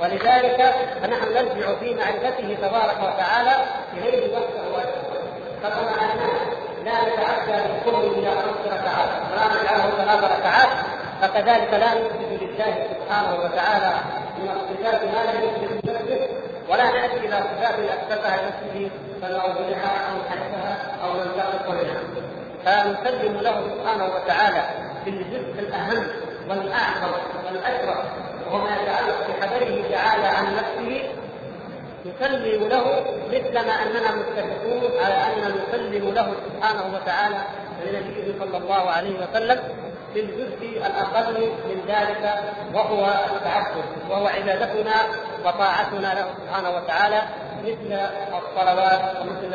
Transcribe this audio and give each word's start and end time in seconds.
ولذلك 0.00 0.74
فنحن 1.02 1.32
نرجع 1.34 1.74
في 1.80 1.94
معرفته 1.94 2.56
تبارك 2.62 2.96
وتعالى 2.98 3.64
اليه 3.96 4.34
وحده 4.34 4.70
وحده 4.74 5.20
فكما 5.62 5.90
اننا 6.02 6.30
لا 6.84 7.14
نتعدى 7.14 7.68
بالقرب 7.68 8.12
إلى 8.12 8.30
خمس 8.30 8.66
ركعات 8.66 9.08
ولا 9.32 9.46
نجعله 9.46 9.90
ثلاث 9.90 10.24
ركعات 10.24 10.68
فكذلك 11.22 11.72
لا 11.72 11.94
نثبت 11.94 12.42
لله 12.42 12.86
سبحانه 12.90 13.34
وتعالى 13.34 13.92
من 14.38 14.50
الصفات 14.50 15.04
ما 15.04 15.32
لا 15.32 15.44
يثبت 15.44 15.84
لنفسه 15.84 16.28
ولا 16.68 16.84
نأتي 16.84 17.16
إلى 17.16 17.36
صفات 17.36 17.74
اثبتها 17.78 18.36
لنفسه 18.36 18.90
فنعوذها 19.22 19.92
أو 20.10 20.16
نحدثها 20.28 20.76
أو 21.04 21.14
ننتقص 21.14 21.68
منها 21.68 22.00
فنسلم 22.64 23.40
له 23.40 23.62
سبحانه 23.70 24.04
وتعالى 24.04 24.62
في 25.04 25.10
الجزء 25.10 25.58
الأهم 25.58 26.06
والأعظم 26.48 27.12
والاشرف 28.50 28.54
وهو 28.54 28.64
ما 28.64 28.76
يتعلق 28.82 29.26
بخبره 29.28 29.88
تعالى 29.90 30.26
عن 30.26 30.56
نفسه 30.56 31.02
نسلم 32.06 32.68
له 32.68 33.04
مثل 33.28 33.54
ما 33.66 33.72
أننا 33.72 34.14
متفقون 34.14 35.00
على 35.04 35.14
أن 35.14 35.62
نسلم 35.68 36.14
له 36.14 36.34
سبحانه 36.46 36.94
وتعالى 36.94 37.36
لنبيه 37.86 38.34
صلى 38.38 38.56
الله 38.56 38.90
عليه 38.90 39.14
وسلم 39.14 39.60
في 40.14 40.20
الجزء 40.20 40.86
الأقل 40.86 41.40
من 41.40 41.82
ذلك 41.88 42.34
وهو 42.74 43.06
التعبد 43.36 43.84
وهو 44.10 44.26
عبادتنا 44.26 44.94
وطاعتنا 45.44 46.14
له 46.14 46.26
سبحانه 46.38 46.70
وتعالى 46.70 47.22
مثل 47.64 48.00
الصلوات 48.38 49.16
ومثل 49.20 49.54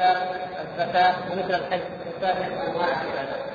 الزكاة 0.62 1.14
ومثل 1.32 1.56
الحج 1.56 1.82
وسائر 2.18 2.46
أنواع 2.68 2.88
العبادات. 2.88 3.55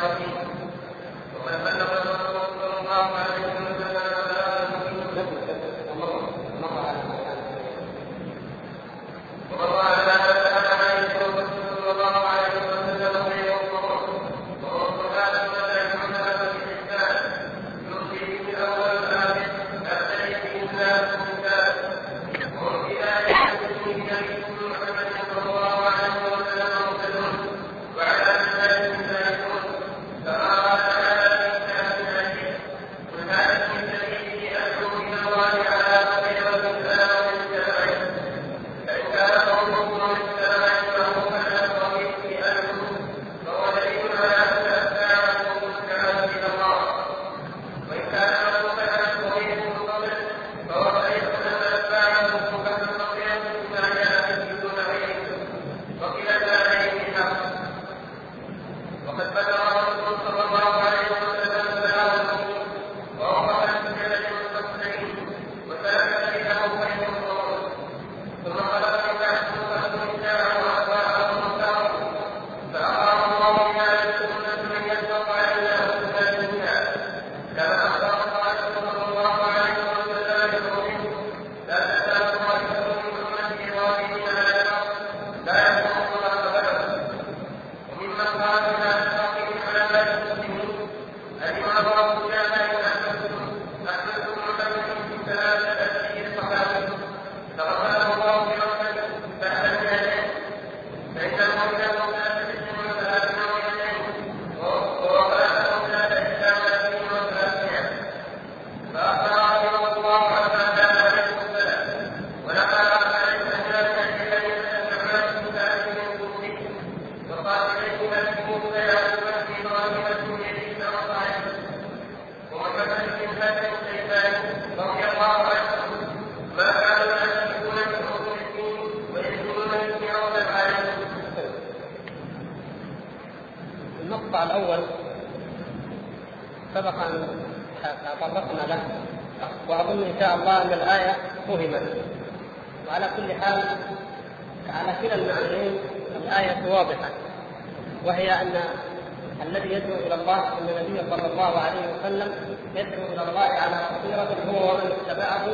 الذي 149.51 149.73
يدعو 149.73 149.95
إلى 149.95 150.15
الله 150.15 150.37
أن 150.37 150.69
النبي 150.69 151.09
صلى 151.09 151.27
الله 151.31 151.59
عليه 151.59 151.81
وسلم 151.93 152.33
يدعو 152.75 153.03
إلى 153.13 153.29
الله 153.29 153.49
على 153.61 153.75
بصيرة 153.91 154.35
هو 154.49 154.71
ومن 154.71 154.91
اتبعه 154.91 155.45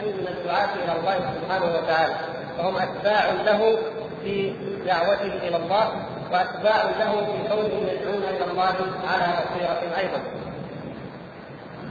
أي 0.00 0.12
من 0.12 0.28
الدعاة 0.28 0.68
إلى 0.84 0.92
الله 1.00 1.14
سبحانه 1.14 1.64
وتعالى. 1.64 2.14
فهم 2.58 2.76
أتباع 2.76 3.30
له 3.44 3.78
في 4.22 4.54
دعوته 4.86 5.48
إلى 5.48 5.56
الله 5.56 5.92
وأتباع 6.32 6.84
له 6.84 7.12
في 7.12 7.48
كونهم 7.48 7.86
يدعون 7.86 8.22
إلى 8.22 8.44
الله 8.50 8.74
على 9.08 9.26
بصيرة 9.44 9.98
أيضا. 9.98 10.20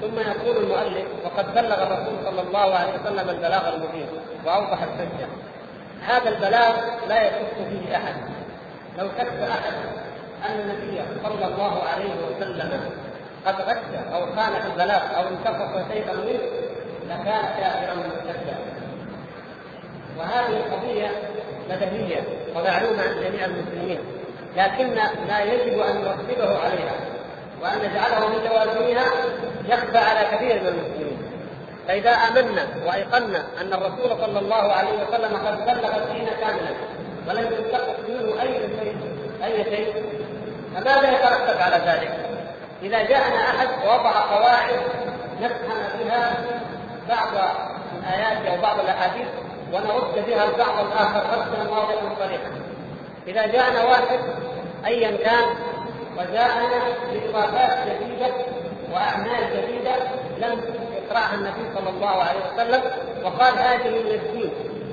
ثم 0.02 0.20
يقول 0.20 0.64
المؤلف 0.64 1.06
وقد 1.26 1.54
بلغ 1.54 1.84
الرسول 1.84 2.16
صلى 2.26 2.42
الله 2.42 2.76
عليه 2.76 2.94
وسلم 2.94 3.30
البلاغ 3.30 3.74
المبين 3.74 4.08
وأوضح 4.46 4.84
الحجة. 4.84 5.28
هذا 6.08 6.30
البلاغ 6.30 6.74
لا 7.08 7.28
يشك 7.28 7.56
فيه 7.70 7.98
أحد. 7.98 8.16
لو 8.98 9.08
شك 9.18 9.50
أحد 9.50 9.74
أن 10.46 10.60
النبي 10.60 11.02
صلى 11.24 11.46
الله 11.46 11.84
عليه 11.84 12.14
وسلم 12.28 12.82
قد 13.46 13.56
غش 13.62 14.14
أو 14.14 14.26
خان 14.26 14.62
في 14.62 14.68
البلاغ 14.68 15.02
أو 15.18 15.28
انتقص 15.28 15.92
شيئا 15.92 16.14
منه 16.14 16.40
لكان 17.10 17.44
كافرا 17.60 17.96
مرتدا 17.96 18.56
وهذه 20.18 20.58
القضية 20.58 21.12
بديهيه 21.70 22.24
ومعلومة 22.56 23.04
عند 23.04 23.24
جميع 23.24 23.46
المسلمين 23.46 24.00
لكن 24.58 24.96
لا 25.28 25.44
يجب 25.44 25.80
أن 25.80 25.96
نرتبه 25.96 26.58
عليها 26.58 26.96
وأن 27.62 27.78
نجعله 27.80 28.28
من 28.28 28.46
لوازمها 28.46 29.06
يخفى 29.70 29.98
على 29.98 30.38
كثير 30.38 30.62
من 30.62 30.68
المسلمين. 30.68 31.18
فإذا 31.88 32.12
آمنا 32.12 32.68
وأيقنا 32.86 33.44
أن 33.62 33.74
الرسول 33.74 34.10
صلى 34.22 34.40
الله 34.40 34.74
عليه 34.74 34.90
وسلم 34.90 35.38
قد 35.38 35.66
بلغ 35.66 35.98
الدين 35.98 36.28
كاملا 36.42 36.74
ولم 37.28 37.54
ينتقص 37.54 38.00
منه 38.10 38.42
أي 38.42 38.54
شيء 38.54 38.96
أي 39.44 39.64
شيء 39.64 39.94
فماذا 40.76 41.12
يترتب 41.12 41.62
على 41.62 41.76
ذلك؟ 41.76 42.30
إذا 42.84 43.04
جاءنا 43.04 43.50
أحد 43.50 43.68
ووضع 43.86 44.12
قواعد 44.12 44.80
نفهم 45.42 45.78
بها 46.00 46.34
بعض 47.10 47.28
الآيات 48.00 48.46
أو 48.46 48.62
بعض 48.62 48.80
الأحاديث 48.80 49.28
ونرد 49.74 50.26
بها 50.28 50.46
البعض 50.46 50.86
الآخر 50.86 51.20
ردا 51.20 51.70
واضحا 51.70 52.16
صريحا 52.20 52.52
إذا 53.28 53.48
جاءنا 53.48 53.84
واحد 53.84 54.20
ايا 54.86 55.18
كان 55.18 55.46
وجاءنا 56.18 56.82
بإضافات 57.12 57.78
جديدة 57.88 58.34
وأعمال 58.94 59.44
جديدة 59.54 59.96
لم 60.38 60.62
يقرأها 60.94 61.34
النبي 61.34 61.76
صلى 61.76 61.90
الله 61.90 62.24
عليه 62.24 62.40
وسلم 62.54 62.82
وقال 63.24 63.54
هذه 63.58 63.90
من 63.90 64.12
الدين 64.12 64.52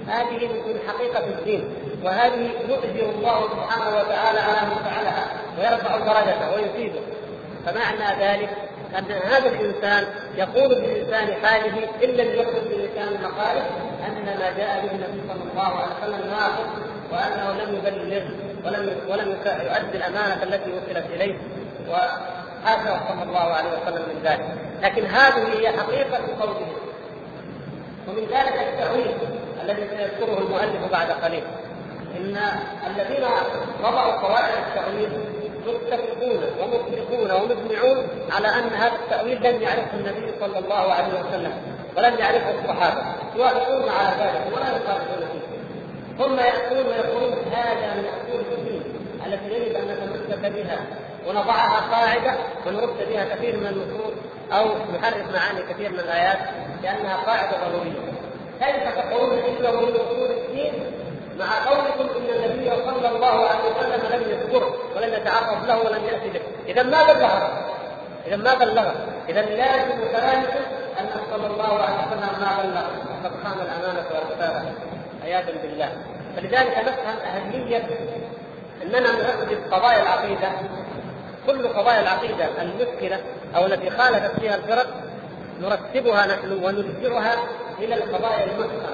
هذه 0.08 0.47
من 0.47 0.79
حقيقة 0.88 1.25
الدين 1.25 1.64
وهذه 2.05 2.50
يؤجر 2.69 3.11
الله 3.11 3.49
سبحانه 3.49 3.97
وتعالى 3.97 4.41
على 4.41 4.67
من 4.67 4.85
فعلها 4.85 5.26
ويرفع 5.58 5.97
درجته 5.97 6.55
ويفيده 6.55 7.00
فمعنى 7.67 8.25
ذلك 8.25 8.50
أن 8.99 9.12
هذا 9.12 9.49
الإنسان 9.49 10.05
يقول 10.37 10.69
بلسان 10.69 11.35
حاله 11.43 11.88
إن 12.05 12.08
لم 12.08 12.35
يقل 12.35 12.61
بلسان 12.69 13.23
مقاله 13.23 13.67
أن 14.06 14.25
ما 14.25 14.53
جاء 14.56 14.87
به 14.87 14.91
النبي 14.91 15.23
صلى 15.29 15.50
الله 15.53 15.81
عليه 15.81 15.94
وسلم 16.03 16.31
ناقص 16.31 16.69
وأنه 17.12 17.53
لم 17.53 17.75
يبلغ 17.75 18.25
ولم 18.64 18.97
ولم 19.08 19.29
يؤدي 19.44 19.97
الأمانة 19.97 20.43
التي 20.43 20.70
وصلت 20.70 21.06
إليه 21.14 21.38
وهذا 21.88 23.00
صلى 23.08 23.23
الله 23.23 23.38
عليه 23.38 23.70
وسلم 23.70 24.03
من 24.03 24.20
ذلك. 24.25 24.47
لكن 24.82 25.06
هذه 25.06 25.58
هي 25.58 25.69
حقيقة 25.69 26.19
قوله. 26.41 26.67
ومن 28.08 28.26
ذلك 28.31 28.69
التأويل. 28.69 29.14
الذي 29.67 29.89
سيذكره 29.89 30.39
المؤلف 30.39 30.93
بعد 30.93 31.11
قليل. 31.11 31.45
إن 32.17 32.39
الذين 32.87 33.25
وضعوا 33.85 34.13
قواعد 34.13 34.53
التأويل 34.67 35.11
متفقون 35.67 36.41
ومطلقون 36.61 37.31
ومجمعون 37.31 38.09
على 38.33 38.49
أن 38.49 38.69
هذا 38.69 38.95
التأويل 38.95 39.37
لم 39.37 39.63
يعرفه 39.63 39.95
النبي 39.95 40.33
صلى 40.41 40.59
الله 40.59 40.93
عليه 40.93 41.21
وسلم 41.21 41.53
ولم 41.97 42.19
يعرفه 42.19 42.51
الصحابة. 42.51 43.03
يوافقون 43.37 43.89
على 43.89 44.09
ذلك 44.21 44.57
ولا 44.57 44.69
يخالفون 44.69 45.29
فيه. 45.33 45.47
ثم 46.25 46.39
يأتون 46.39 46.87
ويقولون 46.87 47.33
هذا 47.53 47.95
من 47.95 48.05
أصول 48.05 48.41
الدين 48.59 48.83
التي 49.27 49.55
يجب 49.55 49.77
أن 49.77 49.89
نتمسك 49.89 50.53
بها 50.53 50.79
ونضعها 51.29 51.81
قاعدة 51.91 52.39
ونرد 52.67 53.09
بها 53.11 53.35
كثير 53.35 53.57
من 53.57 53.67
النصوص 53.67 54.13
أو 54.53 54.65
نحرف 54.95 55.35
معاني 55.35 55.63
كثير 55.73 55.93
من 55.93 56.01
الآيات 56.01 56.39
لأنها 56.83 57.17
قاعدة 57.17 57.69
ضرورية. 57.69 58.16
كيف 58.61 58.94
تقولون 58.99 59.38
إنه 59.38 59.70
من 59.81 59.97
اصول 59.97 60.31
الدين 60.31 60.73
مع 61.38 61.69
قولكم 61.69 62.08
إن 62.17 62.44
النبي 62.44 62.70
صلى 62.70 63.08
الله 63.08 63.49
عليه 63.49 63.70
وسلم 63.70 64.00
لم 64.12 64.31
يذكره 64.31 64.76
ولم 64.97 65.12
يتعرف 65.14 65.69
له 65.69 65.79
ولم 65.79 66.05
يأتي 66.05 66.29
به، 66.29 66.41
إذا 66.69 66.82
ما 66.82 67.03
بلغه؟ 67.03 67.64
إذا 68.26 68.37
ما 68.37 68.55
بلغه؟ 68.55 68.94
إذا 69.29 69.43
لازم 69.43 69.99
كلامكم 70.12 70.61
أن 71.00 71.11
صلى 71.31 71.47
الله 71.47 71.82
عليه 71.82 72.06
وسلم 72.06 72.41
ما 72.41 72.62
بلغ 72.62 72.87
وقد 73.11 73.32
خان 73.44 73.58
الأمانة 73.67 74.06
والرساله 74.14 74.73
عياذا 75.25 75.53
بالله. 75.62 75.93
فلذلك 76.37 76.79
نفهم 76.79 77.17
أهمية 77.26 77.82
أننا 78.82 79.12
نركز 79.12 79.73
قضايا 79.73 80.03
العقيدة 80.03 80.49
كل 81.47 81.69
قضايا 81.69 82.00
العقيدة 82.00 82.49
المشكلة 82.62 83.20
أو 83.56 83.67
التي 83.67 83.91
خالفت 83.91 84.41
فيها 84.41 84.56
الفرق 84.56 84.87
نرتبها 85.61 86.26
نحن 86.26 86.53
ونرجعها 86.53 87.35
إلى 87.79 87.94
القضايا 87.94 88.44
المحكمة 88.44 88.88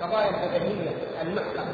القضايا 0.00 0.28
البدنيه 0.28 0.90
المحكمة. 1.22 1.64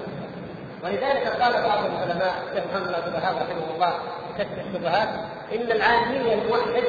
ولذلك 0.85 1.27
قال 1.27 1.53
بعض 1.53 1.85
العلماء 1.85 2.35
شيخ 2.55 2.65
محمد 2.73 2.89
بن 2.89 3.09
الوهاب 3.09 3.37
رحمه 3.37 3.75
الله 3.75 3.93
كشف 4.39 4.49
الشبهات 4.67 5.09
إن 5.55 5.73
العامية 5.73 6.35
الموحد 6.35 6.85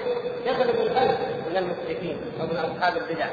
يغلب 0.45 0.75
الخلق 0.81 1.17
من 1.49 1.57
المشركين 1.57 2.17
أو 2.41 2.45
من 2.47 2.57
أصحاب 2.57 2.97
البدع. 2.97 3.25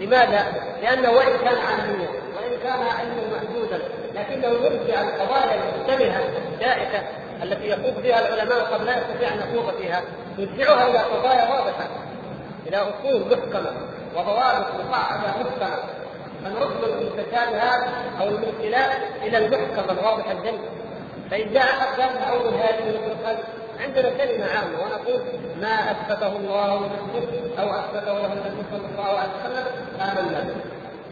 لماذا؟ 0.00 0.46
لأنه 0.82 1.10
وإن 1.10 1.38
كان 1.44 1.58
عاميا 1.58 2.08
وإن 2.36 2.58
كان 2.62 2.82
علما 2.82 3.22
محدودا 3.36 3.78
لكنه 4.14 4.48
يرجع 4.48 5.00
القضايا 5.02 5.54
المشتبهه 5.54 6.20
الشائكه 6.54 7.02
التي 7.42 7.68
يخوض 7.68 8.02
فيها 8.02 8.28
العلماء 8.28 8.58
قد 8.58 8.82
لا 8.82 8.98
يستطيع 8.98 9.34
أن 9.34 9.38
يخوض 9.38 9.74
فيها 9.74 10.02
يرجعها 10.38 10.88
إلى 10.88 10.98
قضايا 10.98 11.50
واضحة. 11.50 11.88
إلى 12.70 12.76
أصول 12.76 13.20
محكمة 13.20 13.72
وضوابط 14.16 14.66
مصعبه 14.74 15.28
محكمة. 15.28 15.76
فنرد 16.44 16.84
المتشابهات 16.84 17.88
أو 18.20 18.28
المشكلات 18.28 18.90
إلى 19.22 19.38
المحكمة 19.38 19.92
الواضحة 19.92 20.32
الجل 20.32 20.58
فإن 21.30 21.52
جاء 21.52 21.62
أحد 21.62 22.00
قال 22.00 22.18
اول 22.18 22.54
هذه 22.54 22.84
من 22.84 23.36
عندنا 23.80 24.10
كلمة 24.10 24.46
عامة 24.46 24.78
ونقول 24.82 25.22
ما 25.60 25.90
أثبته 25.90 26.36
الله 26.36 26.76
لنفسه 26.76 27.62
أو 27.62 27.70
أثبته 27.70 28.12
له 28.12 28.32
النبي 28.32 28.62
صلى 28.70 28.86
الله 28.92 29.18
عليه 29.18 29.30
وسلم 29.40 29.66
آمنا 30.00 30.40
به. 30.40 30.54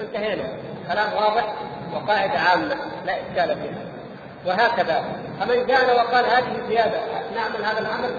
انتهينا. 0.05 0.49
كلام 0.89 1.13
واضح 1.13 1.55
وقاعدة 1.95 2.39
عامة 2.39 2.77
لا 3.07 3.13
إشكال 3.13 3.57
فيها. 3.57 3.85
وهكذا. 4.47 5.05
فمن 5.41 5.67
جاءنا 5.67 5.93
وقال 5.93 6.25
هذه 6.25 6.69
زياده 6.69 7.01
نعمل 7.35 7.65
هذا 7.65 7.79
العمل 7.79 8.11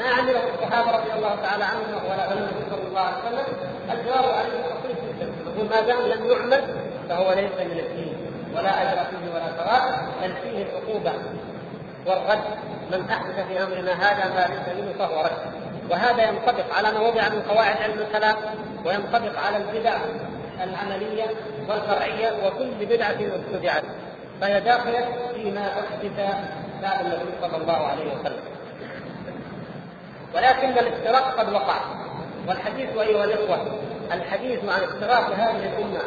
ما 0.00 0.08
عمله 0.08 0.40
الصحابه 0.54 0.90
رضي 0.90 1.12
الله 1.12 1.36
تعالى 1.42 1.64
عنهم 1.64 2.04
ولا 2.04 2.32
النبي 2.32 2.70
صلى 2.70 2.88
الله 2.88 3.00
عليه 3.00 3.18
وسلم 3.18 3.46
الجواب 3.92 4.24
عليه 4.24 4.50
بسيط 4.50 4.96
جدا 5.08 5.32
يقول 5.46 5.68
ما 5.68 5.80
دام 5.80 6.00
لم 6.06 6.30
يعمل 6.30 6.62
فهو 7.08 7.32
ليس 7.32 7.52
من 7.52 7.78
الدين 7.78 8.16
ولا 8.56 8.82
أجر 8.82 9.04
فيه 9.10 9.34
ولا 9.34 9.46
ثواب 9.46 9.98
بل 10.22 10.32
فيه 10.42 10.62
العقوبة 10.62 11.12
والرد. 12.06 12.44
من 12.92 13.10
أحدث 13.10 13.46
في 13.46 13.62
أمرنا 13.62 13.92
هذا 13.92 14.34
ما 14.34 14.54
ليس 14.54 14.78
منه 14.78 14.92
فهو 14.98 15.20
رد. 15.20 15.52
وهذا 15.90 16.22
ينطبق 16.28 16.74
على 16.74 16.90
ما 16.92 17.00
وضع 17.00 17.28
من 17.28 17.42
قواعد 17.42 17.76
علم 17.82 17.98
الكلام 17.98 18.36
وينطبق 18.84 19.38
على 19.40 19.56
البدع 19.56 19.96
العملية 20.62 21.26
والفرعية 21.68 22.32
وكل 22.46 22.86
بدعة 22.86 23.10
ابتدعت 23.10 23.82
فهي 24.40 24.60
داخلة 24.60 25.06
فيما 25.34 25.66
أحدث 25.66 26.34
بعد 26.82 27.00
النبي 27.00 27.32
صلى 27.42 27.56
الله 27.56 27.86
عليه 27.86 28.14
وسلم. 28.14 28.49
ولكن 30.34 30.68
الافتراق 30.68 31.38
قد 31.38 31.52
وقع. 31.52 31.80
والحديث 32.48 32.96
أيها 32.96 33.24
الإخوة 33.24 33.66
الحديث 34.12 34.58
عن 34.64 34.82
افتراق 34.82 35.30
هذه 35.30 35.66
الأمة 35.66 36.00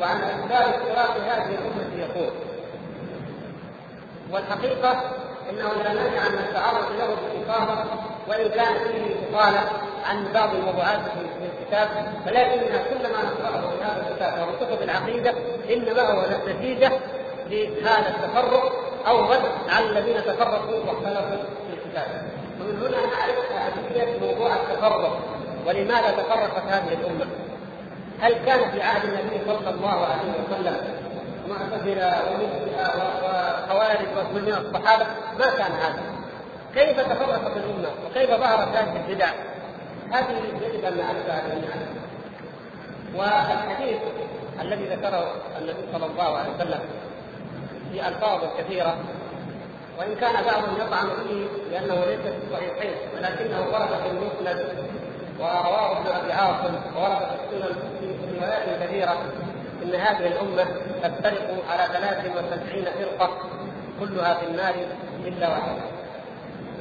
وعن 0.00 0.16
أسباب 0.16 0.74
افتراق 0.74 1.16
هذه 1.16 1.54
الأمة 1.54 1.98
يقول 1.98 2.30
والحقيقة 4.32 5.00
انه 5.50 5.72
لا 5.84 5.92
مانع 5.94 6.28
من 6.28 6.38
التعرض 6.38 6.84
له 6.98 7.06
باستفاضه 7.06 7.84
وإن 8.28 8.48
كان 8.48 8.74
فيه 8.74 9.14
اطاله 9.30 9.70
عن 10.04 10.32
بعض 10.34 10.54
الموضوعات 10.54 11.00
في 11.00 11.46
الكتاب 11.60 11.88
ولكننا 12.26 12.78
كلما 12.78 13.22
نقرأه 13.22 13.70
في 13.70 13.84
هذا 13.84 14.06
الكتاب 14.08 14.48
وفي 14.48 14.64
كتب 14.64 14.82
العقيدة 14.82 15.34
إنما 15.70 16.02
هو 16.02 16.24
نتيجة 16.48 16.92
لهذا 17.50 18.08
التفرق 18.08 18.72
أو 19.06 19.20
رد 19.32 19.42
على 19.68 19.86
الذين 19.90 20.24
تفرقوا 20.24 20.78
واختلفوا 20.86 21.44
في 21.68 21.74
الكتاب. 21.74 22.22
ومن 22.60 22.76
هنا 22.78 23.06
نعرف 23.06 23.52
اهميه 23.96 24.32
موضوع 24.32 24.54
التفرق 24.54 25.18
ولماذا 25.66 26.10
تفرقت 26.10 26.62
هذه 26.68 26.92
الأمة؟ 26.92 27.26
هل 28.20 28.32
كان 28.32 28.70
في 28.70 28.82
عهد 28.82 29.04
النبي 29.04 29.40
صلى 29.46 29.70
الله 29.70 30.06
عليه 30.06 30.32
وسلم 30.48 30.76
معتزلة 31.48 32.14
وخوارج 33.24 33.98
من 34.34 34.54
الصحابة؟ 34.66 35.06
ما 35.38 35.46
كان 35.58 35.72
هذا. 35.72 36.02
كيف 36.74 37.00
تفرقت 37.00 37.56
الأمة؟ 37.56 37.88
وكيف 38.06 38.30
ظهرت 38.30 38.76
هذه 38.76 39.04
البدع؟ 39.08 39.28
هذه 40.12 40.34
يجب 40.62 40.84
أن 40.84 40.96
نعرفها 40.96 41.42
جميعا 41.48 41.86
والحديث 43.14 43.98
الذي 44.60 44.84
ذكره 44.84 45.32
النبي 45.58 45.82
صلى 45.92 46.06
الله 46.06 46.38
عليه 46.38 46.50
وسلم 46.56 46.80
في 47.92 48.08
ألفاظ 48.08 48.40
كثيرة 48.58 48.96
وإن 49.98 50.14
كان 50.14 50.32
بعضهم 50.32 50.76
يطعن 50.86 51.08
فيه 51.28 51.46
لأنه 51.70 51.94
ليس 51.94 52.20
في 52.20 52.38
الصحيحين 52.46 52.94
ولكنه 53.16 53.60
ورد 53.60 53.88
في 53.88 54.10
المسند 54.10 54.66
ورواه 55.40 55.98
ابن 55.98 56.06
أبي 56.10 56.32
عاصم 56.32 56.74
وورد 56.96 57.18
في 57.18 57.56
السنن 57.56 57.76
في 58.00 58.38
روايات 58.38 58.82
كثيرة 58.82 59.16
إن 59.82 59.94
هذه 59.94 60.26
الأمة 60.26 60.64
تفترق 61.02 61.64
على 61.70 61.86
73 61.92 62.84
فرقة 62.84 63.30
كلها 64.00 64.34
في 64.34 64.46
النار 64.46 64.74
إلا 65.26 65.48
واحدة. 65.48 65.82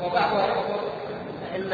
وبعضها 0.03 0.47
يذكر 0.47 0.79
إن 1.55 1.73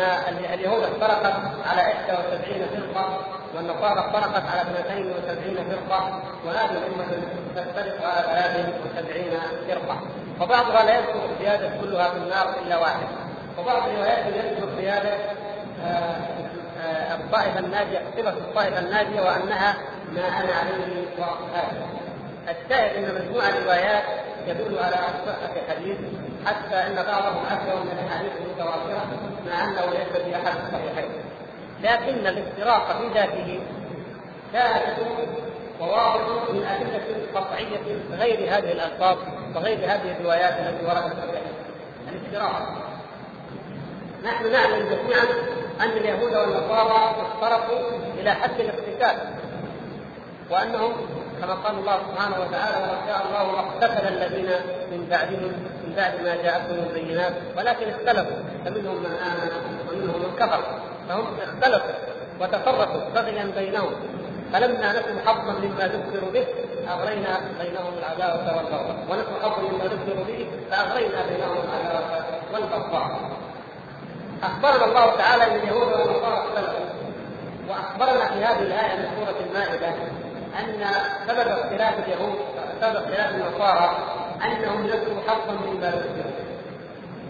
اليهود 0.54 0.84
افترقت 0.84 1.34
على 1.66 1.82
71 1.82 2.68
فرقة 2.94 3.18
والنصارى 3.56 4.00
افترقت 4.00 4.44
على 4.46 4.62
72 4.80 5.56
فرقة 5.56 6.22
وهذه 6.46 6.72
الأمة 6.72 7.06
تفترق 7.56 8.06
على 8.06 8.54
73 8.94 9.40
فرقة. 9.68 10.02
وبعضها 10.42 10.84
لا 10.84 10.98
يذكر 10.98 11.20
الزيادة 11.34 11.72
كلها 11.82 12.10
في 12.10 12.18
النار 12.18 12.56
إلا 12.66 12.78
واحد 12.78 13.08
وبعض 13.58 13.90
الروايات 13.90 14.26
يذكر 14.28 14.70
زياده 14.82 15.14
آه، 15.84 16.18
آه، 16.82 17.16
الطائفة 17.16 17.60
الناجية 17.60 18.02
صفة 18.18 18.30
الطائفة 18.30 18.80
الناجية 18.80 19.22
وأنها 19.22 19.76
ما 20.16 20.22
أنا 20.22 20.54
عليه 20.54 21.06
واصحابي 21.18 21.78
الشاهد 22.50 23.04
أن 23.04 23.16
مجموعه 23.16 23.50
الروايات 23.50 24.04
يدل 24.48 24.80
على 24.80 24.96
صحه 25.26 25.52
الحديث 25.66 25.98
حتى 26.46 26.76
أن 26.76 26.96
بعضهم 26.96 27.46
أكثر 27.52 27.76
من 27.76 27.92
الأحاديث 27.92 28.32
المتواترة 28.42 29.06
مع 29.48 29.64
أنه 29.64 29.86
ليس 29.92 30.24
في 30.24 30.36
أحد 30.36 30.58
الصحيحين. 30.66 31.12
لكن 31.84 32.28
الافتراق 32.28 33.02
في 33.02 33.08
ذاته 33.14 33.60
ثابت 34.54 34.96
وواضح 35.80 36.52
من 36.52 36.64
أدلة 36.64 37.02
قطعية 37.36 38.00
غير 38.20 38.40
هذه 38.40 38.72
الألفاظ 38.72 39.18
وغير 39.56 39.78
هذه 39.78 40.18
الروايات 40.20 40.54
التي 40.60 40.86
وردت 40.86 41.16
في 41.16 42.12
الافتراق 42.12 42.90
نحن 44.24 44.52
نعلم 44.52 44.90
جميعا 44.90 45.24
أن 45.82 45.90
اليهود 45.90 46.36
والنصارى 46.36 47.16
افترقوا 47.22 47.90
إلى 48.20 48.32
حد 48.32 48.60
الاقتتال 48.60 49.18
وأنهم 50.50 50.92
كما 51.42 51.54
قال 51.54 51.80
الله 51.80 51.98
سبحانه 52.12 52.36
وتعالى 52.40 52.78
ولو 52.78 53.08
شاء 53.08 53.26
الله 53.28 53.52
ما 53.52 53.60
اقتتل 53.60 54.08
الذين 54.08 54.50
من 54.92 55.08
بعدهم 55.10 55.52
من 55.88 55.94
بعد 55.98 56.22
ما 56.22 56.36
جاءتهم 56.36 56.86
البينات 56.90 57.34
ولكن 57.58 57.90
اختلفوا. 57.90 58.38
فمنهم 58.66 58.96
من 58.96 59.18
آمن 59.26 59.52
ومنهم 59.90 60.22
من 60.22 60.36
كفر. 60.40 60.64
فهم 61.10 61.26
اختلفوا 61.42 61.94
وتفرقوا 62.42 63.10
بغيا 63.16 63.52
بينهم. 63.56 63.92
فلما 64.54 64.92
نسوا 64.92 65.22
حظا 65.26 65.54
مما 65.54 65.88
ذكروا 65.88 66.32
به 66.32 66.46
أغرينا 66.90 67.40
بينهم 67.62 67.94
العداوه 67.98 68.58
والبغضاء. 68.58 69.06
ونسوا 69.10 69.40
حظا 69.44 69.62
مما 69.62 69.84
ذكروا 69.84 70.24
به 70.26 70.48
فأغرينا 70.72 71.26
بينهم 71.30 71.58
العداوه 71.64 72.24
والبغضاء. 72.54 73.20
أخبرنا 74.44 74.86
الله 74.86 75.16
تعالى 75.16 75.44
ان 75.44 75.56
اليهود 75.56 75.88
والنصارى 75.88 76.34
اختلفوا 76.34 76.86
وأخبرنا 77.70 78.26
في 78.26 78.46
هذه 78.46 78.62
الآية 78.62 78.96
من 78.96 79.08
سورة 79.16 79.36
المائدة 79.50 79.88
أن 80.60 80.86
سبب 81.28 81.48
اختلاف 81.48 81.94
اليهود 82.08 82.36
سبب 82.82 82.96
اختلاف 82.96 83.36
النصارى 83.36 83.98
أنهم 84.46 84.88
نسوا 84.88 85.22
حظا 85.28 85.54
مما 85.54 85.88
ذكروا 85.88 86.32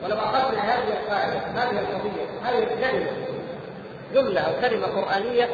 ولو 0.04 0.16
أخذنا 0.16 0.62
هذه 0.62 0.88
القاعدة 0.88 1.40
هذه 1.56 1.80
القضية 1.80 2.26
هذه 2.44 2.64
الكلمة 2.64 3.12
جملة 4.14 4.42
أو 4.42 4.62
كلمة 4.62 4.88
قرآنية 4.88 5.50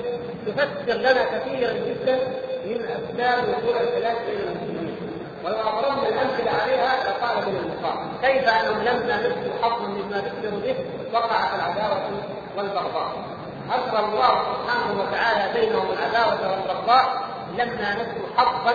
تفسر 0.45 0.97
لنا 0.99 1.23
كثيرا 1.23 1.73
جدا 1.73 2.19
من 2.65 2.81
اسباب 2.81 3.43
وقوع 3.49 3.81
الخلاف 3.81 4.17
بين 4.25 4.39
المسلمين 4.39 4.95
ولو 5.43 5.55
اقربنا 5.55 6.07
الأمثلة 6.09 6.51
عليها 6.51 6.95
لقال 7.03 7.37
من 7.49 7.57
المقام 7.57 8.09
كيف 8.21 8.47
أنهم 8.47 8.81
لما 8.81 9.19
نسوا 9.19 9.53
حظا 9.61 9.87
مما 9.87 10.17
ذكروا 10.17 10.59
به 10.59 10.75
وقعت 11.13 11.49
العداوة 11.55 12.09
والبغضاء 12.57 13.35
أبقى 13.73 14.05
الله 14.05 14.29
سبحانه 14.29 15.01
وتعالى 15.01 15.59
بينهم 15.59 15.87
العداوة 15.91 16.51
والبغضاء 16.51 17.23
لما 17.57 17.93
نسوا 17.93 18.27
حظا 18.37 18.73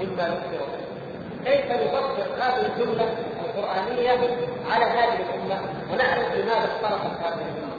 مما 0.00 0.22
ذكروا 0.22 0.66
به. 0.66 0.82
كيف 1.50 1.66
نفسر 1.66 2.26
هذه 2.40 2.66
الجملة 2.66 3.14
القرآنية 3.44 4.36
على 4.70 4.84
هذه 4.84 5.18
الأمة 5.20 5.60
ونعرف 5.92 6.34
لماذا 6.34 6.68
اختلفت 6.72 7.20
هذه 7.24 7.34
الأمة. 7.34 7.71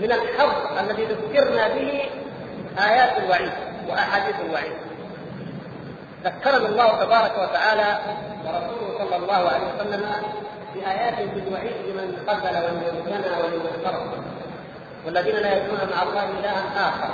من 0.00 0.12
الحظ 0.12 0.78
الذي 0.78 1.04
ذكرنا 1.04 1.68
به 1.68 2.02
آيات 2.78 3.18
الوعيد 3.18 3.52
وأحاديث 3.88 4.34
الوعيد. 4.46 4.76
ذكرنا 6.24 6.68
الله 6.68 7.04
تبارك 7.04 7.32
وتعالى 7.38 7.98
ورسوله 8.44 8.98
صلى 8.98 9.16
الله 9.16 9.48
عليه 9.48 9.66
وسلم 9.74 10.04
بآيات 10.74 11.14
بالوعيد 11.14 11.76
لمن 11.86 12.16
قتل 12.28 12.56
ولمن 12.56 13.02
زنى 13.06 13.42
ولمن 13.42 13.70
سرق 13.84 14.24
والذين 15.06 15.36
لا 15.36 15.56
يدعون 15.56 15.90
مع 15.96 16.02
الله 16.02 16.24
إلها 16.40 16.88
آخر 16.88 17.10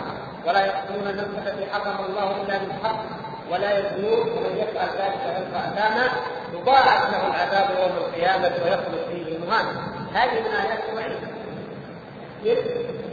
ولا 0.47 0.67
يقتلون 0.67 1.09
النفس 1.09 1.47
التي 1.47 1.71
حرم 1.73 2.05
الله 2.09 2.37
إلا 2.43 2.59
بالحق 2.59 3.05
ولا 3.51 3.79
يزنون 3.79 4.21
ومن 4.21 4.57
يفعل 4.57 4.89
ذلك 4.99 5.21
يلقى 5.25 5.69
أثاما 5.69 6.09
يضاعف 6.53 7.13
له 7.13 7.27
العذاب 7.27 7.71
يوم 7.79 7.97
القيامة 7.97 8.53
ويخلد 8.65 9.07
فيه 9.11 9.39
مهانا 9.39 9.71
هذه 10.15 10.41
من 10.41 10.47
آيات 10.47 10.81
الوعيد. 10.93 11.19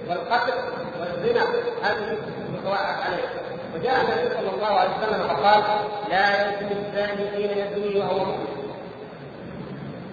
والقتل 0.09 0.53
والزنا 0.99 1.41
هذه 1.83 2.17
متوعد 2.53 2.95
عليه. 3.05 3.27
وجاء 3.75 4.01
النبي 4.01 4.35
صلى 4.35 4.49
الله 4.55 4.67
عليه 4.67 4.89
وسلم 4.89 5.27
فقال 5.27 5.63
لا 6.09 6.49
يزني 6.49 6.71
الزاني 6.71 7.29
حين 7.31 7.57
يزني 7.57 7.99
وهو 7.99 8.25
مؤمن. 8.25 8.73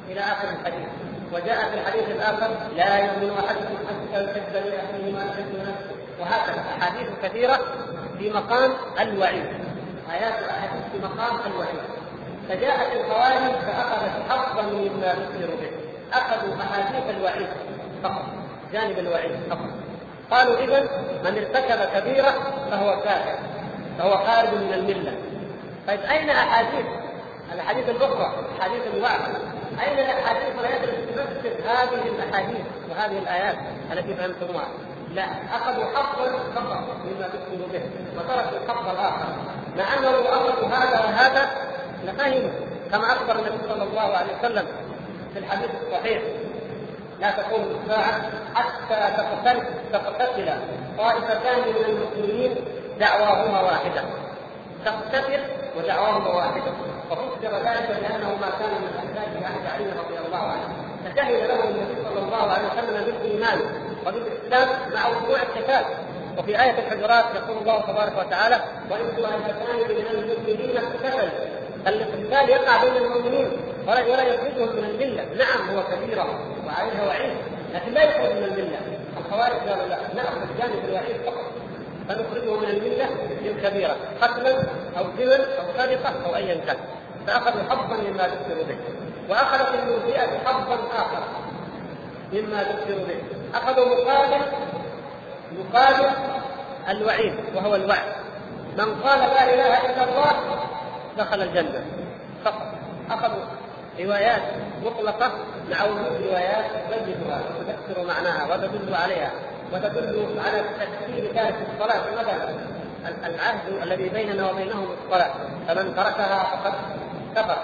إلى 0.08 0.20
آخر 0.20 0.48
الحديث. 0.48 0.88
وجاء 1.32 1.70
في 1.70 1.74
الحديث 1.74 2.08
الآخر 2.08 2.48
لا 2.76 2.98
يؤمن 2.98 3.30
احدكم 3.30 3.76
حتى 3.88 4.24
يحب 4.24 4.52
لاخيه 4.54 5.12
ما 5.12 5.24
يحب 5.24 5.54
نفسه. 5.60 5.96
وهكذا 6.20 6.64
أحاديث 6.78 7.08
كثيرة 7.22 7.60
في 8.18 8.30
مقام 8.30 8.72
الوعيد. 9.00 9.46
آيات 10.12 10.38
الاحاديث 10.38 10.82
في 10.92 10.98
مقام 10.98 11.36
الوعيد. 11.46 11.80
فجاءت 12.48 12.92
الخوارج 12.96 13.54
فأخذت 13.66 14.30
حظا 14.30 14.62
مما 14.62 15.14
ذكروا 15.14 15.56
به. 15.60 15.70
أخذوا 16.12 16.54
أحاديث 16.62 17.16
الوعيد 17.16 17.48
فقط. 18.02 18.43
جانب 18.74 18.98
الوعيد 18.98 19.30
فقط. 19.50 19.70
قالوا 20.30 20.58
اذا 20.58 20.80
من 21.24 21.38
ارتكب 21.38 22.00
كبيرة 22.00 22.30
فهو 22.70 23.00
كافر 23.00 23.38
فهو 23.98 24.10
خارج 24.10 24.48
من 24.48 24.72
الملة. 24.72 25.12
طيب 25.88 26.00
أين 26.00 26.30
أحاديث؟ 26.30 26.86
الأحاديث 27.52 27.88
الأخرى 27.88 28.32
احاديث 28.58 28.82
الوعد 28.94 29.20
أين 29.86 29.98
الاحاديث 29.98 30.44
التي 30.64 31.12
تفسر 31.12 31.50
هذه 31.68 32.08
الأحاديث 32.08 32.66
وهذه 32.90 33.18
الآيات 33.18 33.56
التي 33.92 34.14
فهمتموها؟ 34.14 34.68
لا 35.14 35.24
أخذوا 35.52 35.84
حظا 35.84 36.38
فقط 36.54 36.84
مما 37.04 37.26
ذكروا 37.26 37.68
به 37.72 37.82
وتركوا 38.16 38.58
الحظ 38.64 38.88
الآخر. 38.88 39.26
مع 39.76 39.84
أنه 39.98 40.10
لو 40.10 40.28
أخذوا 40.28 40.68
هذا 40.68 41.00
وهذا 41.00 41.50
لفهموا 42.04 42.50
كما 42.92 43.12
أخبر 43.12 43.38
النبي 43.38 43.68
صلى 43.68 43.82
الله 43.82 44.16
عليه 44.16 44.38
وسلم 44.38 44.66
في 45.32 45.38
الحديث 45.38 45.70
الصحيح. 45.86 46.22
لا 47.24 47.30
تقوم 47.30 47.80
الساعة 47.80 48.22
حتى 48.54 49.24
تقتتل. 49.92 50.52
طائفتان 50.98 51.58
من 51.58 51.84
المسلمين 51.88 52.54
دعواهما 53.00 53.60
واحدة. 53.60 54.02
تقتتل 54.84 55.40
ودعواهما 55.76 56.28
واحدة. 56.28 56.72
وفسر 57.10 57.56
ذلك 57.56 57.90
لأنه 58.02 58.36
ما 58.40 58.50
كان 58.58 58.70
من 58.70 58.92
أحداث 58.98 59.42
عهد 59.42 59.66
علي 59.74 59.84
رضي 59.84 60.26
الله 60.26 60.38
عنه. 60.38 60.68
فشهد 61.04 61.34
له 61.34 61.64
النبي 61.64 61.96
صلى 62.04 62.20
الله 62.24 62.52
عليه 62.52 62.68
وسلم 62.68 63.04
بالإيمان 63.04 63.58
وبالإسلام 64.06 64.68
مع 64.94 65.06
وقوع 65.06 65.38
القتال 65.42 65.84
وفي 66.38 66.62
آية 66.62 66.78
الحجرات 66.78 67.24
يقول 67.34 67.58
الله 67.58 67.80
تبارك 67.80 68.12
وتعالى 68.18 68.60
وإن 68.90 69.22
طائفتان 69.22 69.76
من 69.88 70.06
المؤمنين 70.10 70.76
اقتتلوا 70.76 71.28
الاقتتال 71.86 72.50
يقع 72.50 72.84
بين 72.84 72.96
المؤمنين 72.96 73.50
ولا 73.86 74.02
ولا 74.02 74.22
يخرجهم 74.22 74.76
من 74.76 74.84
الملة، 74.84 75.24
نعم 75.24 75.76
هو 75.76 75.82
كبيره 75.82 76.26
وعليها 76.66 77.06
وعيد، 77.06 77.36
لكن 77.74 77.92
لا 77.92 78.02
يخرج 78.02 78.32
من 78.36 78.44
الملة، 78.44 78.78
الخوارج 79.18 79.68
قالوا 79.68 79.86
لا. 79.86 79.98
ناخذ 80.14 80.40
جانب 80.58 80.84
الوعيد 80.84 81.16
فقط. 81.26 81.44
فنخرجه 82.08 82.56
من 82.56 82.68
الملة 82.68 83.08
بالكبيره، 83.42 83.96
قتلا 84.22 84.56
أو 84.98 85.04
زنا 85.18 85.34
أو 85.34 85.64
سرقه 85.78 86.26
أو 86.26 86.36
ايا 86.36 86.54
كان، 86.54 86.76
فأخذوا 87.26 87.62
حظا 87.70 87.96
مما 87.96 88.28
ذكروا 88.28 88.64
به، 88.64 88.76
واخذت 89.28 89.74
المرجئه 89.74 90.38
حظا 90.44 90.78
آخر 90.96 91.22
مما 92.32 92.62
ذكروا 92.62 93.04
به، 93.06 93.16
أخذوا 93.54 93.86
مقابل 93.86 94.44
مقابل 95.58 96.10
الوعيد 96.88 97.34
وهو 97.54 97.74
الوعد، 97.74 98.12
من 98.78 99.00
قال 99.04 99.18
لا 99.18 99.54
إله 99.54 99.90
إلا 99.90 100.04
الله 100.04 100.53
دخل 101.18 101.42
الجنة. 101.42 101.84
فقط. 102.44 102.74
أخذوا 103.10 103.44
روايات 104.00 104.42
مطلقة 104.84 105.30
مع 105.70 105.84
وجود 105.84 106.26
روايات 106.26 106.64
تبينها 106.90 107.42
وتفسر 107.58 108.06
معناها 108.06 108.54
وتدل 108.54 108.94
عليها. 108.94 109.30
وتدل 109.72 110.26
على 110.46 110.64
تكفير 110.80 111.34
تارك 111.34 111.54
الصلاة 111.72 112.02
مثلا 112.18 112.54
العهد 113.26 113.82
الذي 113.82 114.08
بيننا 114.08 114.50
وبينهم 114.50 114.86
الصلاة. 115.04 115.30
فمن 115.68 115.94
تركها 115.96 116.44
فقد 116.44 116.72
كفر. 117.36 117.56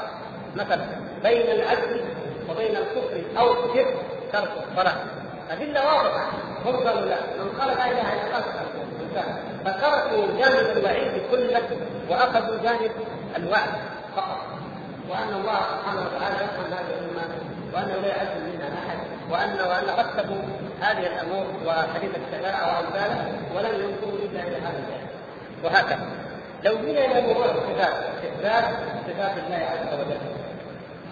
مثلا 0.56 0.86
بين 1.22 1.50
العدل 1.50 2.04
وبين 2.50 2.76
الكفر 2.76 3.22
أو 3.38 3.52
الشرك 3.52 3.94
ترك 4.32 4.50
الصلاة. 4.70 4.96
أدلة 5.50 5.86
واضحة. 5.86 6.30
قالوا 6.64 7.06
لا. 7.06 7.16
من 7.38 7.58
قال 7.60 7.68
لا 7.68 7.86
إله 7.86 8.12
إلا 8.12 8.38
الله 8.38 8.70
فتركوا 9.64 10.26
جانب 10.38 10.76
الوعيد 10.76 11.22
كلة 11.30 11.68
وأخذوا 12.08 12.58
جانب 12.62 12.90
الوعد 13.36 13.70
فقط. 14.16 14.38
وأن 15.10 15.28
الله 15.28 15.60
سبحانه 15.72 16.00
وتعالى 16.00 16.36
يفهم 16.44 16.72
هذه 16.72 16.94
الأمة 16.98 17.34
وأنه 17.74 18.00
لا 18.02 18.08
يعز 18.08 18.28
منها 18.28 18.68
أحد 18.78 18.98
وان 19.30 19.68
وأن 19.68 19.98
رتبوا 19.98 20.42
هذه 20.80 21.06
الأمور 21.06 21.46
وحديث 21.66 22.10
الشفاعه 22.16 22.66
وأمثاله 22.66 23.32
ولم 23.54 23.74
ينظروا 23.74 24.18
إلا 24.18 24.42
إلى 24.42 24.56
هذا 24.56 24.78
الجانب. 24.78 25.10
وهكذا. 25.64 26.06
لو 26.64 26.76
جينا 26.76 27.04
إلى 27.04 27.20
موضوع 27.20 27.44
الصفات 27.44 27.94
اثبات 28.24 28.64
صفات 29.06 29.32
الله 29.46 29.56
عز 29.56 29.94
وجل. 30.00 30.20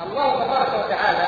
الله 0.07 0.45
تبارك 0.45 0.85
وتعالى 0.85 1.27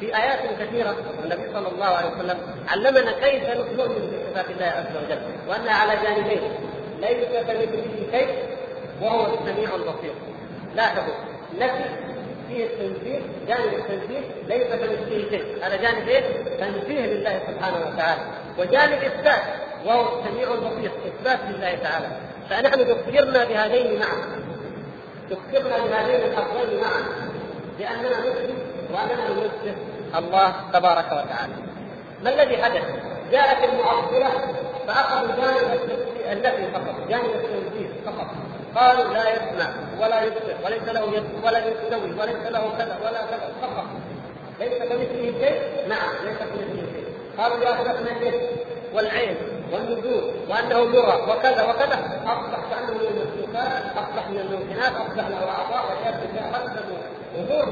في 0.00 0.16
آيات 0.16 0.40
كثيرة 0.60 0.96
النبي 1.24 1.52
صلى 1.52 1.68
الله 1.68 1.86
عليه 1.86 2.10
وسلم 2.10 2.38
علمنا 2.68 3.12
كيف 3.12 3.50
نؤمن 3.50 4.12
بصفات 4.12 4.50
الله 4.50 4.66
عز 4.66 4.96
وجل 5.04 5.18
وأنها 5.48 5.74
على 5.74 5.96
جانبين. 6.02 6.42
ليس 7.00 7.24
كمثله 7.24 7.84
شيء 8.10 8.53
وهو 9.02 9.26
السميع 9.34 9.74
البصير. 9.74 10.14
لاحظوا 10.74 11.14
نفي 11.58 11.84
فيه 12.48 12.64
التنزيه 12.64 13.20
جانب 13.48 13.74
التنزيه 13.74 14.20
ليس 14.48 14.66
كمثله 14.66 15.30
شيء 15.30 15.44
هذا 15.62 15.76
جانب 15.76 16.08
إيه؟ 16.08 16.22
تنزيه 16.58 17.06
لله 17.06 17.40
سبحانه 17.48 17.76
وتعالى. 17.76 18.22
وجانب 18.58 19.02
إثبات 19.02 19.42
وهو 19.86 20.18
السميع 20.18 20.54
البصير 20.54 20.90
إثبات 21.06 21.38
لله 21.48 21.74
تعالى. 21.74 22.06
فنحن 22.50 22.80
ذكرنا 22.80 23.44
بهذين 23.44 24.00
معا. 24.00 24.44
ذكرنا 25.30 25.78
بهذين 25.78 26.20
الحظين 26.30 26.80
معا. 26.80 27.02
لأننا 27.80 28.20
نثبت 28.20 28.54
وأننا 28.92 29.28
ننزه 29.28 29.76
الله 30.18 30.54
تبارك 30.72 31.06
وتعالى. 31.06 31.54
ما 32.24 32.30
الذي 32.30 32.62
حدث؟ 32.62 32.82
جاءت 33.32 33.70
المعطله 33.72 34.30
فأخذوا 34.86 35.34
جانب 35.36 35.80
النفي 36.32 36.72
فقط 36.72 37.08
جانب 37.08 37.24
التنزيه 37.24 37.88
فقط. 38.06 38.26
قالوا 38.76 39.14
لا 39.14 39.30
يسمع 39.30 39.68
ولا 40.00 40.22
يبصر 40.22 40.56
وليس 40.64 40.82
له 40.82 41.16
يد 41.16 41.24
ولا 41.44 41.58
يستوي 41.58 42.12
وليس 42.20 42.46
له 42.50 42.72
كذا 42.78 42.98
ولا 43.04 43.20
كذا 43.30 43.48
فقط. 43.62 43.84
ليس 44.60 44.78
كمثله 44.78 45.32
شيء؟ 45.40 45.88
نعم 45.88 46.10
ليس 46.24 46.38
كمثله 46.38 46.82
شيء. 46.92 47.06
قالوا 47.38 47.64
يا 47.64 47.74
اثبتنا 47.74 48.16
اليد 48.16 48.40
والعين 48.94 49.36
والنزول 49.72 50.30
وأنه 50.48 50.78
يرى 50.96 51.22
وكذا 51.28 51.62
وكذا. 51.62 51.98
أصبح 52.26 52.58
كأنه 52.70 52.92
من 52.92 53.06
المخلوقات 53.06 53.82
أصبح 53.96 54.28
من 54.28 54.38
الممكنات 54.38 54.92
أصبح 54.92 55.28
له 55.28 55.50
أعضاء 55.50 55.84
وشاب 55.86 56.14
امور 57.38 57.64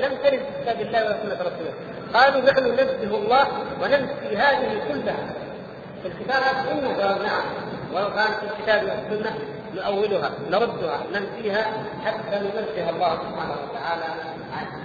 لم 0.00 0.16
ترد 0.24 0.40
في 0.40 0.62
كتاب 0.62 0.80
الله 0.80 1.02
ولا 1.02 1.34
رسوله. 1.34 1.72
قالوا 2.14 2.50
نحن 2.50 2.64
ننزه 2.64 3.16
الله 3.16 3.46
وننسي 3.82 4.36
هذه 4.36 4.82
كلها. 4.88 5.26
في 6.02 6.08
الكتاب 6.08 6.42
قالوا 7.00 7.22
نعم. 7.22 7.42
ولو 7.92 8.14
كانت 8.14 8.34
في 8.40 8.46
الكتاب 8.46 8.82
والسنة 8.82 9.59
نؤولها 9.74 10.30
نردها 10.50 11.00
ننسيها 11.12 11.72
حتى 12.04 12.36
ننزه 12.36 12.90
الله 12.90 13.14
سبحانه 13.14 13.56
وتعالى 13.64 14.04
عنها. 14.56 14.80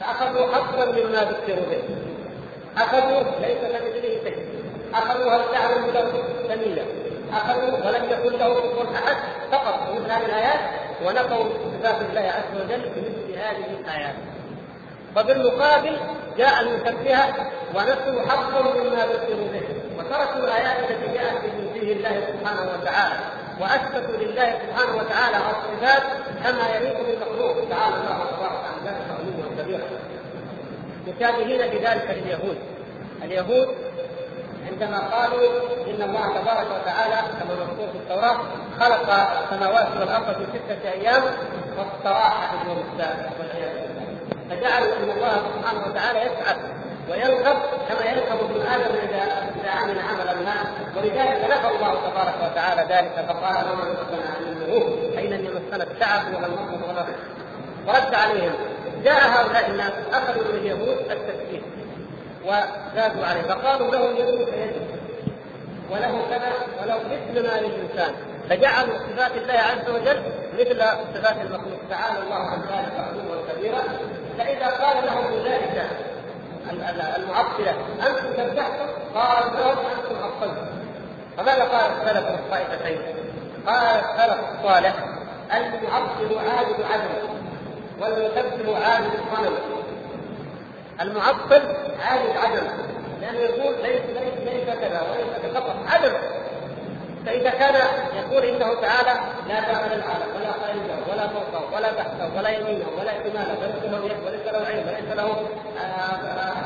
فأخذوا 0.00 0.46
أكثر 0.56 0.92
مما 0.92 1.18
ذكروا 1.18 1.66
به. 1.70 1.82
أخذوا 2.76 3.22
ليس 3.40 3.58
كمثله 3.58 4.20
شيء 4.24 4.48
أخذوا 4.94 5.32
هل 5.32 5.40
تعلم 5.52 5.90
له 5.94 6.22
سميا 6.48 6.84
أخذوا 7.32 7.86
ولم 7.86 8.04
يكن 8.10 8.38
له 8.38 8.54
كفر 8.54 8.88
أحد 8.94 9.16
فقط. 9.52 9.92
مثل 9.94 10.10
هذه 10.10 10.26
الآيات 10.26 10.60
ونفوا 11.04 11.44
صفات 11.72 12.00
الله 12.10 12.20
عز 12.20 12.60
وجل 12.60 12.88
بمثل 12.96 13.38
هذه 13.38 13.80
الآيات. 13.80 14.14
وبالمقابل 15.16 15.96
جاء 16.38 16.60
المشبهه 16.60 17.34
ونسوا 17.74 18.22
حظا 18.28 18.60
مما 18.62 19.06
ذكروا 19.06 19.48
به. 19.52 19.62
وتركوا 19.98 20.44
الآيات 20.44 20.90
التي 20.90 21.14
جاءت 21.14 21.36
بتنزيه 21.44 21.92
الله 21.92 22.20
سبحانه 22.32 22.72
وتعالى. 22.72 23.43
وأثبتوا 23.60 24.16
لله 24.16 24.58
سبحانه 24.66 24.96
وتعالى 24.96 25.36
الصفات 25.36 26.02
كما 26.44 26.76
يليق 26.76 26.96
بالمخلوق 27.06 27.68
تعالى 27.70 27.94
الله 27.94 28.18
تبارك 28.36 28.60
عن 28.64 28.86
ذلك 28.86 29.06
علوا 29.10 29.62
كبيرا 29.62 29.88
مشابهين 31.08 31.58
بذلك 31.58 32.10
لليهود 32.10 32.58
اليهود. 33.22 33.68
عندما 34.70 34.98
قالوا 34.98 35.40
إن 35.86 36.02
الله 36.02 36.40
تبارك 36.40 36.66
وتعالى 36.80 37.16
كما 37.40 37.54
مذكور 37.54 37.88
في 37.92 37.98
التوراة 37.98 38.36
خلق 38.80 39.10
السماوات 39.10 39.86
والأرض 40.00 40.34
في 40.34 40.46
ستة 40.54 40.90
أيام 40.92 41.22
واستراح 41.78 42.50
في 42.50 42.62
اليوم 42.62 42.84
السابع 42.92 43.30
والعياذ 43.38 43.72
بالله. 43.72 44.04
فجعلوا 44.50 44.96
إن 44.96 45.10
الله 45.10 45.42
سبحانه 45.54 45.86
وتعالى 45.86 46.18
يسعد 46.18 46.56
ويرغب 47.10 47.56
كما 47.88 48.04
يرغب 48.10 48.50
ابن 48.50 48.60
آدم 48.66 48.94
إذا 48.94 49.22
إذا 49.60 49.70
عمل 49.70 49.98
عملا 49.98 50.34
ما. 50.34 50.54
ولذلك 50.96 51.44
نفى 51.50 51.68
الله 51.76 51.94
تبارك 52.10 52.34
وتعالى 52.42 52.94
ذلك 52.94 53.26
فقال 53.28 53.64
وما 53.72 53.84
ربنا 53.84 54.26
عن 54.36 54.42
الذنوب 54.42 54.98
أين 55.18 55.32
ان 55.32 55.44
يمسنا 55.44 55.84
التعب 55.84 56.34
ولا 56.34 56.46
النصر 56.46 56.88
ولا 56.88 57.04
ورد 57.86 58.14
عليهم 58.14 58.52
جاء 59.04 59.20
هؤلاء 59.28 59.70
الناس 59.70 59.92
أخذوا 60.12 60.44
من 60.44 60.58
اليهود 60.58 60.98
التسليم 61.10 61.62
وزادوا 62.44 63.26
عليه 63.26 63.42
فقالوا 63.42 63.90
له 63.90 64.10
اليد 64.10 64.48
كيده 64.48 64.84
وله 65.90 66.22
كذا 66.30 66.52
وله 66.82 66.98
مثل 66.98 67.42
ما 67.42 67.60
للإنسان. 67.60 68.14
فجعلوا 68.50 68.98
صفات 68.98 69.32
الله 69.36 69.54
عز 69.54 69.90
وجل 69.90 70.22
مثل 70.58 70.82
صفات 71.14 71.36
المخلوق. 71.36 71.78
تعالى 71.90 72.18
الله 72.22 72.36
عن 72.36 72.60
ذلك 72.60 72.92
علوا 72.98 73.42
كبيرا. 73.52 73.82
فإذا 74.38 74.66
قال 74.66 75.06
لهم 75.06 75.26
اولئك 75.26 75.82
المعطلة 77.16 77.74
أنتم 78.06 78.36
سبحتم 78.36 78.86
قال 79.14 79.44
لهم 79.58 79.78
أنتم 79.78 80.24
عطلتم 80.24 80.66
فماذا 81.36 81.64
قال 81.64 81.90
السلف 81.92 82.28
الطائفتين؟ 82.28 83.00
قال 83.66 84.00
السلف 84.04 84.38
الصالح 84.58 84.94
المعطل 85.54 86.38
عابد 86.38 86.82
عدم 86.92 87.34
والمسبح 88.00 88.88
عابد 88.88 89.10
الصنم. 89.14 89.56
المعطل 91.00 91.62
عابد 92.00 92.36
عدم 92.36 92.66
لأنه 93.20 93.38
يقول 93.38 93.74
ليس 93.82 94.02
ليس 94.14 94.52
ليس 94.52 94.78
كذا 94.78 95.02
وليس 95.02 95.42
كذا. 95.42 95.60
فقط 95.60 95.76
عدم 95.92 96.12
فإذا 97.26 97.50
كان 97.50 97.74
يقول 98.16 98.44
إنه 98.44 98.80
تعالى 98.80 99.20
لا 99.48 99.60
داخل 99.60 99.92
العالم 99.92 100.28
ولا 100.36 100.52
خارجه 100.52 101.12
ولا 101.12 101.28
فوقه 101.28 101.76
ولا 101.76 101.92
تحته 101.92 102.36
ولا 102.36 102.48
يمينه 102.48 102.86
ولا 102.98 103.12
شماله 103.12 103.56
وليس 103.60 103.84
له 103.92 104.04
يد 104.04 104.16
وليس 104.26 104.46
له 104.52 104.66
عين 104.66 104.84
وليس 104.88 105.16
له 105.16 105.26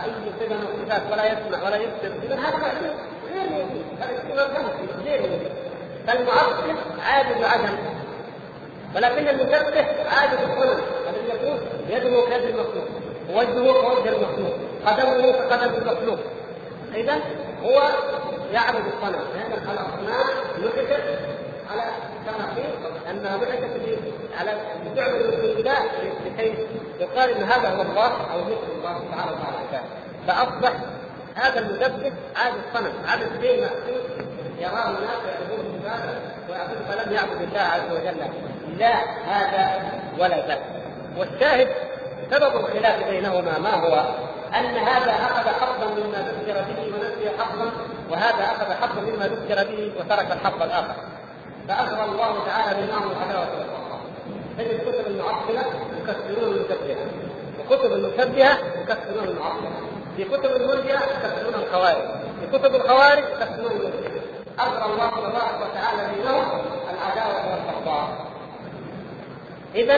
أي 0.05 0.11
صفة 0.40 0.55
من 0.55 0.66
الصفات 0.68 1.03
ولا 1.12 1.27
يسمع 1.27 1.66
ولا 1.66 1.77
يبصر 1.77 2.12
إذا 2.23 2.35
هذا 2.35 2.73
غير 3.33 3.51
موجود 3.51 3.85
هذا 4.01 4.23
غير 5.05 5.21
موجود 5.21 5.53
فالمعطل 6.07 6.75
عابد 7.03 7.44
عدم 7.44 7.79
ولكن 8.97 9.29
المسبح 9.29 9.88
عابد 10.07 10.38
الصنم 10.40 10.81
الذي 11.09 11.29
يقول 11.29 11.59
يده 11.88 12.27
كيد 12.31 12.44
المخلوق 12.44 12.88
وجهه 13.35 13.73
كوجه 13.73 14.09
المخلوق 14.09 14.55
قدمه 14.87 15.33
كقدم 15.33 15.75
المخلوق. 15.75 16.18
إذا 16.94 17.18
هو 17.62 17.83
يعبد 18.53 18.83
الصنم 18.87 19.20
لأن 19.35 19.53
الاصنام 19.53 20.27
نحتت 20.59 21.18
على 21.70 21.83
تماثيل 22.27 22.70
أنها 23.11 23.37
نحتت 23.37 23.98
على 24.40 24.57
تعبد 24.96 25.35
لله 25.44 25.79
لكي 26.27 26.55
يقال 27.01 27.31
إن 27.31 27.42
هذا 27.42 27.68
هو 27.68 27.83
الله 27.83 28.33
أو 28.33 28.44
مثل 28.44 28.72
الله 28.79 29.05
تعالى 29.11 29.33
وتعالى 29.33 29.85
فأصبح 30.27 30.72
هذا 31.35 31.59
المدبر 31.59 32.12
عابد 32.37 32.59
الصنم 32.68 32.92
عابد 33.09 33.40
شيء 33.40 33.61
مأسوس 33.61 34.03
يراه 34.59 34.88
الناس 34.88 35.18
ويعبدون 35.24 35.81
هذا 35.87 36.20
ويعبد 36.51 36.77
فلم 36.88 37.12
يعبد 37.12 37.42
الله 37.42 37.61
عز 37.61 37.92
وجل. 37.92 38.16
لا 38.79 38.94
هذا 39.27 39.83
ولا 40.18 40.46
ذاك 40.46 40.61
والشاهد 41.18 41.68
سبب 42.31 42.57
الخلاف 42.57 43.09
بينهما 43.11 43.59
ما 43.59 43.74
هو؟ 43.74 44.05
أن 44.55 44.77
هذا 44.77 45.13
أخذ 45.13 45.49
حظا 45.49 45.87
مما 45.87 46.19
ذكر 46.19 46.61
به 46.61 46.95
ونسي 46.95 47.31
حظا 47.39 47.71
وهذا 48.11 48.45
أخذ 48.45 48.73
حظا 48.73 49.01
مما 49.01 49.27
ذكر 49.27 49.65
به 49.65 49.93
وترك 49.99 50.33
الحظ 50.33 50.63
الآخر. 50.63 50.95
فاخبر 51.69 52.05
الله 52.05 52.45
تعالى 52.47 52.81
بينهم 52.81 53.11
العداوه 53.11 53.59
والبغضاء 53.59 54.01
تجد 54.59 54.81
كتب 54.81 55.07
المعطله 55.07 55.65
يكفرون 55.99 56.53
المشبهه 56.55 57.07
وكتب 57.61 57.93
المشبهه 57.93 58.59
يكفرون 58.83 59.29
المعطله 59.29 59.71
في 60.17 60.25
كتب 60.25 60.57
المرجئه 60.57 60.95
يكفرون 60.95 61.55
الخوارج. 61.55 62.03
في 62.41 62.59
كتب 62.59 62.75
الخوارج 62.75 63.25
يكفرون 63.41 63.71
المرجئه 63.71 64.21
اخبر 64.59 64.93
الله 64.93 65.11
تبارك 65.11 65.71
وتعالى 65.71 66.15
بينهم 66.15 66.45
العداوه 66.91 67.51
والبغضاء 67.51 68.09
اذا 69.75 69.97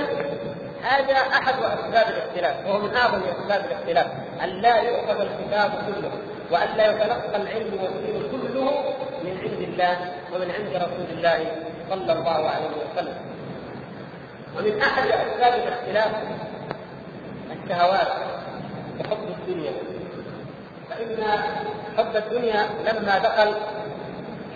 هذا 0.82 1.14
أحد 1.14 1.54
أسباب 1.54 2.08
الاختلاف 2.08 2.66
وهو 2.66 2.78
من 2.78 2.96
أعظم 2.96 3.20
أسباب 3.22 3.64
الاختلاف 3.64 4.06
أن 4.44 4.48
لا 4.48 4.76
يؤخذ 4.76 5.20
الكتاب 5.20 5.70
كله 5.70 6.10
وأن 6.50 6.76
لا 6.76 6.90
يتلقى 6.90 7.36
العلم 7.36 7.78
والدين 7.82 8.22
كله 8.30 8.70
من 9.24 9.38
عند 9.42 9.62
الله 9.68 9.98
ومن 10.32 10.50
عند 10.50 10.76
رسول 10.76 11.18
الله 11.18 11.46
صلى 11.90 12.12
الله 12.12 12.48
عليه 12.50 12.68
وسلم. 12.68 13.14
ومن 14.58 14.80
أحد 14.82 15.06
أسباب 15.06 15.54
الاختلاف 15.54 16.10
الشهوات 17.52 18.08
وحب 19.00 19.28
الدنيا. 19.40 19.72
فإن 20.90 21.42
حب 21.98 22.16
الدنيا 22.16 22.66
لما 22.84 23.18
دخل 23.18 23.54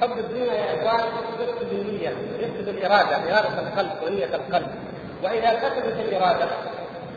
حب 0.00 0.18
الدنيا 0.18 0.54
يا 0.54 0.74
إخوان 0.74 1.04
يفسد 1.40 1.72
النية 1.72 2.12
يفسد 2.38 2.68
الإرادة 2.68 3.16
إرادة 3.16 3.60
القلب 3.60 3.92
ونية 4.06 4.34
القلب. 4.34 4.66
وإذا 5.24 5.54
كسبت 5.54 5.96
الإرادة 6.08 6.46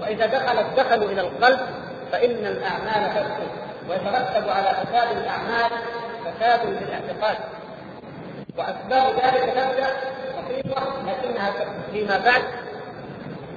وإذا 0.02 0.26
دخلت 0.26 0.65
دخلوا 0.78 1.12
إلى 1.12 1.22
القلب 1.22 1.60
فإن 2.12 2.46
الأعمال 2.46 3.15
تفسد 3.15 3.50
ويترتب 3.89 4.50
على 4.50 4.67
فساد 4.67 5.17
الأعمال 5.17 5.72
فساد 6.26 6.60
بالاعتقاد 6.65 7.38
وأسباب 8.58 9.13
ذلك 9.15 9.43
تبدا 9.43 9.88
بسيطه 10.38 10.84
لكنها 11.08 11.54
فيما 11.91 12.17
بعد 12.17 12.43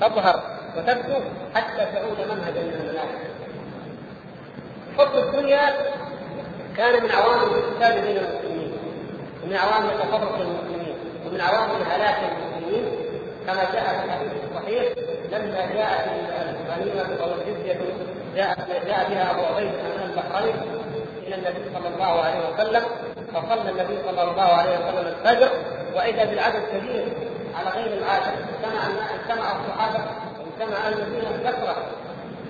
تظهر 0.01 0.43
وتبدو 0.77 1.21
حتى 1.55 1.87
تعود 1.95 2.19
منهجا 2.19 2.61
من 2.61 2.81
المناهج. 2.81 3.31
حب 4.99 5.19
الدنيا 5.19 5.75
كان 6.77 7.03
من 7.03 7.11
عوامل 7.11 7.43
الفساد 7.43 7.95
بين 8.05 8.17
المسلمين 8.17 8.73
ومن 9.45 9.57
عوامل 9.57 9.91
تفرق 9.99 10.39
المسلمين 10.41 10.95
ومن 11.27 11.41
عوامل 11.41 11.83
هلاك 11.91 12.19
المسلمين 12.19 13.00
كما 13.51 13.73
جاء 13.73 13.85
في 13.85 14.05
الحديث 14.05 14.33
الصحيح 14.51 14.93
لما 15.33 15.75
جاءت 15.75 16.09
الغنيمة 16.67 17.23
أو 17.23 17.31
الجزيه 17.35 17.81
جاء 18.37 18.57
جاء 18.87 19.09
بها 19.11 19.31
أبو 19.31 19.41
عبيد 19.41 19.69
من 19.69 20.11
البحرين 20.11 20.55
إلى 21.27 21.35
النبي 21.35 21.71
صلى 21.75 21.89
الله 21.95 22.23
عليه 22.23 22.41
وسلم 22.49 22.83
فصلى 23.35 23.71
النبي 23.71 23.99
صلى 24.07 24.23
الله 24.23 24.43
عليه 24.43 24.79
وسلم 24.79 25.07
الفجر 25.07 25.49
وإذا 25.95 26.25
بالعدد 26.25 26.63
كبير 26.73 27.09
على 27.59 27.71
غير 27.71 27.99
العاده 27.99 28.27
اجتمع 28.27 28.81
اجتمع 29.15 29.53
الصحابة 29.61 30.05
واجتمع 30.39 30.89
المدينة 30.89 31.31
بكثره 31.31 31.77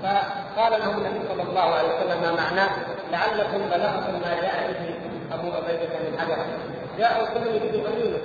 فقال 0.02 0.80
لهم 0.80 0.96
النبي 0.98 1.28
صلى 1.28 1.42
الله 1.42 1.74
عليه 1.74 1.88
وسلم 1.88 2.22
ما 2.22 2.32
معناه؟ 2.32 2.70
لعلكم 3.12 3.58
بلغتم 3.58 4.12
ما 4.12 4.40
جاء 4.42 4.72
به 4.72 4.94
أبو 5.34 5.48
عبيده 5.56 5.88
من 5.88 6.18
حجر. 6.18 6.36
جاءوا 6.98 7.26
كانوا 7.26 7.52
يريدوا 7.52 7.88
غنيمه 7.88 8.18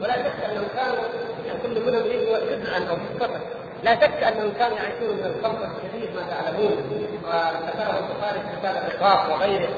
ولا 0.00 0.12
شك 0.12 0.44
انهم 0.50 0.68
كانوا 0.76 1.04
كل 1.62 1.80
منهم 1.80 2.06
يجوا 2.06 2.38
جزءا 2.38 2.90
أو 2.90 2.96
قصه 3.20 3.40
لا 3.82 3.94
شك 3.94 4.22
انهم 4.22 4.52
كانوا 4.58 4.76
يعيشون 4.76 5.16
من 5.16 5.24
الفقر 5.24 5.68
الشديد 5.76 6.14
ما 6.16 6.22
تعلمون. 6.30 6.76
وذكره 7.24 7.98
البخاري 7.98 8.40
في 8.40 8.60
كتاب 8.60 8.76
الاقراص 8.76 9.30
وغيره. 9.30 9.68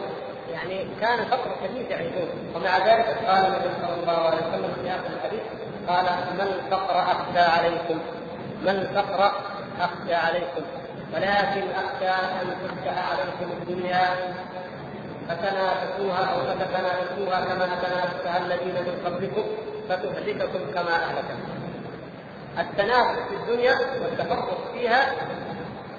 يعني 0.53 0.87
كان 1.01 1.25
فقر 1.25 1.51
شديد 1.65 1.91
يعيشون. 1.91 2.29
ومع 2.55 2.79
ذلك 2.79 3.07
قال 3.27 3.47
النبي 3.47 3.71
صلى 3.83 4.03
الله 4.03 4.27
عليه 4.27 4.37
وسلم 4.37 4.73
في 4.83 4.91
هذا 4.91 5.11
الحديث 5.17 5.41
قال 5.89 6.05
ما 6.39 6.43
الفقر 6.43 6.99
أخشى 7.01 7.39
عليكم 7.39 7.99
ما 8.65 8.71
الفقر 8.71 9.33
أخشى 9.81 10.15
عليكم. 10.15 10.63
ولكن 11.15 11.63
أخشى 11.71 12.09
أن 12.09 12.57
تفتح 12.65 13.11
عليكم 13.11 13.53
الدنيا 13.61 14.09
فتنافسوها 15.31 16.25
أو 16.25 16.41
فتتنافسوها 16.41 17.41
كما 17.41 17.67
تنافسها 17.67 18.39
الذين 18.39 18.75
من 18.75 19.03
قبلكم 19.05 19.45
فتهلككم 19.89 20.73
كما 20.75 20.95
اهلكتكم. 20.95 21.51
التنافس 22.59 23.19
في 23.29 23.35
الدنيا 23.35 23.75
والتفرق 24.03 24.73
فيها 24.75 25.13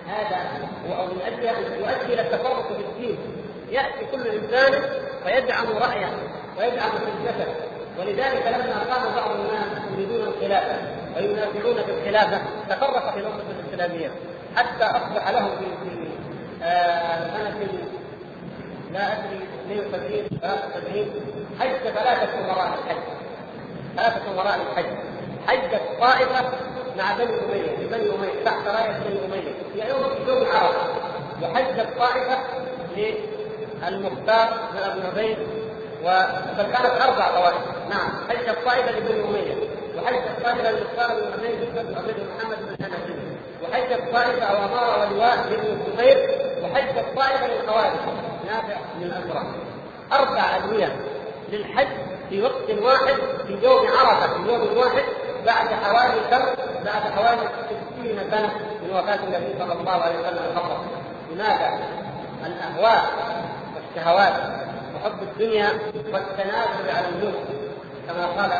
هذا 0.07 0.37
أجل 1.27 1.43
يؤدي 1.79 2.13
إلى 2.13 2.21
التفرق 2.21 2.67
في 2.67 2.73
الدين. 2.73 3.17
يأتي 3.69 4.05
كل 4.11 4.27
إنسان 4.27 4.81
فيدعم 5.25 5.65
رأيه 5.67 6.09
ويدعم 6.57 6.89
حجته. 6.89 7.53
ولذلك 7.99 8.47
لما 8.47 8.93
قام 8.93 9.15
بعض 9.15 9.31
الناس 9.31 9.91
يريدون 9.93 10.27
الخلافه 10.27 10.77
وينازعون 11.15 11.83
في 11.85 11.91
الخلافة 11.91 12.41
تفرق 12.69 13.13
في 13.13 13.19
الامه 13.19 13.41
الإسلامية. 13.59 14.11
حتى 14.55 14.83
أصبح 14.83 15.29
له 15.29 15.45
في 15.59 15.65
في 15.83 16.11
لا 18.93 19.13
أدري 19.13 19.39
72 19.65 20.39
73 20.41 21.05
حج 21.59 21.69
ثلاثة 21.69 22.39
امراء 22.39 22.67
الحج. 22.67 23.01
ثلاثة 23.95 24.31
امراء 24.31 24.59
الحج. 24.61 24.85
حجت 25.47 25.81
طائفه 25.99 26.49
مع 26.97 27.13
بني 27.13 27.25
أمية. 27.25 27.87
بني 27.87 28.15
أمية. 28.15 28.43
تحت 28.45 28.67
راية 28.67 28.99
بني 28.99 29.25
أمية. 29.25 29.53
في 29.73 29.89
يوم 29.89 30.27
يوم 30.27 30.47
عرفة. 30.47 30.85
وحجت 31.41 31.87
طائفه 31.99 32.37
للمختار 32.97 34.49
بن 34.73 34.77
ابي 34.77 35.07
عبيد 35.07 35.37
وكانت 36.03 37.01
أربع 37.01 37.31
طوائف 37.31 37.57
نعم. 37.89 38.09
حجت 38.29 38.57
طائفه 38.65 38.91
لبني 38.91 39.23
أمية. 39.23 39.55
وحجت 39.97 40.43
طائفه 40.43 40.71
للمختار 40.71 41.07
بن 41.07 41.33
عبيد 41.33 41.59
بن 41.75 42.35
محمد 42.35 42.57
بن 42.61 42.85
حنفي 42.85 43.13
وحجت 43.63 44.13
طائفه 44.13 44.43
أو 44.43 44.65
اماره 44.65 45.01
ولواء 45.01 45.35
لابن 45.49 45.81
الزبير 45.81 46.29
وحجت 46.63 47.05
طائفه 47.15 47.47
للخوارج. 47.47 48.30
نافع 48.51 48.75
من 48.97 49.03
الازرق 49.03 49.45
أربع 50.13 50.55
أدوية 50.57 50.95
للحج 51.51 51.87
في 52.29 52.41
وقت 52.41 52.69
واحد 52.81 53.15
في 53.47 53.53
يوم 53.63 53.87
عرفة 53.87 54.27
في 54.27 54.49
يوم 54.49 54.77
واحد 54.77 55.03
بعد 55.45 55.67
حوالي 55.67 56.21
كم؟ 56.31 56.45
بعد 56.85 57.01
حوالي 57.01 57.49
60 57.95 58.31
سنة 58.31 58.51
من 58.83 58.89
وفاة 58.93 59.19
النبي 59.23 59.59
صلى 59.59 59.73
الله 59.73 59.91
عليه 59.91 60.19
وسلم 60.19 60.55
فقط 60.55 60.85
لماذا؟ 61.31 61.79
الأهواء 62.45 63.11
والشهوات 63.75 64.33
وحب 64.95 65.21
الدنيا 65.21 65.69
والتنازل 65.95 66.89
على 66.97 67.07
الملك 67.07 67.45
كما 68.07 68.25
قال 68.25 68.51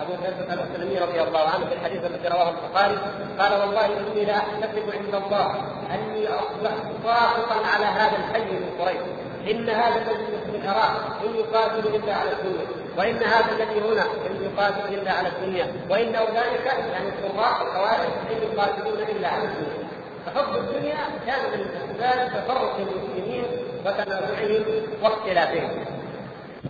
أبو 0.00 0.12
ذر 0.12 0.64
السلمي 0.64 0.98
رضي 0.98 1.22
الله 1.22 1.40
عنه 1.40 1.66
في 1.66 1.74
الحديث 1.74 2.04
الذي 2.04 2.28
رواه 2.28 2.50
البخاري 2.50 2.98
قال 3.38 3.60
والله 3.60 3.86
إني 3.86 4.24
لاحتسب 4.24 4.90
عند 4.94 5.24
الله 5.24 5.54
أني 5.94 6.28
أصبحت 6.28 6.84
ساخطا 7.04 7.66
على 7.74 7.86
هذا 7.86 8.16
الحي 8.16 8.52
من 8.52 8.70
قريش 8.80 9.27
إن 9.50 9.70
هذا 9.70 9.96
الذي 9.96 10.26
في 10.52 10.56
العراق 10.56 11.20
إن 11.24 11.34
يقاتل 11.36 11.96
إلا 11.96 12.14
على 12.14 12.30
الدنيا. 12.32 12.66
وإن 12.98 13.16
هذا 13.22 13.52
الذي 13.52 13.80
هنا 13.80 14.02
إن 14.02 14.50
يقاتل 14.50 14.94
إلا 14.94 15.12
على 15.12 15.28
الدنيا. 15.28 15.66
وإن 15.90 16.14
أولئك 16.14 16.66
يعني 16.66 17.08
القراء 17.08 17.62
الخوارج 17.62 18.10
إن 18.30 18.52
يقاتلون 18.52 18.98
إلا 19.16 19.28
على 19.28 19.44
الدنيا. 19.44 19.88
فحب 20.26 20.56
الدنيا 20.56 20.98
كان 21.26 21.40
من 21.52 21.66
اسباب 21.66 22.28
تفرق 22.28 22.76
المسلمين 22.76 23.44
وتنازعهم 23.86 24.64
واختلافهم. 25.02 25.84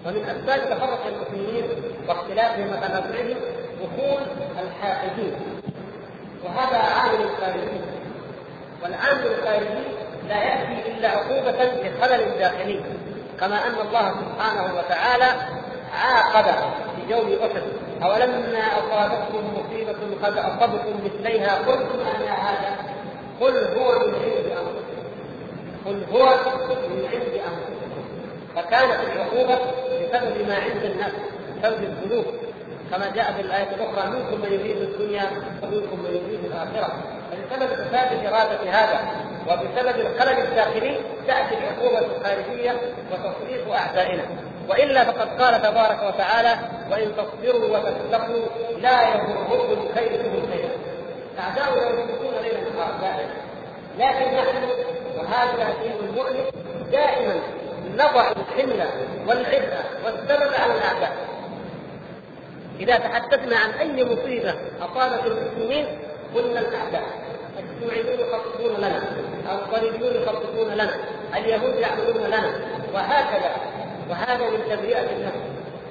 ومن 0.07 0.25
أسباب 0.25 0.61
تفرق 0.77 1.07
المسلمين 1.07 1.65
واختلافهم 2.09 2.69
وتنازعهم 2.69 3.37
دخول 3.83 4.23
الحاقدين 4.63 5.33
وهذا 6.45 6.77
عامل 6.77 7.29
خارجي 7.41 7.81
والعامل 8.83 9.27
الخارجي 9.27 9.85
لا 10.29 10.37
يأتي 10.37 10.93
إلا 10.93 11.09
عقوبة 11.09 11.65
لخلل 11.65 12.39
داخلي 12.39 12.81
كما 13.41 13.67
أن 13.67 13.75
الله 13.87 14.11
سبحانه 14.11 14.75
وتعالى 14.79 15.59
عاقب 15.95 16.45
في 16.97 17.13
يوم 17.13 17.39
أحد. 17.43 17.63
أولما 18.03 18.59
أصابتكم 18.59 19.53
مصيبة 19.55 19.97
قد 20.23 20.39
أصبتم 20.39 21.01
مثليها 21.05 21.59
قلتم 21.59 22.01
ان 22.01 22.29
هذا؟ 22.29 22.77
قل 23.41 23.79
هو 23.79 23.99
من 23.99 24.15
عند 24.15 24.47
أنفسكم. 24.47 25.03
قل 25.87 26.05
هو 26.13 26.27
من 26.89 27.09
عند 27.13 27.35
أنفسكم. 27.35 28.03
فكانت 28.57 29.01
العقوبة 29.13 29.59
بسبب 30.01 30.49
ما 30.49 30.55
عند 30.55 30.85
الناس 30.85 31.13
بسبب 31.63 31.83
الذنوب. 31.83 32.25
كما 32.91 33.11
جاء 33.15 33.33
في 33.33 33.41
الآية 33.41 33.75
الأخرى 33.75 34.11
منكم 34.11 34.41
من 34.41 34.53
يريد 34.53 34.77
الدنيا 34.77 35.31
ومنكم 35.63 35.99
من 35.99 36.21
يريد 36.27 36.45
الآخرة. 36.45 37.18
فبسبب 37.31 37.75
فساد 37.75 38.27
إرادة 38.27 38.71
هذا 38.71 39.01
وبسبب 39.49 40.01
الخلل 40.01 40.39
الداخلي 40.39 41.01
تأتي 41.27 41.55
العقوبه 41.59 41.99
الخارجية 41.99 42.77
وتصريف 43.13 43.69
أعدائنا. 43.69 44.23
وإلا 44.69 45.05
فقد 45.05 45.43
قال 45.43 45.63
تبارك 45.63 46.03
وتعالى 46.03 46.57
وإن 46.91 47.13
تصبروا 47.17 47.79
وتتقوا 47.79 48.47
لا 48.79 49.09
يضركم 49.09 49.89
كيدهم 49.97 50.51
شيئا. 50.53 50.71
اعداؤنا 51.39 51.89
يشركون 51.89 52.35
ليلا 52.43 52.61
دائما 53.01 53.31
لكن 53.99 54.37
نحن 54.37 54.69
وهذا 55.19 55.69
الدين 55.69 56.09
المؤمن 56.09 56.45
دائما 56.93 57.41
نضع 57.95 58.31
الحمل 58.31 58.89
والعبء 59.27 59.75
والسبب 60.05 60.55
على 60.55 60.75
الأعداء. 60.75 61.13
إذا 62.81 62.97
تحدثنا 62.97 63.57
عن 63.57 63.71
أي 63.71 64.05
مصيبة 64.05 64.55
اصابت 64.81 65.27
المسلمين 65.27 65.87
قلنا 66.35 66.61
الاعداء 66.61 67.03
الشيوعيون 67.59 68.21
يخططون 68.21 68.77
لنا. 68.79 69.03
الصليبيون 69.53 70.23
يخططون 70.23 70.69
لنا. 70.69 70.95
اليهود 71.37 71.75
يعملون 71.75 72.27
لنا. 72.27 72.53
وهكذا. 72.95 73.51
وهذا 74.11 74.51
من 74.51 74.63
تبرئة 74.71 75.11
النفس 75.17 75.45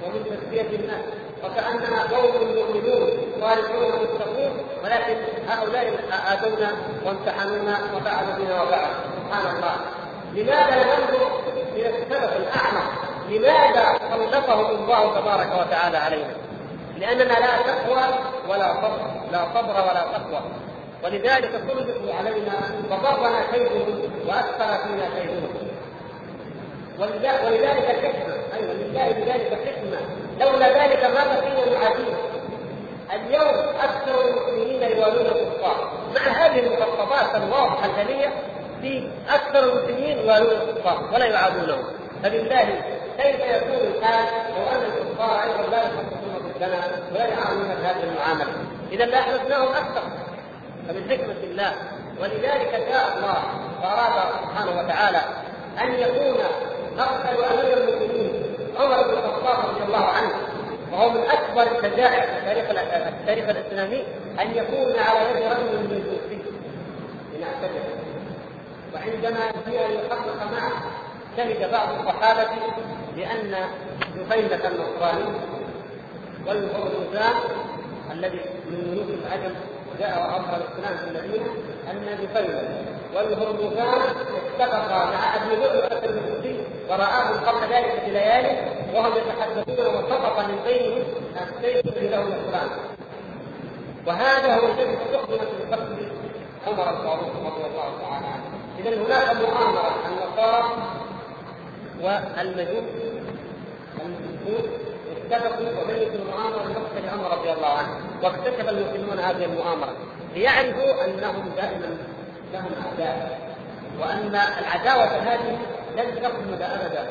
ومن 0.03 0.23
تزكيه 0.25 0.75
النفس. 0.75 1.07
وكأننا 1.43 2.01
قوم 2.03 2.33
مؤمنون 2.55 3.09
صالحون 3.41 3.85
متقون. 4.01 4.51
ولكن 4.83 5.17
هؤلاء 5.49 5.93
اذونا 6.33 6.71
وامتحنونا 7.05 7.77
وفعلوا 7.95 8.35
بنا 8.37 8.61
وفعلوا 8.61 8.95
سبحان 9.17 9.55
الله. 9.55 9.75
لماذا 10.33 10.75
ننظر 10.83 11.41
إلى 11.75 11.89
السبب 11.89 12.31
الأعمق؟ 12.35 12.91
لماذا 13.29 13.99
سلطهم 14.31 14.65
الله 14.65 15.19
تبارك 15.19 15.51
وتعالى 15.59 15.97
علينا 15.97 16.46
لأننا 16.99 17.23
لا 17.33 17.57
تقوى 17.67 18.03
ولا 18.49 18.73
صبر 18.73 18.99
لا 19.31 19.45
صبر 19.53 19.73
ولا 19.73 20.03
تقوى. 20.13 20.41
ولذلك 21.03 21.51
سلطوا 21.51 22.13
علينا 22.13 22.51
فضرنا 22.89 23.41
كيدهم 23.51 24.01
وأكثر 24.27 24.87
فينا 24.87 25.09
كيدهم 25.19 25.67
ولذلك 26.99 27.85
حكمه 27.85 28.35
أيضا 28.55 28.73
لله 28.73 29.11
بذلك 29.11 29.59
حكمه 29.65 29.99
لولا 30.39 30.83
ذلك 30.83 31.03
ما 31.05 31.23
بقينا 31.23 31.79
نعاديه. 31.79 32.17
اليوم 33.13 33.75
أكثر 33.83 34.27
المسلمين 34.27 34.81
يوالون 34.97 35.25
الكفار. 35.25 35.91
مع 36.15 36.31
هذه 36.31 36.59
المخططات 36.59 37.35
الواضحة 37.35 37.85
الجلية 37.85 38.33
في 38.81 39.09
أكثر 39.29 39.59
المسلمين 39.59 40.17
يوالون 40.17 40.51
الكفار 40.51 41.09
ولا 41.13 41.25
يعادونهم. 41.25 41.83
فبالله 42.23 42.81
كيف 43.17 43.39
يكون 43.39 43.75
الان 43.75 44.25
لو 44.57 44.67
أن 44.75 44.83
الكفار 44.83 45.43
أيضا 45.43 45.69
لا 45.71 45.83
ضدنا 46.57 47.01
ولا 47.11 47.25
يعاملون 47.25 47.67
بهذه 47.67 48.03
المعاملة. 48.03 48.53
إذا 48.91 49.05
لاحببناهم 49.05 49.67
أكثر. 49.67 50.01
فمن 50.87 51.09
حكمة 51.09 51.43
الله 51.43 51.73
ولذلك 52.19 52.71
جاء 52.89 53.17
الله 53.17 53.43
فاراد 53.81 54.33
سبحانه 54.43 54.79
وتعالى 54.79 55.21
أن 55.81 55.93
يكون 55.93 56.37
مقتل 56.97 57.43
امير 57.43 57.77
المؤمنين 57.77 58.43
عمر 58.79 59.03
بن 59.03 59.13
الخطاب 59.13 59.69
رضي 59.69 59.83
الله 59.83 60.05
عنه 60.05 60.29
وهو 60.91 61.09
من 61.09 61.21
أكبر 61.21 61.61
الشجاع 61.61 62.09
في 62.09 62.45
تاريخ 62.45 62.69
التاريخ 63.07 63.49
الإسلامي 63.49 64.03
أن 64.39 64.51
يكون 64.55 64.99
على 64.99 65.19
يد 65.29 65.51
رجل 65.51 65.79
من 65.79 65.91
الجوسي 65.91 66.41
لنعتبر. 67.33 67.81
وعندما 68.93 69.51
جيء 69.69 69.87
ليحقق 69.87 70.51
معه 70.51 70.71
شهد 71.37 71.71
بعض 71.71 71.87
الصحابة 71.99 72.49
بأن 73.15 73.55
جفينة 74.15 74.67
النصراني 74.67 75.25
والهرمزان 76.47 77.35
الذي 78.11 78.39
من 78.69 78.91
ملوك 78.91 79.19
العجم 79.19 79.55
جاء 79.99 80.19
وأظهر 80.19 80.61
الإسلام 80.61 80.97
في 80.97 81.03
المدينة 81.19 81.45
أن 81.91 82.17
جفينة 82.21 82.85
والهرمزان 83.15 84.01
اتفقا 84.59 85.05
مع 85.05 85.35
أبي 85.35 85.55
لؤلؤة 85.55 86.05
المجوسي 86.05 86.59
ورآهم 86.89 87.45
قبل 87.45 87.73
ذلك 87.73 88.03
بليالي 88.05 88.57
وهم 88.93 89.11
يتحدثون 89.17 89.95
وسقط 89.95 90.39
من 90.39 90.59
بينهم 90.65 91.03
السيف 91.41 91.85
له 92.11 92.23
الاسلام 92.23 92.69
وهذا 94.07 94.55
هو 94.55 94.65
الذي 94.65 94.97
استخدم 95.05 95.37
في 95.37 95.73
قتل 95.75 96.07
عمر 96.67 96.89
الفاروق 96.89 97.31
رضي 97.45 97.65
الله 97.65 98.01
تعالى 98.01 98.27
عنه. 98.27 98.43
اذا 98.79 98.89
هناك 98.89 99.35
مؤامرة 99.35 99.95
النصارى 100.07 100.63
والمجوس 102.01 102.83
المشركون 104.05 104.86
اتفقوا 105.31 105.83
وبيتوا 105.83 106.15
المؤامرة 106.15 106.63
لمقتل 106.63 107.09
عمر 107.09 107.37
رضي 107.37 107.51
الله 107.51 107.67
عنه 107.67 107.89
واكتشف 108.23 108.69
المسلمون 108.69 109.19
هذه 109.19 109.45
المؤامرة. 109.45 109.93
ليعرفوا 110.35 111.05
أنهم 111.05 111.49
دائما 111.55 111.97
لهم 112.53 112.71
أعداء 112.85 113.39
وأن 113.99 114.35
العداوة 114.35 115.05
هذه 115.05 115.57
لن 115.97 116.21
تخلد 116.21 116.61
ابدا 116.61 117.07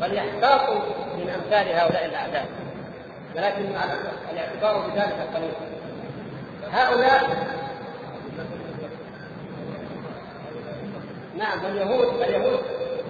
بل 0.00 0.14
يحتاطوا 0.14 0.80
من 1.16 1.30
أمثال 1.30 1.76
هؤلاء 1.76 2.04
الأعداء. 2.04 2.46
ولكن 3.36 3.64
الاعتبار 4.32 4.88
بذلك 4.88 5.28
قليل. 5.34 5.52
هؤلاء 6.72 7.50
نعم 11.38 11.66
اليهود 11.66 12.22
اليهود 12.22 12.60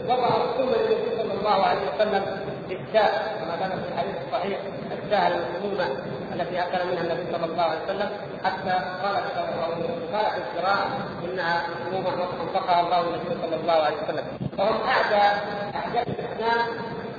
وضعوا 0.09 0.45
السنة 0.51 0.77
للنبي 0.77 1.17
صلى 1.23 1.35
الله 1.41 1.65
عليه 1.65 1.81
وسلم 1.95 2.25
بالشاة 2.69 3.13
كما 3.41 3.57
كان 3.61 3.71
في 3.71 3.89
الحديث 3.93 4.15
الصحيح 4.27 4.59
الشاة 5.05 5.29
المسمومه 5.29 5.89
التي 6.35 6.61
اكل 6.63 6.87
منها 6.91 7.03
النبي 7.03 7.33
صلى 7.33 7.45
الله 7.53 7.63
عليه 7.63 7.85
وسلم 7.85 8.11
حتى 8.45 8.71
قالت 9.03 9.27
قال 10.13 10.33
في 10.35 10.59
القراءة 10.59 10.87
إنها 11.25 11.63
مسمومه 11.71 12.09
وانفقها 12.21 12.81
الله 12.81 13.01
النبي 13.01 13.43
صلى 13.43 13.57
الله 13.57 13.73
عليه 13.73 13.97
وسلم. 14.05 14.25
فهم 14.59 14.81
أعدى 14.89 15.39
أعداء 15.75 16.07
الإسلام 16.09 16.67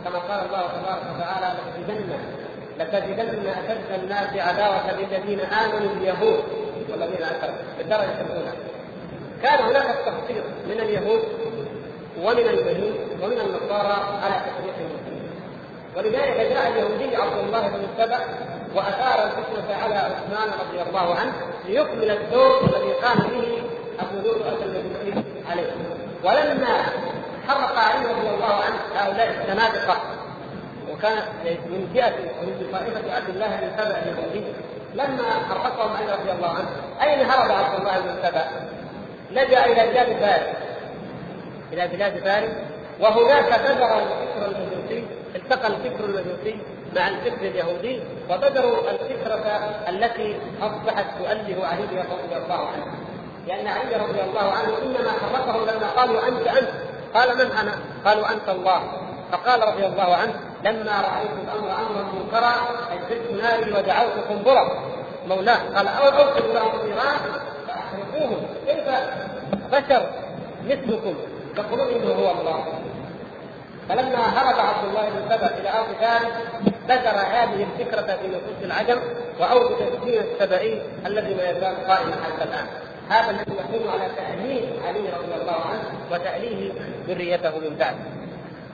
كما 0.05 0.19
قال 0.19 0.45
الله 0.45 0.61
تبارك 0.61 1.01
وتعالى 1.15 1.53
لتجدن 1.77 2.19
لتجدن 2.79 3.49
أشد 3.49 4.01
الناس 4.03 4.35
عداوة 4.35 4.91
للذين 4.91 5.39
آمنوا 5.39 5.91
اليهود 5.97 6.43
والذين 6.89 7.23
أشركوا 7.23 7.63
بالدرجه 7.77 8.21
الأولى. 8.21 8.51
كان 9.43 9.59
هناك 9.59 9.85
التخطيط 9.85 10.43
من 10.67 10.79
اليهود 10.79 11.21
ومن 12.17 12.47
البنين 12.49 12.93
ومن 13.21 13.39
النصارى 13.39 14.19
على 14.23 14.35
تفريق 14.45 14.75
المسلمين. 14.79 15.31
ولذلك 15.97 16.53
جاء 16.53 16.67
اليهودي 16.67 17.15
عبد 17.15 17.37
الله 17.47 17.67
بن 17.67 17.87
سبع 17.97 18.19
وأثار 18.75 19.23
الفتنة 19.23 19.75
على 19.83 19.95
عثمان 19.95 20.49
رضي 20.59 20.81
الله 20.89 21.15
عنه 21.15 21.33
ليكمل 21.65 22.11
الدور 22.11 22.61
الذي 22.63 22.91
قام 22.93 23.17
به 23.17 23.63
أبو 23.99 24.27
لؤلؤه 24.27 24.63
المجوسي 24.63 25.23
عليه. 25.51 25.71
ولما 26.23 26.83
حرق 27.47 27.79
علي 27.79 28.05
رضي 28.05 28.29
الله 28.29 28.53
عنه 28.53 28.77
هؤلاء 28.95 29.29
الزنادقة 29.29 29.97
وكان 30.91 31.17
من 31.45 31.91
جهة 31.93 32.13
من 32.41 32.69
طائفه 32.71 33.15
عبد 33.15 33.29
الله 33.29 33.47
بن 33.47 33.71
سبع 33.77 33.97
اليهودي 33.97 34.43
لما 34.93 35.23
حرقهم 35.49 35.95
علي 35.95 36.13
رضي 36.13 36.31
الله 36.31 36.49
عنه 36.49 36.69
أين 37.01 37.25
هرب 37.25 37.51
عبد 37.51 37.79
الله 37.79 37.99
بن 37.99 38.15
سبع؟ 38.23 38.45
لجأ 39.31 39.65
إلى 39.65 39.91
بلاد 39.91 40.19
فارس 40.19 40.70
إلى 41.73 41.87
بلاد 41.87 42.17
فارس 42.23 42.51
وهناك 42.99 43.45
بذر 43.45 43.99
الفكر 43.99 44.45
المجوسي 44.45 45.03
التقى 45.35 45.67
الفكر 45.67 46.05
المجوسي 46.05 46.57
مع 46.95 47.07
الفكر 47.07 47.45
اليهودي 47.47 48.01
وبذروا 48.29 48.91
الفكرة 48.91 49.35
التي 49.89 50.39
أصبحت 50.61 51.05
تؤله 51.19 51.67
علي 51.67 51.83
رضي 51.83 52.37
الله 52.45 52.67
عنه. 52.67 52.85
لأن 53.47 53.67
علي 53.67 53.95
رضي 53.95 54.21
الله 54.21 54.51
عنه 54.51 54.77
إنما 54.83 55.11
حركهم 55.11 55.61
لما 55.61 55.87
قالوا 55.97 56.27
أنت 56.27 56.47
أنت. 56.47 56.69
قال 57.13 57.37
من 57.37 57.51
أنا؟ 57.51 57.71
قالوا 58.05 58.31
أنت 58.31 58.49
الله. 58.49 58.81
فقال 59.31 59.67
رضي 59.67 59.85
الله 59.85 60.15
عنه 60.15 60.33
لما 60.63 60.91
رأيت 60.91 61.31
الأمر 61.43 61.67
أمرا 61.67 62.03
منكرا 62.13 62.53
أجلت 62.91 63.43
ناري 63.43 63.71
ودعوت 63.71 64.11
قنبرة 64.29 64.83
مولاه 65.27 65.59
قال 65.75 65.87
أوقد 65.87 66.43
لهم 66.53 66.79
النيران 66.79 67.19
فأحرقوهم 67.67 68.45
كيف 68.67 68.87
بشر 69.71 70.09
مثلكم؟ 70.65 71.15
تقولون 71.55 71.87
إنه 71.87 72.13
هو 72.13 72.31
الله. 72.31 72.65
فلما 73.89 74.17
هرب 74.17 74.59
عبد 74.59 74.87
الله 74.89 75.09
بن 75.09 75.29
سبع 75.29 75.47
إلى 75.47 75.69
أرض 75.69 75.87
فارس 76.01 76.33
بذر 76.87 77.17
هذه 77.19 77.67
الفكرة 77.67 78.01
في 78.01 78.27
نفوس 78.27 78.63
العجم 78.63 78.99
واوجد 79.39 79.75
الدين 79.93 80.21
السبعي 80.21 80.81
الذي 81.05 81.33
ما 81.35 81.49
يزال 81.49 81.87
قائما 81.87 82.15
حتى 82.23 82.43
الآن. 82.43 82.67
هذا 83.09 83.29
الذي 83.29 83.51
يكون 83.51 83.89
على 83.91 84.11
تأليه 84.15 84.81
علي 84.87 84.99
رضي 84.99 85.41
الله 85.41 85.61
عنه 85.61 85.83
وتأليه 86.11 86.71
ذريته 87.07 87.59
من 87.59 87.75
بعد 87.79 87.95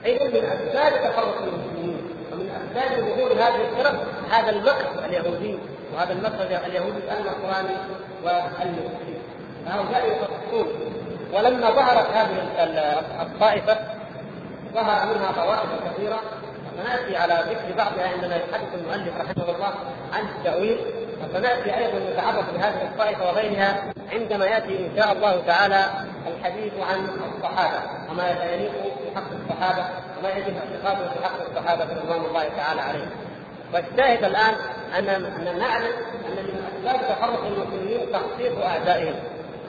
اذا 0.04 0.24
من 0.24 0.44
أسباب 0.44 0.92
تفرق 0.92 1.42
المسلمين 1.42 2.00
ومن 2.32 2.50
أسباب 2.50 3.00
ظهور 3.00 3.32
هذه 3.32 3.60
الفرق 3.68 4.06
هذا 4.30 4.50
المكر 4.50 5.04
اليهودي 5.04 5.58
وهذا 5.94 6.12
المكر 6.12 6.66
اليهودي 6.66 6.98
النصراني 6.98 7.76
والمسلمين. 8.24 9.18
هؤلاء 9.66 10.06
يفرقون 10.06 10.66
ولما 11.32 11.70
ظهرت 11.70 12.06
هذه 12.10 12.42
الطائفة 13.22 13.78
ظهر 14.74 15.06
منها 15.06 15.32
طوائف 15.32 15.68
كثيرة. 15.86 16.20
سنأتي 16.76 17.16
على 17.16 17.44
ذكر 17.50 17.76
بعضها 17.76 18.08
عندما 18.14 18.36
يتحدث 18.36 18.74
المؤلف 18.74 19.20
رحمه 19.20 19.56
الله 19.56 19.72
عن 20.12 20.24
التأويل. 20.24 20.78
وسنأتي 21.24 21.76
أيضا 21.78 21.98
نتعرف 22.12 22.54
لهذه 22.54 22.82
الطائفة 22.82 23.28
وغيرها 23.28 23.84
عندما 24.12 24.46
يأتي 24.46 24.86
إن 24.86 24.96
شاء 24.96 25.12
الله 25.12 25.42
تعالى 25.46 25.84
الحديث 26.26 26.72
عن 26.90 27.08
الصحابة. 27.36 27.82
وما 28.10 28.30
يليق 28.30 28.72
في 28.72 29.16
حق 29.16 29.30
الصحابة 29.42 29.84
وما 30.18 30.30
يجب 30.30 30.56
اعتقاده 30.56 31.08
في 31.08 31.24
حق 31.24 31.50
الصحابة 31.50 31.84
رضوان 31.84 32.24
الله 32.24 32.48
تعالى 32.56 32.80
عليهم. 32.80 33.10
والشاهد 33.74 34.24
الآن 34.24 34.54
ان 34.98 35.04
نعلم 35.04 35.26
أن 35.26 36.36
من 36.44 36.64
أسباب 36.76 37.00
تفرق 37.08 37.44
المسلمين 37.46 38.12
تخطيط 38.12 38.64
اعدائهم 38.64 39.14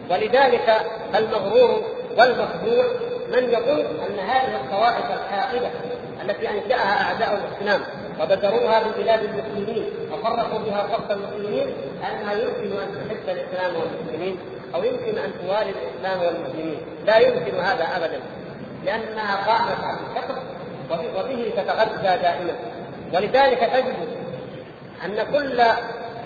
ولذلك 0.10 0.82
المغرور 1.16 1.84
والمخدوع 2.18 2.86
من 3.32 3.50
يقول 3.50 3.80
أن 3.80 4.20
هذه 4.20 4.56
الطوائف 4.56 5.06
الحاقده 5.06 5.70
التي 6.26 6.50
أنشأها 6.50 7.02
أعداء 7.02 7.34
الإسلام 7.34 7.82
وبدروها 8.22 8.84
ببلاد 8.84 9.20
المسلمين 9.24 9.86
وفرقوا 10.12 10.60
بها 10.60 10.88
صف 10.94 11.12
المسلمين 11.12 11.74
أنها 12.12 12.34
يمكن 12.34 12.78
أن 12.78 12.88
تحب 12.96 13.38
الإسلام 13.38 13.76
والمسلمين 13.76 14.38
أو 14.76 14.84
يمكن 14.84 15.18
أن 15.18 15.32
توالي 15.42 15.70
الإسلام 15.70 16.20
والمسلمين. 16.26 16.78
لا 17.06 17.18
يمكن 17.18 17.56
هذا 17.60 17.88
ابدا 17.98 18.20
لأنها 18.86 19.36
قامت 19.36 19.84
على 19.84 19.98
الحقد 20.12 20.36
وبه 20.92 21.52
تتغذى 21.58 22.22
دائما. 22.22 22.56
ولذلك 23.14 23.60
تجد 23.74 23.96
أن 25.06 25.26
كل 25.34 25.62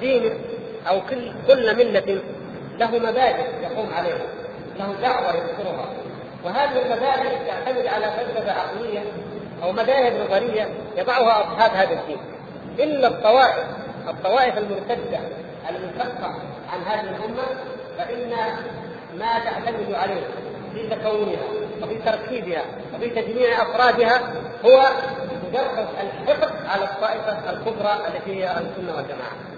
دين 0.01 0.33
أو 0.89 1.01
كل 1.47 1.75
ملة 1.75 2.21
له 2.79 2.97
مبادئ 2.97 3.45
يقوم 3.63 3.93
عليها 3.93 4.25
له 4.79 4.93
دعوة 5.01 5.35
يذكرها 5.35 5.85
وهذه 6.43 6.81
المبادئ 6.81 7.47
تعتمد 7.47 7.87
على 7.87 8.11
فلسفة 8.11 8.51
عقلية 8.51 9.03
أو 9.63 9.71
مذاهب 9.71 10.13
نظرية 10.13 10.69
يضعها 10.97 11.41
أصحاب 11.41 11.71
هذا 11.71 11.93
الدين 11.93 12.17
إلا 12.79 13.07
الطوائف 13.07 13.65
الطوائف 14.07 14.57
المرتدة 14.57 15.19
المنفكه 15.69 16.33
عن 16.73 16.83
هذه 16.85 17.01
الأمة 17.01 17.43
فإن 17.97 18.29
ما 19.19 19.39
تعتمد 19.39 19.93
عليه 19.93 20.21
في 20.73 20.87
تكونها 20.89 21.43
وفي 21.81 21.95
تركيبها 21.95 22.61
وفي 22.95 23.09
تجميع 23.09 23.61
أفرادها 23.61 24.21
هو 24.65 24.87
مجرد 25.49 25.87
الحقد 26.01 26.51
على 26.67 26.83
الطائفة 26.83 27.49
الكبرى 27.49 28.07
التي 28.07 28.43
هي 28.43 28.51
السنة 28.51 28.95
والجماعة. 28.95 29.52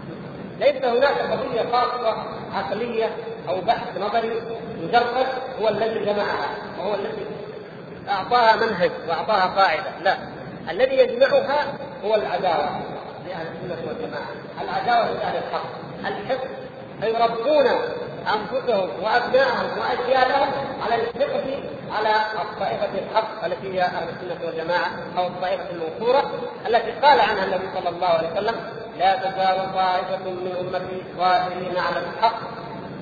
ليس 0.60 0.86
هناك 0.86 1.18
قضية 1.32 1.62
خاصة 1.72 2.24
عقلية 2.54 3.10
أو 3.50 3.62
بحث 3.62 3.98
نظري 3.98 4.42
مجرد 4.82 5.28
هو 5.62 5.68
الذي 5.68 6.00
جمعها 6.06 6.50
وهو 6.80 6.96
الذي 6.96 7.26
أعطاها 8.10 8.56
منهج 8.56 8.92
وأعطاها 9.08 9.46
قاعدة، 9.62 9.92
لا 10.04 10.18
الذي 10.70 10.96
يجمعها 10.96 11.74
هو 12.06 12.16
العداوة 12.16 12.70
لأهل 13.28 13.48
السنة 13.48 13.88
والجماعة، 13.88 14.30
العداوة 14.62 15.12
لأهل 15.12 15.38
الحق، 15.38 15.66
الحقد 16.08 16.50
فيربون 17.02 17.66
أنفسهم 18.34 18.90
وأبنائهم 19.04 19.70
واجيالهم 19.80 20.50
على 20.84 20.96
الحقد 20.96 21.64
على 21.92 22.16
الطائفة 22.42 22.90
الحق 23.00 23.46
التي 23.46 23.74
هي 23.74 23.82
أهل 23.82 24.10
السنة 24.10 24.46
والجماعة 24.46 24.90
أو 25.18 25.28
الطائفة 25.28 25.64
المنصورة 25.70 26.32
التي 26.68 26.92
قال 26.92 27.20
عنها 27.20 27.46
النبي 27.46 27.66
صلى 27.80 27.90
الله 27.90 28.08
عليه 28.08 28.32
وسلم 28.32 28.56
لا 29.00 29.16
تزال 29.16 29.74
طائفة 29.74 30.26
من 30.26 30.56
أمتي 30.60 31.04
ظاهرين 31.18 31.78
على 31.78 32.00
الحق 32.00 32.40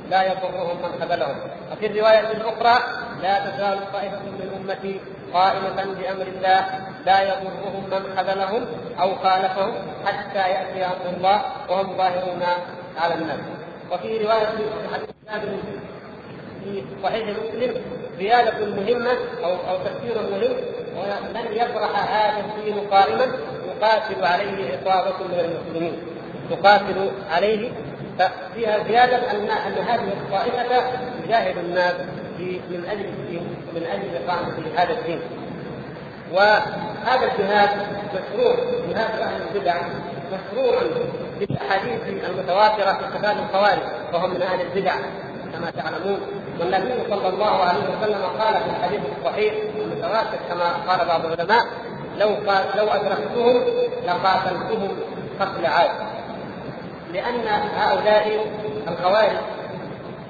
لا 0.10 0.24
يضرهم 0.24 0.78
من 0.78 1.02
خذلهم 1.02 1.36
وفي 1.72 1.86
الروايه 1.86 2.32
الاخرى 2.32 2.84
لا 3.22 3.40
تزال 3.40 3.92
طائفة 3.94 4.20
من 4.20 4.50
أمتي 4.60 5.00
قائمة 5.34 5.84
بأمر 5.84 6.28
الله 6.28 6.66
لا 7.06 7.22
يضرهم 7.22 7.84
من 7.92 8.18
خذلهم 8.18 8.66
أو 9.02 9.16
خالفهم 9.16 9.74
حتى 10.06 10.50
يأتي 10.50 10.86
أمر 10.86 11.18
الله 11.18 11.42
وهم 11.70 11.98
ظاهرون 11.98 12.44
على 12.98 13.14
الناس. 13.14 13.63
وفي 13.94 14.18
رواية 14.18 14.48
حديث 14.94 15.50
في 16.64 16.84
صحيح 17.04 17.28
مسلم 17.28 17.82
زيادة 18.20 18.66
مهمة 18.66 19.12
أو 19.44 19.52
أو 19.52 19.78
تفسير 19.78 20.16
مهم 20.32 20.54
ولن 20.98 21.48
يبرح 21.52 22.14
هذا 22.14 22.46
الدين 22.46 22.80
قائما 22.92 23.28
يقاتل 23.68 24.26
عليه 24.26 24.78
عصابة 24.78 25.18
من 25.28 25.40
المسلمين 25.40 25.98
تقاتل 26.50 27.12
عليه 27.32 27.72
ففيها 28.20 28.84
زيادة 28.84 29.32
ان 29.32 29.50
أن 29.50 29.84
هذه 29.88 30.08
الطائفة 30.08 30.84
تجاهد 31.26 31.58
الناس 31.58 31.96
من 32.40 32.86
أجل 32.92 33.06
الدين 33.06 33.42
من 33.76 33.84
أجل 33.84 34.26
إقامة 34.26 34.54
هذا 34.76 34.94
الدين. 34.94 35.20
وهذا 36.34 37.32
الجهاد 37.34 37.70
مشروع 38.14 38.56
جهاد 38.90 39.20
أهل 39.20 39.42
البدع 39.56 39.76
مشروع 40.34 40.82
بالأحاديث 41.40 42.00
المتواترة 42.30 42.94
في 42.94 43.18
قتال 43.18 43.38
الخوارج 43.40 43.82
وهم 44.14 44.30
من 44.30 44.42
أهل 44.42 44.62
البدع 44.62 44.96
كما 45.54 45.72
تعلمون. 45.72 46.20
والنبي 46.60 46.94
صلى 47.10 47.30
الله 47.30 47.64
عليه 47.64 47.80
وسلم 47.80 48.24
قال 48.40 48.54
في 48.54 48.70
الحديث 48.70 49.02
الصحيح 49.18 49.54
المتواتر 49.76 50.38
كما 50.50 50.74
قال 50.88 51.08
بعض 51.08 51.26
العلماء 51.26 51.66
لو 52.20 52.28
قال 52.28 52.66
لو 52.78 52.88
أدركتهم 52.88 53.62
لقاتلتهم 54.08 54.90
قتل 55.40 55.66
عاد. 55.66 55.90
لأن 57.14 57.48
هؤلاء 57.76 58.46
الخوارج 58.88 59.38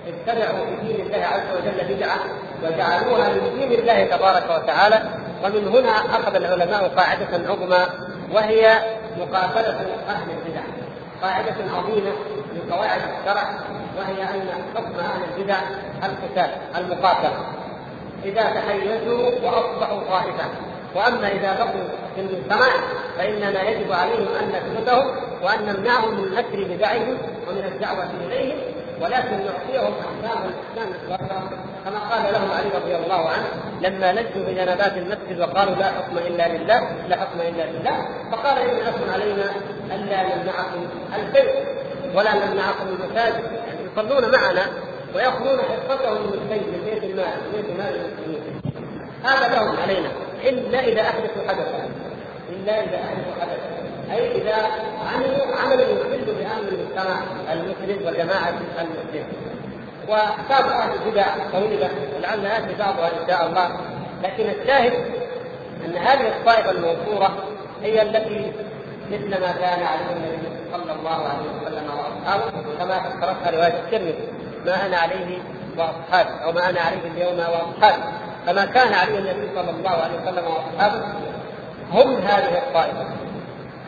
ابتدعوا 0.08 0.66
في 0.66 0.88
دين 0.88 1.06
الله 1.06 1.26
عز 1.26 1.58
وجل 1.58 1.96
بدعة 1.96 2.18
وجعلوها 2.64 3.30
من 3.30 3.60
دين 3.60 3.80
الله 3.80 4.04
تبارك 4.06 4.64
وتعالى. 4.64 5.04
ومن 5.44 5.68
هنا 5.68 5.90
أخذ 5.90 6.36
العلماء 6.36 6.88
قاعدة 6.88 7.52
عظمى 7.52 7.86
وهي 8.34 8.80
مقاتله 9.18 9.88
أهل 10.10 10.30
البدع. 10.30 10.62
قاعدة 11.22 11.56
عظيمة 11.78 12.12
من 12.54 12.72
قواعد 12.72 13.02
الشرع 13.02 13.44
وهي 13.98 14.24
أن 14.24 14.48
حكم 14.76 15.00
أهل 15.00 15.22
البدع 15.38 15.58
القتال 16.04 16.52
المقاتله 16.76 17.46
إذا 18.26 18.42
تحيزوا 18.42 19.30
وأصبحوا 19.44 20.00
طائفه 20.10 20.50
وأما 20.96 21.32
إذا 21.32 21.54
بقوا 21.54 21.88
في 22.16 22.22
المجتمع 22.22 22.68
فإننا 23.18 23.70
يجب 23.70 23.92
عليهم 23.92 24.28
أن 24.42 24.50
نثبتهم 24.50 25.08
وأن 25.44 25.66
نمنعهم 25.66 26.22
من 26.22 26.32
نشر 26.32 26.76
بدعهم 26.76 27.18
ومن 27.48 27.66
الدعوة 27.66 28.10
إليهم. 28.28 28.73
ولكن 29.02 29.38
نعطيهم 29.46 29.94
أحكام 30.00 30.44
الإسلام 30.44 30.94
الظاهره 31.02 31.50
كما 31.86 32.00
قال 32.00 32.34
لهم 32.34 32.52
علي 32.52 32.70
رضي 32.76 32.96
الله 32.96 33.30
عنه 33.30 33.48
لما 33.82 34.14
لجوا 34.14 34.46
بجنبات 34.48 34.98
المسجد 34.98 35.40
وقالوا 35.40 35.76
لا 35.76 35.86
حكم 35.86 36.18
الا 36.18 36.48
لله 36.48 37.08
لا 37.08 37.16
حكم 37.16 37.40
الا 37.40 37.64
لله 37.64 38.08
فقال 38.32 38.58
إن 38.58 38.86
حكم 38.86 39.14
علينا 39.14 39.46
الا 39.96 40.36
نمنعكم 40.36 40.88
البيت 41.16 41.56
ولا 42.16 42.34
نمنعكم 42.34 42.88
المساجد 42.88 43.44
يعني 43.68 43.80
يصلون 43.92 44.32
معنا 44.32 44.62
ويأخذون 45.16 45.60
حصتهم 45.60 46.28
من 46.28 46.34
البيت 46.34 46.64
من 46.64 46.82
بيت 46.86 47.04
المال 47.04 47.26
من 47.26 47.62
بيت 47.62 47.78
مال 47.78 47.96
المسلمين. 47.96 48.62
هذا 49.24 49.56
لهم 49.56 49.78
علينا. 49.78 50.10
الا 50.44 50.80
إذا 50.80 51.02
أحدثوا 51.02 51.48
حدثا 51.48 51.90
الا 52.50 52.84
إذا 52.84 52.96
أحدثوا 52.96 53.42
حدثا. 53.42 53.73
أي 54.12 54.42
إذا 54.42 54.56
عملوا 55.14 55.56
عملا 55.64 55.82
يخل 55.82 56.26
بامن 56.26 56.68
المجتمع 56.68 57.20
المسلم 57.52 58.08
وجماعه 58.08 58.50
المسلمين. 58.50 59.26
وكتاب 60.10 60.66
أهل 60.66 60.92
البدع 60.94 61.26
طويله 61.54 61.90
ولعل 62.18 62.46
ياتي 62.46 62.76
بعضها 62.80 63.08
إن 63.08 63.28
شاء 63.28 63.48
الله. 63.48 63.70
لكن 64.24 64.50
الشاهد 64.50 64.94
أن 65.86 65.98
هذه 65.98 66.28
الطائفة 66.28 66.72
المنصورة 66.72 67.38
هي 67.82 68.02
التي 68.02 68.52
مثل 69.12 69.30
ما 69.30 69.52
كان 69.52 69.84
عليه 69.84 70.14
النبي 70.16 70.48
صلى 70.72 70.94
الله 71.00 71.28
عليه 71.28 71.50
وسلم 71.62 71.90
وأصحابه 71.90 72.52
كما 72.80 72.96
ذكرتها 72.96 73.52
رواية 73.52 73.80
الترمذي 73.80 74.28
ما 74.66 74.86
أنا 74.86 74.98
عليه 74.98 75.38
وأصحابي 75.78 76.44
أو 76.44 76.52
ما 76.52 76.70
أنا 76.70 76.82
عليه 76.82 77.00
اليوم 77.16 77.40
وأصحابي. 77.40 78.04
كما 78.46 78.66
كان 78.66 78.94
عليه 78.94 79.20
النبي 79.20 79.50
صلى 79.56 79.70
الله 79.70 79.90
عليه 79.90 80.22
وسلم 80.22 80.44
وأصحابه 80.48 81.06
هم 81.92 82.16
هذه 82.16 82.58
الطائفة. 82.58 83.06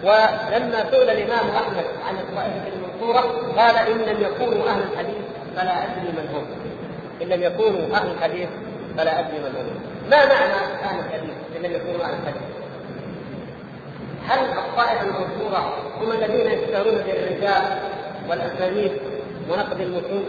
ولما 0.06 0.92
سئل 0.92 1.10
الإمام 1.10 1.50
أحمد 1.50 1.86
عن 2.08 2.16
الطائفة 2.18 2.64
المنصورة 2.76 3.22
قال 3.58 3.76
إن 3.78 3.98
لم 3.98 4.22
يكونوا 4.22 4.70
أهل 4.70 4.82
الحديث 4.92 5.16
فلا 5.56 5.84
أدري 5.84 6.12
من 6.12 6.30
هم. 6.34 6.46
إن 7.22 7.28
لم 7.28 7.44
يكونوا 7.44 7.96
أهل 7.96 8.12
الحديث 8.12 8.50
فلا 8.98 9.20
أدري 9.20 9.40
من 9.40 9.56
هم. 9.56 10.10
ما 10.10 10.26
معنى 10.26 10.54
أهل 10.84 11.00
الحديث؟ 11.00 11.34
إن 11.58 11.62
لم 11.62 11.72
يكونوا 11.72 12.06
أهل 12.06 12.14
الحديث. 12.14 12.42
هل 14.28 14.40
الطائفة 14.40 15.02
المنصورة 15.02 15.78
هم 16.02 16.12
الذين 16.12 16.52
يشتهرون 16.52 16.96
بالرجال 16.96 17.80
والأسانيد 18.30 18.92
ونقد 19.50 19.82
المتون 19.82 20.26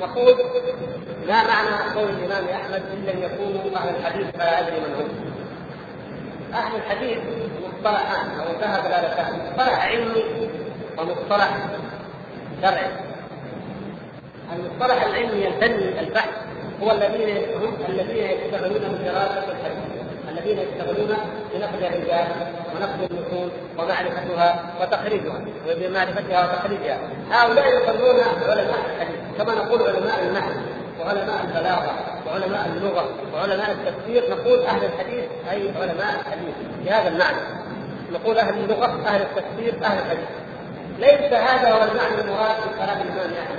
نقول 0.00 0.36
ما 1.28 1.42
معنى 1.42 1.94
قول 1.94 2.27
الإمام 2.38 2.60
أحمد 2.60 2.82
إن 2.92 3.04
لم 3.04 3.22
يكونوا 3.22 3.78
أهل 3.78 3.96
الحديث 3.96 4.26
فلا 4.34 4.58
أدري 4.60 4.80
من 4.80 4.94
هم. 4.94 5.08
أهل 6.54 6.76
الحديث 6.76 7.18
مصطلحان 7.68 8.26
أو 8.40 8.60
ذهب 8.60 8.84
دلالتان 8.84 9.50
مصطلح 9.50 9.84
علمي 9.86 10.24
ومصطلح 10.98 11.48
شرعي. 12.62 12.90
المصطلح 14.52 15.02
العلمي 15.02 15.48
الفني 15.48 16.00
البحث 16.00 16.30
هو 16.82 16.90
الذين 16.90 17.36
هم 17.54 17.76
الذين 17.88 18.24
يشتغلون 18.24 18.78
بدراسة 18.78 19.44
الحديث 19.44 19.98
الذين 20.28 20.58
يشتغلون 20.58 21.16
بنقد 21.54 21.82
الرجال 21.82 22.26
ونقد 22.74 23.10
المتون 23.10 23.50
ومعرفتها 23.78 24.74
وتخريجها 24.80 25.40
وبمعرفتها 25.68 26.44
وتخريجها 26.44 26.98
هؤلاء 27.30 27.66
يسمون 27.68 28.20
علماء 28.48 28.78
الحديث 28.96 29.20
كما 29.38 29.54
نقول 29.54 29.82
علماء 29.82 30.22
النحو 30.22 30.50
وعلماء 31.00 31.44
البلاغة 31.44 32.07
وعلماء 32.26 32.66
اللغة 32.66 33.08
وعلماء 33.34 33.70
التفسير 33.70 34.30
نقول 34.30 34.60
أهل 34.66 34.84
الحديث 34.84 35.24
أي 35.50 35.70
علماء 35.80 36.20
الحديث 36.20 36.54
بهذا 36.84 37.08
المعنى. 37.08 37.36
نقول 38.12 38.38
أهل 38.38 38.54
اللغة 38.54 39.06
أهل 39.06 39.22
التفسير 39.22 39.84
أهل 39.84 39.98
الحديث. 39.98 40.28
ليس 40.98 41.32
هذا 41.32 41.72
هو 41.72 41.82
المعنى 41.90 42.20
المراد 42.20 42.56
في 42.56 42.78
كلام 42.78 43.00
الإمام 43.00 43.30
أحمد. 43.42 43.58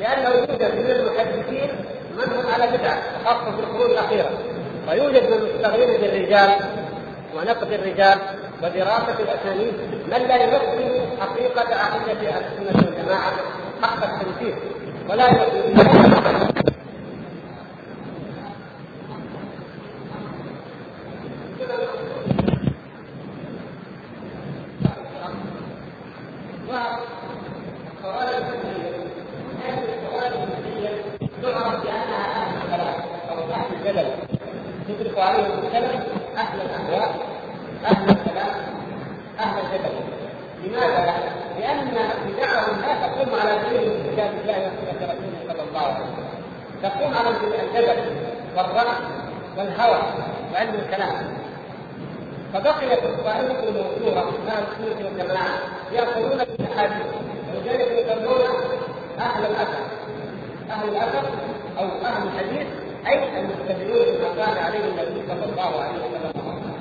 لأنه 0.00 0.28
يوجد 0.28 0.62
من 0.74 0.90
المحدثين 0.90 1.70
من 2.16 2.24
هم 2.24 2.52
على 2.54 2.76
بدعة 2.76 3.02
خاصة 3.24 3.56
في 3.56 3.60
القرون 3.60 3.90
الأخيرة. 3.90 4.30
ويوجد 4.88 5.22
من 5.30 5.32
المشتغلين 5.32 6.00
بالرجال 6.00 6.50
ونقد 7.36 7.72
الرجال 7.72 8.18
ودراسة 8.62 9.16
الأسانيد 9.20 9.74
من 10.06 10.28
لا 10.28 10.36
يمثل 10.36 11.00
حقيقة 11.20 11.74
عقيدة 11.74 12.28
أهل 12.28 12.44
السنة 12.44 12.86
والجماعة 12.86 13.32
حق 13.82 14.04
التنفيذ. 14.04 14.54
ولا 15.08 15.26
يمثل 15.28 15.90
تعرف 31.60 31.82
بأنها 31.82 32.42
أهل 32.42 32.56
الكلام 32.64 32.94
أو 33.30 33.52
أهل 33.52 33.74
الجدل 33.76 34.08
يطلق 34.88 35.20
عليهم 35.20 35.58
السلف 35.66 36.06
أهل 36.36 36.60
الاهواء 36.60 37.14
أهل 37.84 38.10
الكلام 38.10 38.54
أهل 39.40 39.58
الجدل 39.58 39.94
لماذا؟ 40.64 41.14
لأن 41.60 41.88
بدعهم 42.26 42.80
لا 42.80 43.06
تقوم 43.06 43.40
على 43.40 43.58
دين 43.70 44.12
كتاب 44.12 44.30
الله 44.42 44.58
وسنه 44.58 45.12
رسوله 45.12 45.52
صلى 45.52 45.62
الله 45.68 45.80
عليه 45.80 45.94
وسلم 45.94 46.24
تقوم 46.82 47.14
على 47.14 47.28
الجدل 47.28 48.12
والرأي 48.56 48.96
والهوى 49.58 50.02
وعلم 50.52 50.74
الكلام 50.74 51.38
فبقيت 52.90 53.04
الطائفه 53.04 53.68
الموثوره 53.68 54.34
أهل 54.48 54.64
السنة 54.72 55.08
ياخذون 55.92 56.44
بالاحاديث 56.44 57.06
ولذلك 57.54 57.90
يسمون 57.90 58.40
أهل 59.18 59.44
الاثر 59.44 59.84
أهل 60.70 60.88
الاثر 60.88 61.28
أو 61.78 61.84
أهل 61.84 62.22
الحديث 62.28 62.66
اي 63.06 63.40
المتبعون 63.40 64.16
بما 64.16 64.44
كان 64.44 64.64
عليه 64.64 64.78
النبي 64.78 65.22
صلى 65.28 65.44
الله 65.44 65.82
عليه 65.82 65.98
وسلم 65.98 66.72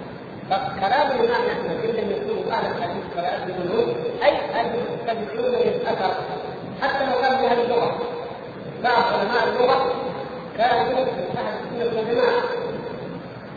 فكلام 0.50 1.12
الامام 1.12 1.42
احمد 1.50 1.86
ان 1.86 1.96
لم 1.96 2.12
أهل 2.52 2.66
الحديث 2.78 3.04
فلا 3.16 3.46
منهم 3.46 3.94
اي 4.24 4.36
المتبعون 4.62 5.52
للاثر 5.52 6.14
حتى 6.82 7.06
لو 7.06 7.22
كانوا 7.22 7.50
أهل 7.50 7.60
اللغة 7.62 7.98
بعض 8.84 9.04
علماء 9.14 9.48
اللغة 9.48 9.94
كانوا 10.58 10.84
من 10.84 10.96
أهل 11.38 11.54
السنة 11.64 11.98
والجماعه 11.98 12.44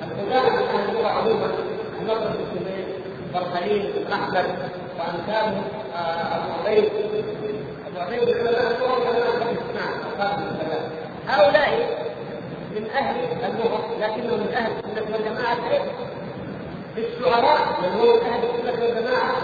القدامى 0.02 0.56
من 0.56 0.68
أهل 0.74 0.88
اللغة 0.88 1.08
عموما. 1.08 1.72
بن 2.06 2.44
سليمان 2.54 2.84
والخليل 3.34 3.92
بن 4.06 4.12
احمد 4.12 4.44
وامثالهم 4.98 5.64
أبو 6.32 6.52
عبيد 6.60 6.90
أبو 7.86 8.00
عبيد 8.00 8.28
هؤلاء 11.28 12.02
من 12.74 12.90
أهل 12.90 13.16
اللغة 13.44 13.80
لكنه 14.00 14.36
من 14.36 14.54
أهل 14.54 14.72
السنة 14.72 15.14
والجماعة 15.16 15.58
أيضا 15.72 15.92
الشعراء 16.96 17.80
من 17.82 18.00
هو 18.00 18.14
من 18.14 18.20
أهل 18.20 18.42
السنة 18.44 18.84
والجماعة 18.84 19.36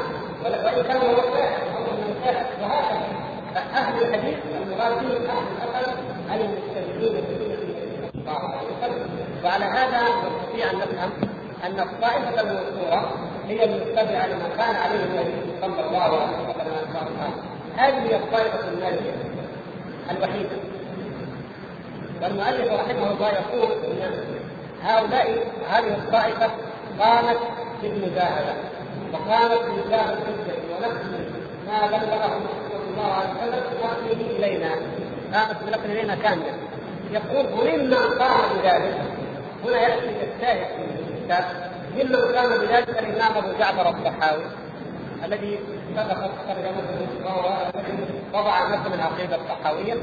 وان 0.45 0.83
كانوا 0.83 1.03
من 1.03 2.15
وهكذا 2.63 3.19
أهل 3.55 4.03
الحديث 4.03 4.39
المراد 4.63 4.93
أهل 5.27 5.47
الأثر 5.57 5.93
المستمعين 6.31 7.29
وعلى 9.45 9.65
هذا 9.65 10.03
نستطيع 10.03 10.71
أن 10.71 10.79
نفهم 10.79 11.28
أن 11.67 11.81
الطائفة 11.81 12.41
المنصوره 12.41 13.13
هي 13.49 13.65
المتبعة 13.65 14.27
لما 14.27 14.49
كان 14.57 14.77
عليه 14.77 15.05
النبي 15.05 15.61
صلى 15.61 15.87
الله 15.87 16.03
عليه 16.03 16.49
وسلم. 16.49 17.33
هذه 17.77 18.03
هي 18.03 18.17
الطائفة 18.17 18.69
الناجيه 18.69 19.15
الوحيدة. 20.11 20.57
والمؤلف 22.23 22.73
رحمه 22.73 23.11
الله 23.13 23.29
يقول 23.29 23.73
إن 23.73 24.25
هؤلاء 24.83 25.47
هذه 25.71 25.95
الطائفة 25.95 26.51
قامت 27.01 27.39
بالمجاهدة 27.83 28.55
وقامت 29.13 29.61
بإسلام 29.61 30.09
الحجة 30.09 30.59
ونقل 30.71 31.31
ما 31.67 31.87
بلغه 31.87 32.41
صلى 32.71 32.91
الله 32.91 33.13
عليه 33.13 33.31
وسلم 33.31 33.63
إلينا. 34.21 34.71
قامت 35.35 35.57
بنقل 35.63 35.91
إلينا 35.91 36.15
كاملا 36.15 36.53
يقول 37.11 37.47
وممن 37.53 37.95
قام 37.95 38.41
بذلك؟ 38.55 39.01
هنا 39.65 39.81
يأتي 39.81 40.07
الشاهد 40.07 40.67
الكتاب 41.29 41.45
ممن 41.97 42.37
قام 42.37 42.59
بذلك 42.59 42.89
الامام 42.89 43.37
أبو 43.37 43.59
جعفر 43.59 43.89
الطحاوي 43.89 44.45
الذي 45.25 45.59
سبقت 45.97 46.31
ترجمته 46.49 47.25
وهو 47.25 47.71
وضع 48.35 48.69
مثل 48.69 48.95
العقيدة 48.95 49.37
الطحاويه 49.37 49.95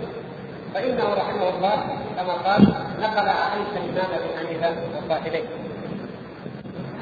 فإنه 0.74 1.14
رحمه 1.14 1.50
الله 1.50 1.84
كما 2.18 2.34
قال 2.34 2.62
نقل 3.02 3.30
حديث 3.30 3.68
الإمام 3.76 4.12
أبي 4.14 4.48
حنيفة 4.48 4.76
وصاحبيه 4.98 5.44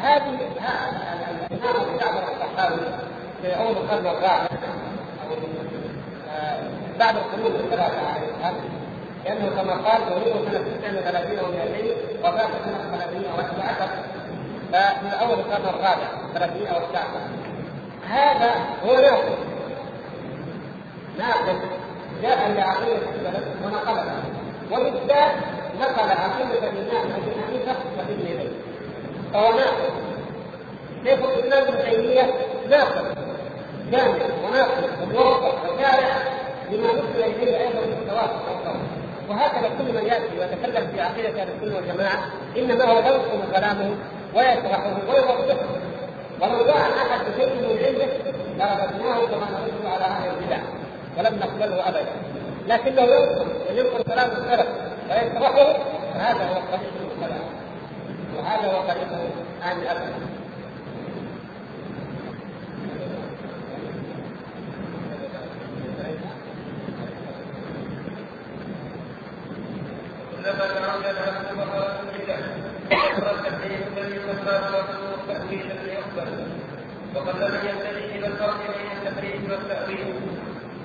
هذه 0.01 0.37
الإمام 1.51 1.75
أبو 1.75 1.97
جعفر 1.99 2.23
الطحاوي 2.33 2.79
في 3.41 3.55
أول 3.55 3.71
القرن 3.71 4.07
الرابع 4.07 4.47
آه، 6.31 6.57
بعد 6.99 7.15
القرون 7.15 7.55
الثلاثة 7.55 8.23
لأنه 9.25 9.49
كما 9.49 9.73
قال 9.73 10.01
ولده 10.01 10.51
سنة 10.51 11.01
39 11.01 11.37
و200 11.37 12.25
وفات 12.25 12.49
سنة 12.65 12.97
311 12.97 14.12
فمن 14.73 15.11
أول 15.21 15.39
القرن 15.39 15.65
الرابع 15.65 16.07
319 16.33 17.07
هذا 18.09 18.51
هو 18.85 18.95
ناقل 18.95 19.35
ناقل 21.17 21.59
جاء 22.21 22.51
لعقيده 22.51 22.97
السلف 23.15 23.43
ونقلها 23.65 24.23
وبالذات 24.71 25.31
نقل 25.81 26.09
عقيده 26.09 26.69
الامام 26.69 27.11
ابي 27.11 27.31
حنيفه 27.47 27.75
وابن 27.97 28.19
يديه 28.19 28.49
فهو 29.33 29.51
ناقل 29.51 29.89
شيخ 31.03 31.19
الاسلام 31.19 31.67
ابن 31.67 31.83
تيمية؟ 31.83 32.33
ناقل 32.69 33.15
كامل 33.91 34.21
وناقل 34.43 34.83
وموفق 35.03 35.55
وشارع 35.63 36.15
لما 36.71 36.87
نسب 36.93 37.15
إليه 37.15 37.57
أيضا 37.57 37.79
من 37.79 37.97
التوافق 38.01 38.43
وهكذا 39.29 39.69
كل 39.77 39.93
من 39.93 40.05
يأتي 40.05 40.39
ويتكلم 40.39 40.91
في 40.95 41.01
عقيدة 41.01 41.41
أهل 41.41 41.47
السنة 41.55 41.75
والجماعة 41.75 42.19
إنما 42.57 42.83
هو 42.83 42.97
ينقل 42.99 43.51
كلامه. 43.53 43.95
ويشرحه 44.35 44.93
ويوضحه 45.09 45.67
ولو 46.41 46.65
جاء 46.65 46.77
أحد 46.77 47.19
بشيء 47.25 47.49
من 47.49 47.85
عنده 47.85 48.07
لرددناه 48.57 49.25
كما 49.25 49.47
نرد 49.51 49.85
على 49.85 50.03
أهل 50.05 50.29
البدع 50.29 50.57
ولم 51.17 51.35
نقبله 51.39 51.89
ابدا. 51.89 52.05
لكنه 52.67 53.01
ينقل 53.01 53.45
وينقل 53.69 54.03
كلام 54.03 54.31
السلف 54.31 54.67
ويشرحه 55.09 55.73
فهذا 56.13 56.43
هو 56.49 56.53
طريق 56.71 56.93
السلف 57.11 57.41
وهذا 58.37 58.71
هو 58.71 58.81
طريق 58.87 59.07
أهل 59.63 59.81
العبد 59.81 60.13
مرات 70.43 71.05
البدع 71.05 71.22
أمر 73.13 73.31
التكليف 73.31 73.81
الذي 73.97 74.19
تكرر 74.19 74.85
التأويل 75.19 75.71
الذي 75.71 75.93
يقبل 75.93 76.47
وقد 77.15 77.35
لم 77.37 77.55
ينتهي 77.69 78.17
إلى 78.17 78.27
الفرق 78.27 78.57
بين 78.57 78.91
التكليف 78.97 79.51
والتأويل 79.51 80.15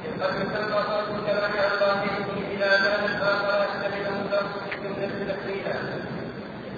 إذ 0.04 0.22
قد 0.22 0.34
يسمى 0.34 1.18
الكلام 1.18 1.52
عن 1.52 1.78
ظاهره 1.80 2.28
إلى 2.52 2.66
معنى 2.66 3.22
اخر 3.22 3.64
يحتمله 3.64 4.20
اللفظ 4.20 4.58
في 4.70 4.74
الجملة 4.76 5.34
تكليفا 5.34 5.74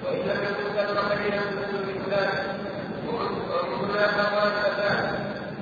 وإن 0.05 0.19
لم 0.19 0.39
يكن 0.45 0.67
سبق 0.77 1.15
بين 1.15 1.35
من 1.87 2.03
ذلك 2.11 2.45
وهناك 3.07 4.19
قال 4.35 4.51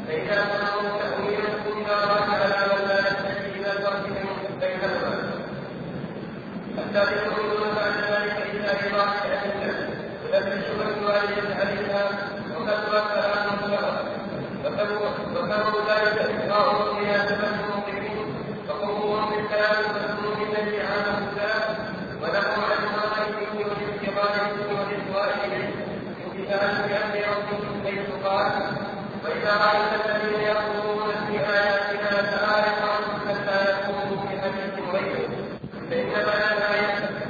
فإذا 0.08 0.34
كان 0.34 0.68
تأويلا 0.98 1.48
إذا 1.80 1.94
راجع 1.94 2.44
على 2.44 2.66
من 2.72 2.88
لا 2.88 2.98
يحتاج 2.98 3.36
إلى 3.56 3.72
الفرق 3.72 4.06
بينهما 4.60 5.38
حتى 6.78 7.12
يقولون 7.12 7.74
بعد 7.76 7.92
ذلك 8.10 8.36
إلا 8.54 8.72
بضاعة 8.72 9.14
أهل 9.32 9.48
ولكن 10.24 10.52
الشبهة 10.52 11.06
والدة 11.06 11.54
عليها 11.54 12.10
وكثرت 12.68 13.04
كلامهم 13.14 13.70
لها 13.70 14.02
وكانوا 15.36 15.80
ذلك 15.88 16.18
إقرار 16.18 16.92
مناسبة 16.92 17.48
الموقفين 17.48 18.34
فقومهم 18.68 19.30
بالكلام 19.30 19.84
المسلوب 19.84 20.36
الذي 20.48 20.80
عانه 20.80 21.18
الكلام 21.18 21.76
ونحو 22.22 22.60
عن 22.70 22.82
مرائه 22.92 23.34
والانتقال 23.54 24.50
والإسواء 24.68 25.44
إليه 25.44 25.70
امتثالا 26.26 26.86
بأمر 26.86 27.36
ربهم 27.36 27.82
حيث 27.86 28.24
قال 28.24 28.52
وإذا 29.24 29.52
رأيت 29.64 29.92
الذين 30.06 30.40
يقولون 30.40 31.08
في 31.26 31.38
آياتنا 31.40 32.36
تعالى 32.36 32.70
عنهم 32.82 33.28
حتى 33.28 33.64
يقولوا 33.70 34.26
في 34.28 34.40
حديث 34.40 34.94
غيره 34.94 35.28
فإنما 35.90 36.34
لا 36.38 36.58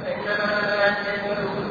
فإنما 0.05 0.61
لا 0.67 0.87
يتجاوزون 0.87 1.69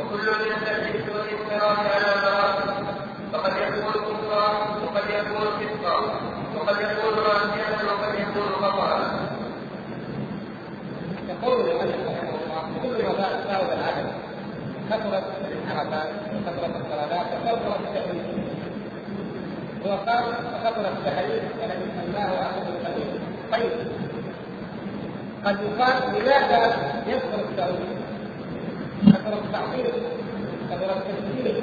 وكل 0.00 0.26
من 0.26 0.52
التأليف 0.56 1.04
والإنكار 1.14 1.76
على 1.94 2.14
مراتب 2.22 2.84
فقد 3.32 3.52
يكون 3.56 3.92
كفرا 3.92 4.48
وقد 4.84 5.10
يكون 5.10 5.46
فسقا 5.58 5.96
وقد 6.56 6.76
يكون 6.80 7.14
راسيا 7.18 7.84
وقد 7.86 8.14
يكون 8.14 8.52
خطأ 8.52 9.18
يقول 11.28 11.60
المؤلف 11.60 11.96
رحمه 12.06 12.38
الله 12.44 12.62
كل 12.82 13.04
ما 13.06 13.44
ساوى 13.44 13.74
العدد 13.74 14.12
كثرت 14.90 15.24
الحركات 16.48 16.76
وكثرت 16.76 16.76
الصلاه 16.76 17.22
وكثرت 17.42 17.80
التأويل 17.80 18.44
هو 19.86 19.90
قال 19.90 20.24
كثر 20.64 20.88
التحريف 20.88 21.42
الذي 21.64 21.86
سماه 22.06 22.42
أحد 22.42 22.62
القديم 22.68 23.18
طيب. 23.52 23.70
قد 25.44 25.56
يقال 25.62 25.94
لماذا 26.14 26.76
يكثر 27.06 27.40
التأويل؟ 27.50 27.96
كثر 29.06 29.32
التعطيل 29.44 29.86
كثر 30.70 30.96
التسجيل 30.96 31.62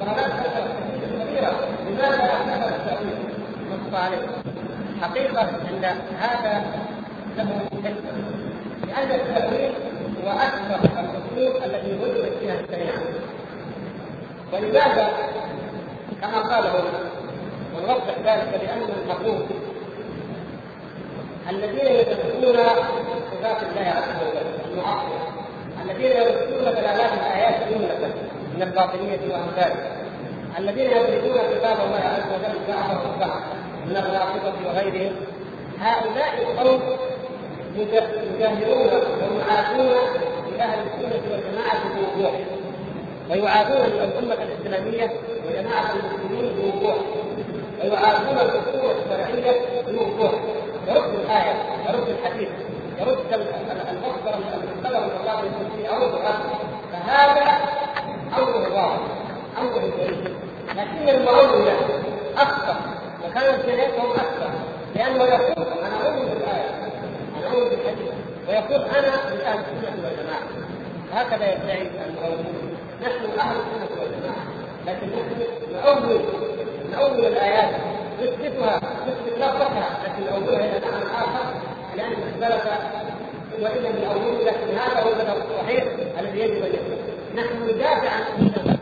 قرارات 0.00 0.32
كثر 0.32 0.62
التسجيل 0.66 1.22
كثيرة. 1.22 1.52
لماذا 1.88 2.26
كثر 2.46 2.68
التأويل؟ 2.76 3.18
نص 3.70 3.94
عليه. 3.94 4.26
حقيقة 5.02 5.42
أن 5.42 5.84
هذا 6.20 6.64
له 7.36 7.60
حكمة 7.84 8.12
لأن 8.86 9.20
التأويل 9.20 9.72
هو 10.24 10.30
أكثر 10.30 10.84
الأصول 10.84 11.62
التي 11.64 11.98
وجدت 12.02 12.32
فيها 12.40 12.60
الشريعة. 12.60 13.02
ولماذا 14.54 15.12
كما 16.20 16.38
قال 16.38 16.66
هنا. 16.66 17.00
ونوضح 17.76 18.14
ذلك 18.24 18.60
لأن 18.62 18.82
المقول 19.02 19.46
الذين 21.50 21.86
يدرسون 21.86 22.56
صفات 23.30 23.62
الله 23.62 23.86
عز 23.88 24.22
وجل 24.22 24.72
المعطلة 24.72 25.18
الذين 25.84 26.10
يدرسون 26.10 26.64
دلالات 26.64 27.12
الآيات 27.12 27.68
جملة 27.68 28.10
من 28.56 28.62
الباطنية 28.62 29.18
وأمثالها. 29.32 29.96
الذين 30.58 30.90
يدرسون 30.90 31.38
كتاب 31.58 31.76
الله 31.86 32.00
عز 32.00 32.28
وجل 32.34 32.58
بعض 32.68 32.90
الصبح 32.90 33.34
من 33.86 33.96
الرافضة 33.96 34.52
وغيرهم 34.68 35.12
هؤلاء 35.80 36.34
القوم 36.42 36.80
يجاهرون 37.76 38.90
ويعادون 39.32 39.94
لأهل 40.58 40.78
السنة 40.78 41.22
والجماعة 41.30 41.80
بوضوح 41.94 42.32
ويعادون 43.30 43.76
الأمة 43.76 44.34
الإسلامية 44.42 45.12
وجماعة 45.48 45.92
المسلمين 45.92 46.52
بوضوح 46.56 46.96
ويعادون 47.82 48.38
الأصول 48.38 48.90
الشرعية 49.04 49.60
بوضوح 49.88 50.32
يرد 50.88 51.14
الآية 51.14 51.54
يرد 51.88 52.08
الحديث 52.08 52.48
يرد 53.00 53.18
المصدر 53.32 54.34
المستوى 54.34 55.00
من 55.00 55.10
الله 55.20 55.88
أو 55.90 55.96
القرآن 56.04 56.40
فهذا 56.92 57.58
أمر 58.38 58.72
واضح 58.72 59.00
أمر 59.60 59.80
جيد. 59.98 60.28
لكن 60.76 61.08
المعولة 61.08 61.72
أخطأ 62.36 62.76
وكانت 63.24 63.66
جريتهم 63.66 64.10
أكثر 64.10 64.50
لأنه 64.96 65.24
يقول 65.24 65.66
أنا 65.82 66.06
أؤمن 66.08 66.28
بالآية 66.28 66.70
أنا 67.38 67.46
أؤمن 67.54 67.68
بالحديث. 67.68 68.12
ويقول 68.48 68.84
أنا 68.88 69.34
من 69.34 69.40
أهل 69.40 69.58
السنة 69.58 70.04
والجماعة 70.04 70.42
هكذا 71.12 71.52
يدعي 71.52 71.82
المعولون 71.82 72.73
نحن 73.04 73.24
السنة 73.24 74.00
والجماعة. 74.00 74.44
لكن 74.86 75.06
نحن 75.06 75.54
نؤول 75.72 76.20
نؤول 76.92 77.26
الآيات 77.26 77.80
نثبتها 78.20 78.76
نثبت 79.06 79.38
لفظها 79.38 80.04
لكن 80.04 80.24
نؤولها 80.24 80.76
إلى 80.76 80.86
معنى 80.90 81.04
آخر 81.04 81.54
لأن 81.96 82.12
اختلف 82.12 82.64
واذا 83.60 83.90
بالاول 83.90 84.46
لكن 84.46 84.78
هذا 84.78 85.00
هو 85.02 85.12
المذهب 85.12 85.36
الصحيح 85.36 85.84
الذي 86.18 86.38
يجب 86.38 86.62
أن 86.64 86.74
يكون. 86.74 86.98
نحن 87.34 87.62
ندافع 87.62 88.10
عن 88.10 88.22
هم 88.38 88.78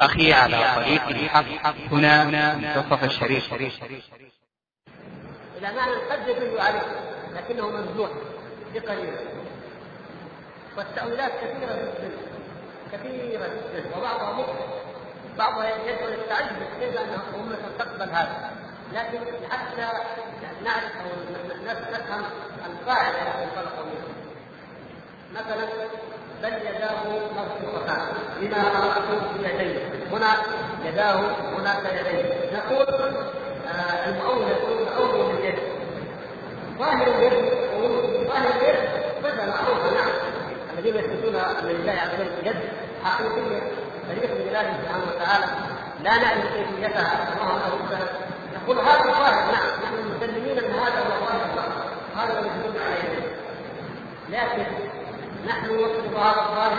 أخي 0.00 0.32
على 0.32 0.56
طريق 0.76 1.08
الحق. 1.08 1.44
هنا 1.92 2.24
منتصف 2.54 3.04
الشريف. 3.04 3.54
إلى 5.58 5.72
معنى 5.76 5.92
قد 6.10 6.28
يدل 6.28 6.60
عليه 6.60 6.80
لكنه 7.34 7.70
ممدوح 7.70 8.10
بقليل 8.74 9.14
والتأويلات 10.78 11.32
كثيرة 11.32 11.72
جدا 11.74 12.10
كثيرة 12.92 13.46
جدا 13.46 13.96
وبعضها 13.96 14.32
مخطئ 14.32 14.64
بعضها 15.38 15.66
يدعو 15.86 16.08
للتعجب 16.08 16.56
كيف 16.80 17.00
أن 17.00 17.18
أمة 17.34 17.56
تقبل 17.78 18.10
هذا. 18.10 18.50
لكن 18.94 19.18
حتى 19.50 19.86
نعرف 20.64 20.92
أو 21.00 21.34
نفهم 21.92 22.24
القاعدة 22.66 23.18
التي 23.18 23.44
انطلقوا 23.44 23.84
منها. 23.84 24.14
مثلا 25.34 25.68
بل 26.42 26.52
يداه 26.66 27.02
مبسوطتان 27.36 28.06
لما 28.40 28.62
خلقته 28.62 29.32
بيديه 29.38 29.88
هنا 30.12 30.36
يداه 30.84 31.14
هناك 31.58 31.82
يديه. 31.92 32.56
نقول 32.56 32.86
آه 33.68 34.08
المؤول 34.08 34.48
يقول 34.48 35.08
مؤول 35.10 35.30
اليد 35.30 35.58
ظاهر 36.78 37.06
اليد 37.06 37.52
ظاهر 38.28 38.60
اليد 38.60 38.88
صفه 39.22 39.46
معروفه 39.46 39.94
نعم. 39.94 40.37
الذين 40.78 40.96
يثبتون 40.96 41.34
لله 41.64 41.92
عز 41.92 42.20
وجل 42.20 42.46
يد 42.46 42.56
حقيقيه 43.04 43.62
تليق 44.08 44.34
بجلاله 44.34 44.72
سبحانه 44.82 45.04
وتعالى 45.08 45.46
لا 46.04 46.16
نعلم 46.16 46.42
كيفيتها 46.42 47.34
الله 47.34 47.58
له 47.58 48.08
نقول 48.54 48.78
هذا 48.78 49.02
ظاهر 49.02 49.52
نعم 49.52 49.68
نحن 49.82 50.16
مسلمين 50.16 50.58
إن 50.58 50.70
هذا 50.70 50.98
هو 51.00 51.26
ظاهر 51.26 51.88
هذا 52.16 52.38
الذي 52.38 52.50
يدل 52.64 52.78
عليه 52.82 53.28
لكن 54.28 54.62
نحن 55.48 55.66
نطلب 55.66 56.16
هذا 56.16 56.40
الظاهر 56.40 56.78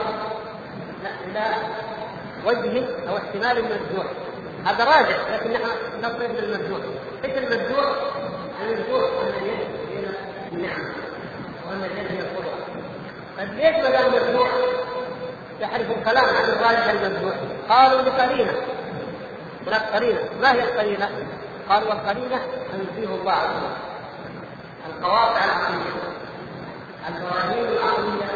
إلى 1.28 1.46
وجه 2.46 2.86
أو 3.10 3.18
احتمال 3.18 3.58
المرجوح 3.58 4.06
هذا 4.66 4.84
راجع 4.84 5.36
لكن 5.36 5.52
نحن 5.52 5.66
نصرف 6.00 6.32
للمرجوح 6.32 6.80
إيش 7.26 7.38
المرجوح؟ 7.38 7.86
المرجوح 8.62 9.04
أن 9.22 9.28
اليد 9.42 9.68
هي 9.90 10.06
النعمه 10.52 10.94
وأن 11.68 11.84
اليد 11.84 12.12
هي 12.12 12.20
القدره 12.20 12.59
طيب 13.40 13.54
ليش 13.54 13.86
قال 13.86 14.12
مرجوح؟ 14.12 14.50
يحرف 15.60 15.92
الكلام 15.98 16.26
عن 16.26 16.44
الراجح 16.44 16.90
المرجوح 16.90 17.36
قالوا 17.70 18.02
لقرينة. 18.02 18.54
هناك 19.68 19.82
قرينة. 19.94 20.20
ما 20.42 20.52
هي 20.52 20.64
القرينة؟ 20.64 21.10
قالوا 21.70 21.90
والقرينة 21.90 22.42
تنزيه 22.72 23.16
الله 23.16 23.32
عز 23.32 23.50
وجل. 23.50 23.76
القواطع 24.90 25.44
العقلية. 25.46 25.94
البراهين 27.10 27.66
العقلية. 27.66 28.30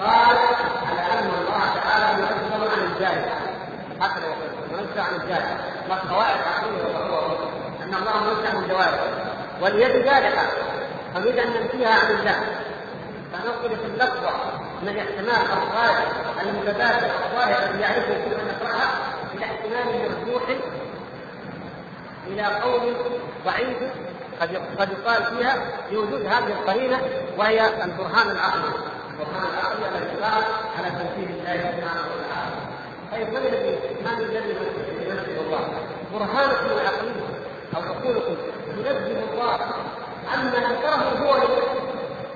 قال 0.00 0.36
على 0.86 1.20
ان 1.20 1.30
الله 1.40 1.62
تعالى 1.82 2.22
منزه 2.22 2.72
عن 2.72 2.92
الجاهل. 2.92 3.30
هكذا 4.00 4.26
يقول 4.26 4.88
عن 4.96 5.20
الجاهل. 5.20 5.58
والقواعد 5.90 6.36
العقلية 6.40 6.98
أن 7.82 7.94
الله 7.94 8.24
منزه 8.24 8.48
عن 8.48 8.64
الجوارح. 8.64 9.00
واليد 9.60 10.04
جارحة. 10.04 10.46
فنريد 11.14 11.38
أن 11.38 11.48
ننفيها 11.48 11.90
عن 11.90 12.10
الله 12.10 12.69
فننقل 13.32 13.76
في 13.76 13.86
اللفظه 13.86 14.30
من 14.82 14.88
الاحتمال 14.88 15.28
الظاهر 15.28 16.06
المتبادل 16.42 17.06
الظاهر 17.06 17.70
الذي 17.70 17.80
يعرفه 17.82 18.14
كل 18.14 18.36
من 18.36 18.54
يقرأها 18.60 18.88
إلى 19.34 19.44
احتمال 19.44 20.10
مرجوح 20.10 20.42
إلى 22.26 22.42
قول 22.42 22.94
ضعيف 23.44 23.78
قد 24.40 24.56
قد 24.78 24.88
يقال 24.92 25.24
فيها 25.24 25.56
بوجود 25.90 26.26
هذه 26.26 26.46
القرينة 26.46 27.00
وهي 27.38 27.84
البرهان 27.84 28.30
العقلي 28.30 28.72
البرهان 29.10 29.46
العقلي 29.52 29.88
الذي 29.88 30.22
قال 30.22 30.44
على 30.78 30.90
تنفيذ 30.90 31.28
الله 31.28 31.56
سبحانه 31.56 32.04
وتعالى. 32.14 32.56
طيب 33.12 33.28
من 33.28 33.36
الذي 33.36 33.78
من 34.00 34.24
الذي 34.24 34.56
ينزل 35.08 35.40
الله؟ 35.46 35.68
برهانكم 36.12 36.66
العقلي 36.66 37.12
أو 37.76 37.82
عقولكم. 37.82 38.36
ينزل 38.76 39.22
الله. 39.32 39.58
عما 40.32 40.50
ذكره 40.50 41.24
هو 41.24 41.34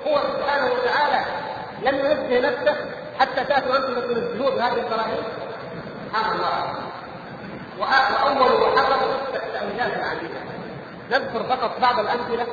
هو 0.07 0.19
سبحانه 0.33 0.65
وتعالى 0.65 1.25
لم 1.83 1.95
ينزه 1.95 2.49
نفسه 2.49 2.75
حتى 3.19 3.43
تاتوا 3.43 3.77
أنتم 3.77 3.99
تنزلون 4.01 4.55
بهذه 4.55 4.73
البراهين 4.73 5.23
سبحان 6.07 6.35
الله. 6.35 6.75
وأول 7.79 8.77
حصل 8.77 8.99
التاويلات 9.35 9.93
العديده 9.93 10.39
نذكر 11.11 11.43
فقط 11.43 11.79
بعض 11.81 11.99
الأمثلة 11.99 12.47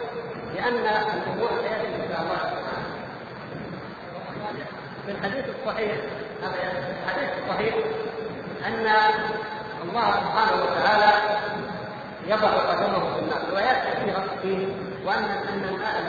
لأن 0.55 0.75
الأمور 0.77 1.49
سياتي 1.63 1.87
إن 1.87 2.09
شاء 2.09 2.21
الله. 2.23 2.63
في 5.07 5.11
الحديث 5.13 5.45
الصحيح 5.61 5.93
الحديث 7.07 7.31
الصحيح 7.43 7.75
أن 8.67 8.87
الله 9.83 10.11
سبحانه 10.11 10.63
وتعالى 10.63 11.13
يضع 12.27 12.49
قدمه 12.49 13.15
في 13.15 13.21
النار. 13.21 13.41
روايات 13.51 13.77
كثيرة 13.87 14.25
فيه 14.43 14.67
وان 15.07 15.25
أن 15.25 15.65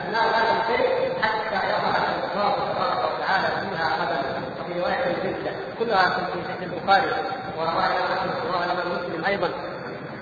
النار 0.08 0.26
لا 0.32 0.40
تمتلئ 0.50 1.22
حتى 1.22 1.56
يضع 1.56 1.94
الله 2.34 2.54
تبارك 2.74 3.02
وتعالى 3.14 3.48
فيها 3.48 3.88
قدمه 4.00 4.42
وفي 4.60 4.80
رواية 4.80 5.04
الجده 5.06 5.52
كلها 5.80 6.10
في 6.60 6.66
البخاري 6.66 7.12
وروايه 7.58 7.98
الإمام 8.26 8.92
مسلم 8.92 9.26
أيضا. 9.26 9.50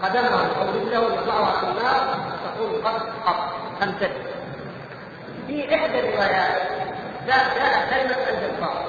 قدمه 0.04 0.42
أو 0.62 0.70
رجله 0.70 1.14
يضعها 1.14 1.60
في 1.60 1.66
النار 1.66 2.18
تقول 2.44 2.86
قط 2.86 3.02
قط. 3.26 3.40
تمتد 3.80 4.12
في 5.48 5.76
إحدى 5.76 6.00
الروايات 6.00 6.62
جاء 7.28 7.44
كلمة 7.90 8.24
الجبار. 8.30 8.86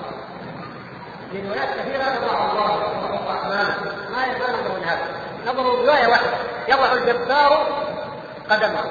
في 1.33 1.49
روايات 1.49 1.69
كثيرة 1.79 2.03
يضع 2.03 2.51
الله 2.51 2.75
الرحمن. 2.75 3.69
ما 4.13 4.27
يزال 4.27 4.55
نظر 4.65 4.79
هذا. 4.85 5.07
نظروا 5.47 5.77
رواية 5.77 6.07
واحدة. 6.07 6.37
يضع 6.69 6.93
الجبار 6.93 7.67
قدمه. 8.51 8.85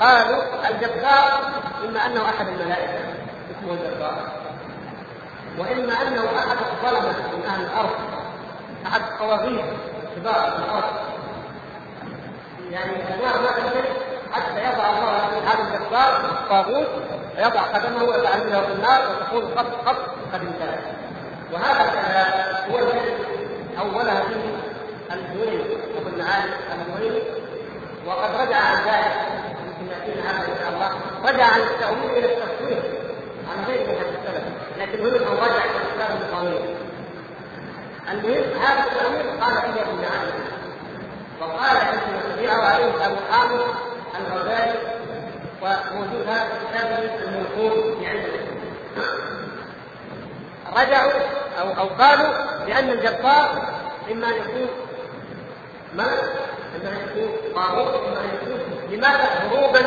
قالوا 0.00 0.42
الجبار 0.70 1.52
إما 1.84 2.06
أنه 2.06 2.24
أحد 2.24 2.48
الملائكة. 2.48 2.98
اسمه 3.50 3.72
الجبار. 3.72 4.32
وإما 5.58 5.92
أنه 6.02 6.24
أحد 6.38 6.56
الظلمة 6.72 7.36
من 7.36 7.44
أهل 7.46 7.62
الأرض. 7.64 7.90
أحد 8.86 9.00
الطواغيت 9.00 9.64
كبار 10.16 10.56
الأرض. 10.58 10.92
يعني 12.70 12.92
النار 13.14 13.40
ما 13.42 13.50
حتى 14.32 14.60
يضع 14.64 14.90
الله 14.90 15.16
هذا 15.26 15.62
الجبار 15.62 16.30
طاغوت 16.50 16.88
يضع 17.38 17.60
قدمه 17.60 18.04
ويتعلمه 18.04 18.60
في 18.60 18.72
النار 18.72 19.00
وتقول 19.10 19.44
قط 19.44 19.88
قط 19.88 19.96
قد 20.32 20.40
انتهى. 20.40 20.78
وهذا 21.52 21.82
هو 22.70 22.78
الذي 22.78 23.14
أولها 23.80 24.20
فيه 24.20 24.71
الزويني 25.14 25.62
ابو 25.98 26.08
المعالي 26.08 26.50
الزويني 26.72 27.22
وقد 28.06 28.30
رجع 28.34 28.56
عن 28.56 28.76
ذلك 28.76 29.12
يمكن 29.80 29.92
ياتينا 29.92 30.30
هذا 30.30 30.52
إن 30.52 30.56
شاء 30.62 30.72
الله. 30.72 30.90
رجع 31.30 31.44
عن 31.44 31.60
التأويل 31.60 32.10
إلى 32.10 32.34
التصوير 32.34 32.82
عن 33.52 33.64
غير 33.64 33.86
من 33.86 33.94
السلف. 33.94 34.44
لكن 34.78 35.00
هنا 35.00 35.16
انه 35.16 35.40
رجع 35.40 35.64
إلى 35.64 35.76
الاسلام 35.82 36.18
الطويل 36.22 36.76
المهم 38.10 38.60
هذا 38.62 38.84
التأويل 38.84 39.40
قال 39.40 39.54
فيه 39.54 39.82
ابن 39.82 40.02
معالي 40.02 40.32
وقال 41.40 41.76
ابن 41.76 42.34
تبيعه 42.36 42.62
عليه 42.62 43.06
ابو 43.06 43.16
حامد 43.30 43.60
الغزالي 44.20 44.78
وموجود 45.62 46.28
هذا 46.28 46.44
في 46.44 46.66
كتابه 46.66 46.98
المنقول 47.24 47.96
في 47.98 48.06
علم 48.06 48.22
رجعوا 50.76 51.12
أو 51.60 51.68
أو 51.68 51.88
قالوا 51.88 52.32
بأن 52.66 52.90
الجبار 52.90 53.62
إما 54.12 54.26
أن 54.28 54.34
يكون 54.34 54.68
ملك 55.94 56.32
اما 56.76 56.90
ان 56.90 57.08
يكون 57.08 57.52
طاغوت 57.54 57.94
اما 57.94 58.20
ان 58.20 58.30
يكون 58.34 58.60
لماذا؟ 58.90 59.24
هروبا 59.24 59.80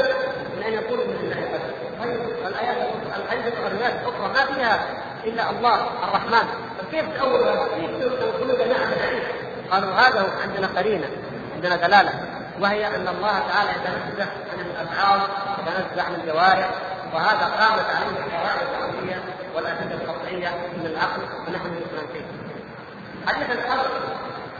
من 0.55 0.63
أن 0.67 0.73
يكون 0.73 0.97
من 0.97 1.15
الله 1.21 1.59
طيب 2.03 2.19
الايات 2.47 2.77
الحديث 3.17 3.53
الروايات 3.65 3.93
الأخرى 3.93 4.27
ما 4.33 4.55
فيها 4.55 4.87
إلا 5.25 5.49
الله 5.49 5.75
الرحمن. 6.03 6.47
فكيف 6.79 7.05
تأول 7.17 7.41
كيف 7.75 8.13
تقولون 8.13 8.55
جماعة 8.57 8.93
الحديث 8.93 9.23
قالوا 9.71 9.91
هذا 9.93 10.27
عندنا 10.43 10.67
قرينة 10.67 11.07
عندنا 11.55 11.75
دلالة. 11.75 12.11
وهي 12.61 12.87
أن 12.87 13.07
الله 13.07 13.39
تعالى 13.39 13.69
يتنزه 13.69 14.31
عن 14.53 14.59
الافعال 14.59 15.21
يتنزه 15.59 16.03
عن 16.03 16.15
الجوارح. 16.15 16.69
وهذا 17.13 17.45
قامت 17.45 17.85
عليه 17.95 18.25
القواعد 18.25 18.67
العقليه 18.71 19.23
والأدلة 19.55 19.95
القطعية 20.03 20.49
من 20.77 20.85
العقل 20.85 21.21
ونحن 21.47 21.67
نسلم 21.67 22.07
فيه. 22.13 22.25
حديث 23.27 23.51
الحظر 23.51 23.89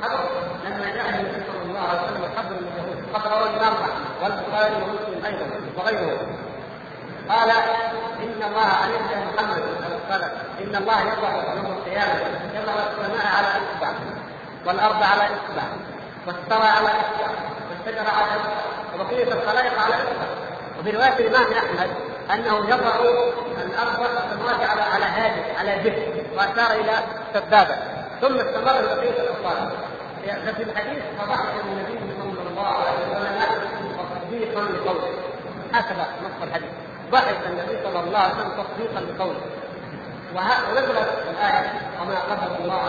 حظر 0.06 0.20
لما 0.66 0.90
جاء 0.96 1.10
النبي 1.10 1.44
صلى 1.48 1.62
الله 1.70 1.80
عليه 1.90 2.02
وسلم 2.02 2.24
الحظر 2.24 2.56
من 2.56 2.68
اليهود 2.74 2.98
قد 3.14 3.28
روى 3.28 3.50
الامام 3.50 3.74
والبخاري 4.22 4.76
ومسلم 4.76 5.26
أيضا 5.26 5.46
وغيره. 5.78 6.18
قال 7.30 7.50
إن 8.24 8.42
الله 8.50 8.68
عليه 8.82 9.00
محمد 9.36 9.64
قال 10.12 10.24
إن 10.62 10.76
الله 10.76 11.02
يضع 11.02 11.30
يوم 11.56 11.66
القيامة 11.66 12.14
يضع 12.56 12.74
السماء 12.74 13.28
على 13.38 13.48
إصبع 13.48 13.90
والأرض 14.66 15.04
على 15.04 15.24
إصبع 15.24 15.64
واستوى 16.28 16.68
على 16.68 16.88
إصبع 16.88 17.28
والشجر 17.70 18.10
على 18.10 18.26
إصبع 18.26 18.58
وبقيه 18.96 19.24
الخلائق 19.24 19.82
على 19.82 19.96
اثره 19.96 20.28
وفي 20.80 20.92
رواية 20.92 21.20
الإمام 21.20 21.54
أحمد 21.54 21.90
انه 22.34 22.70
يضع 22.70 22.96
الأرض 23.66 24.02
السماوات 24.02 24.70
على 24.70 24.82
على 24.82 25.06
هذه 25.06 25.60
على 25.60 25.84
جهة 25.84 26.24
وأشار 26.38 26.80
إلى 26.80 26.94
سبابه 27.34 27.76
ثم 28.22 28.40
استمر 28.40 28.96
بقيه 28.96 29.30
الاوصال 30.26 30.54
ففي 30.54 30.64
الحديث 30.64 31.04
فضحك 31.20 31.54
النبي 31.66 32.00
صلى 32.00 32.50
الله 32.50 32.68
عليه 32.68 32.92
وسلم 32.92 33.98
تصديقا 33.98 34.62
لقوله. 34.62 35.10
هكذا 35.74 36.08
نص 36.24 36.44
الحديث. 36.44 36.70
ضحك 37.12 37.38
النبي 37.46 37.84
صلى 37.84 38.00
الله 38.00 38.20
عليه 38.20 38.34
وسلم 38.36 38.64
تصديقا 38.64 39.00
لقوله. 39.00 39.42
ونزلت 40.36 41.10
الآية 41.30 41.74
وما 42.02 42.20
قدر 42.20 42.56
الله 42.60 42.84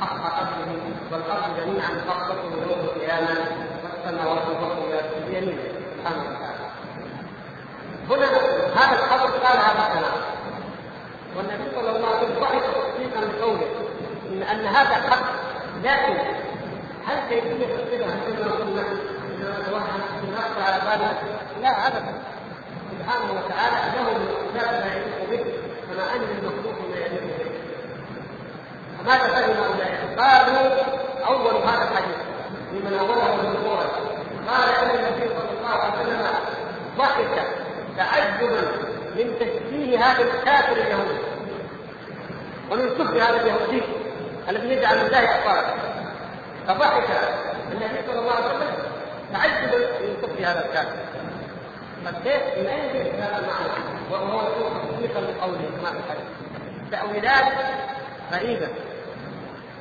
حق 0.00 0.40
قدره 0.40 0.82
والأرض 1.12 1.56
جميعا 1.56 1.90
قبضته 2.08 2.50
يوم 2.70 2.80
القيامة 2.80 3.28
والسماوات 3.84 4.42
مطويات 4.62 5.04
بيمينه 5.28 5.62
سبحانه 5.98 6.22
وتعالى. 6.22 6.68
هنا 8.10 8.26
هذا 8.76 8.94
الخبر 8.98 9.30
قال 9.38 9.56
هذا 9.58 9.86
الكلام. 9.88 10.18
والنبي 11.36 11.70
صلى 11.74 11.96
الله 11.96 12.08
عليه 12.08 12.18
وسلم 12.18 12.40
ضحك 12.40 12.62
تصديقا 12.62 13.20
لقوله 13.20 13.68
إن 14.32 14.66
هذا 14.66 14.94
حق 14.94 15.22
لكن 15.84 16.37
تصديقه 17.28 18.06
هل 18.06 18.36
كنا 18.36 18.52
قلنا 18.52 18.82
نتوهم 19.60 20.00
نخشى 20.32 20.62
على 20.62 20.80
بالنا 20.80 21.12
لا 21.62 21.86
ابدا 21.86 22.14
سبحانه 22.90 23.32
وتعالى 23.32 23.76
له 23.96 24.16
الصفات 24.16 24.84
ما 24.84 24.92
يليق 24.94 25.30
به 25.30 25.52
كما 25.88 26.14
ان 26.16 26.22
المخلوق 26.22 26.78
ما 26.90 26.96
يليق 26.96 27.22
به 27.38 27.50
فماذا 28.98 29.28
فهم 29.28 29.64
اولئك؟ 29.64 30.18
قالوا 30.18 30.82
اول 31.26 31.62
هذا 31.62 31.88
الحديث 31.90 32.16
لمن 32.72 32.98
اوله 32.98 33.36
من 33.36 33.58
قال 34.48 34.68
ان 34.70 34.90
النبي 34.90 35.28
صلى 35.28 35.58
الله 35.58 35.68
عليه 35.68 36.02
وسلم 36.02 36.22
ضحك 36.98 37.46
تعجبا 37.96 38.60
من 39.16 39.34
تشبيه 39.40 39.98
هذا 39.98 40.22
الكافر 40.22 40.72
اليهودي 40.72 41.18
ومن 42.70 42.90
شبه 42.98 43.22
هذا 43.28 43.40
اليهودي 43.42 43.82
الذي 44.48 44.68
يجعل 44.68 44.96
الله 44.96 45.24
اطفالا 45.24 45.74
فضحك 46.68 47.08
النبي 47.72 47.98
صلى 48.06 48.18
الله 48.18 48.32
عليه 48.32 48.46
وسلم 48.46 48.74
تعجبا 49.32 49.78
من 49.78 50.16
شبه 50.22 50.50
هذا 50.50 50.64
الكافر. 50.66 50.96
فكيف 52.04 52.42
اين 52.68 52.92
جئت 52.92 53.14
هذا 53.14 53.38
المعنى. 53.38 53.98
وهو 54.10 54.42
يكون 54.48 54.90
تصديقا 54.90 55.20
لقوله 55.20 55.70
كما 55.80 55.90
في 55.90 55.96
الحديث. 55.96 56.26
تأويلات 56.90 57.52
غريبة. 58.32 58.68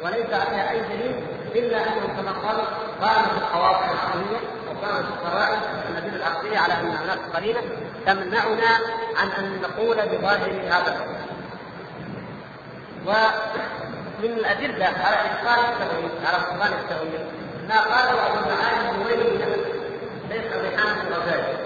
وليس 0.03 0.33
عليها 0.33 0.71
أي 0.71 0.79
دليل 0.79 1.15
إلا 1.55 1.77
أنه 1.77 2.21
كما 2.21 2.31
قال 2.31 2.57
قامت 3.01 3.37
القواطع 3.37 3.91
العقليه 3.91 4.37
وقامت 4.67 5.05
القرائن 5.07 5.59
الادله 5.89 6.15
العقليه 6.15 6.59
على 6.59 6.73
أن 6.73 6.87
هناك 6.87 7.19
قرينة 7.33 7.61
تمنعنا 8.05 8.69
عن 9.17 9.29
أن 9.39 9.61
نقول 9.61 9.95
بظاهر 9.95 10.51
هذا 10.67 10.95
الحكم. 10.95 11.17
ومن 14.19 14.31
الأدلة 14.31 14.85
على 14.85 15.15
إبطال 15.15 15.59
التاويل 15.65 16.11
على 16.25 16.37
بطلان 16.37 16.73
التاويل 16.83 17.25
ما 17.69 17.79
قاله 17.79 18.27
أبو 18.27 18.37
المعالي 18.39 18.89
النووي 18.91 19.37
ليس 20.29 20.53
بحامد 20.53 20.97
الغزالي 21.07 21.57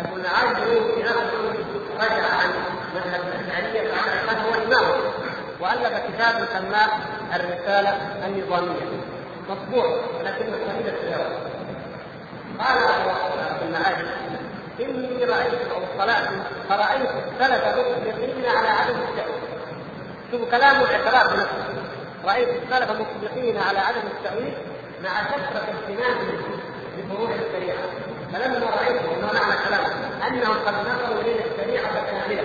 أبو 0.00 0.16
المعالي 0.16 0.50
النووي 0.50 0.94
في 0.94 1.02
نفسه 1.02 1.64
رجع 2.00 2.26
عن 2.26 2.50
مذهب 2.94 3.20
الأشعرية 3.20 3.90
فعلى 3.92 4.40
هو 4.40 4.54
امامه 4.64 4.94
وألف 5.60 6.02
كتاب 6.08 6.48
سماه 6.52 6.88
الرسالة 7.34 7.98
النظامية. 8.26 9.00
مطبوع 9.50 9.84
ولكن 10.18 10.44
قليل 10.44 10.86
التلاوة. 10.86 11.38
قال 12.58 12.78
أبو 12.78 13.64
المعالي 13.64 14.06
إني 14.80 15.24
رأيت 15.24 15.70
أو 15.70 15.78
اطلعت 15.94 16.28
فرايت 16.68 17.10
السلف 17.10 17.64
مطلقين 17.66 18.46
على 18.56 18.68
عدم 18.68 18.94
التأويل. 18.94 19.44
شوفوا 20.30 20.46
كلام 20.50 20.80
الإعتراف 20.80 21.32
بنفسه 21.32 21.83
رأيت 22.26 22.48
السلف 22.48 22.90
مطلقين 22.90 23.56
على 23.56 23.78
عدم 23.78 24.00
التأويل 24.16 24.54
مع 25.04 25.10
كثرة 25.22 25.66
اهتمامهم 25.74 26.40
بفروع 26.98 27.30
الشريعة. 27.30 27.78
فلما 28.32 28.66
رأيت 28.66 29.02
وما 29.02 29.32
معنى 29.32 29.54
كلامه 29.68 30.26
أنهم 30.26 30.56
قد 30.66 30.74
نظروا 30.74 31.20
إلى 31.20 31.44
الشريعة 31.44 31.94
كاملة 32.10 32.44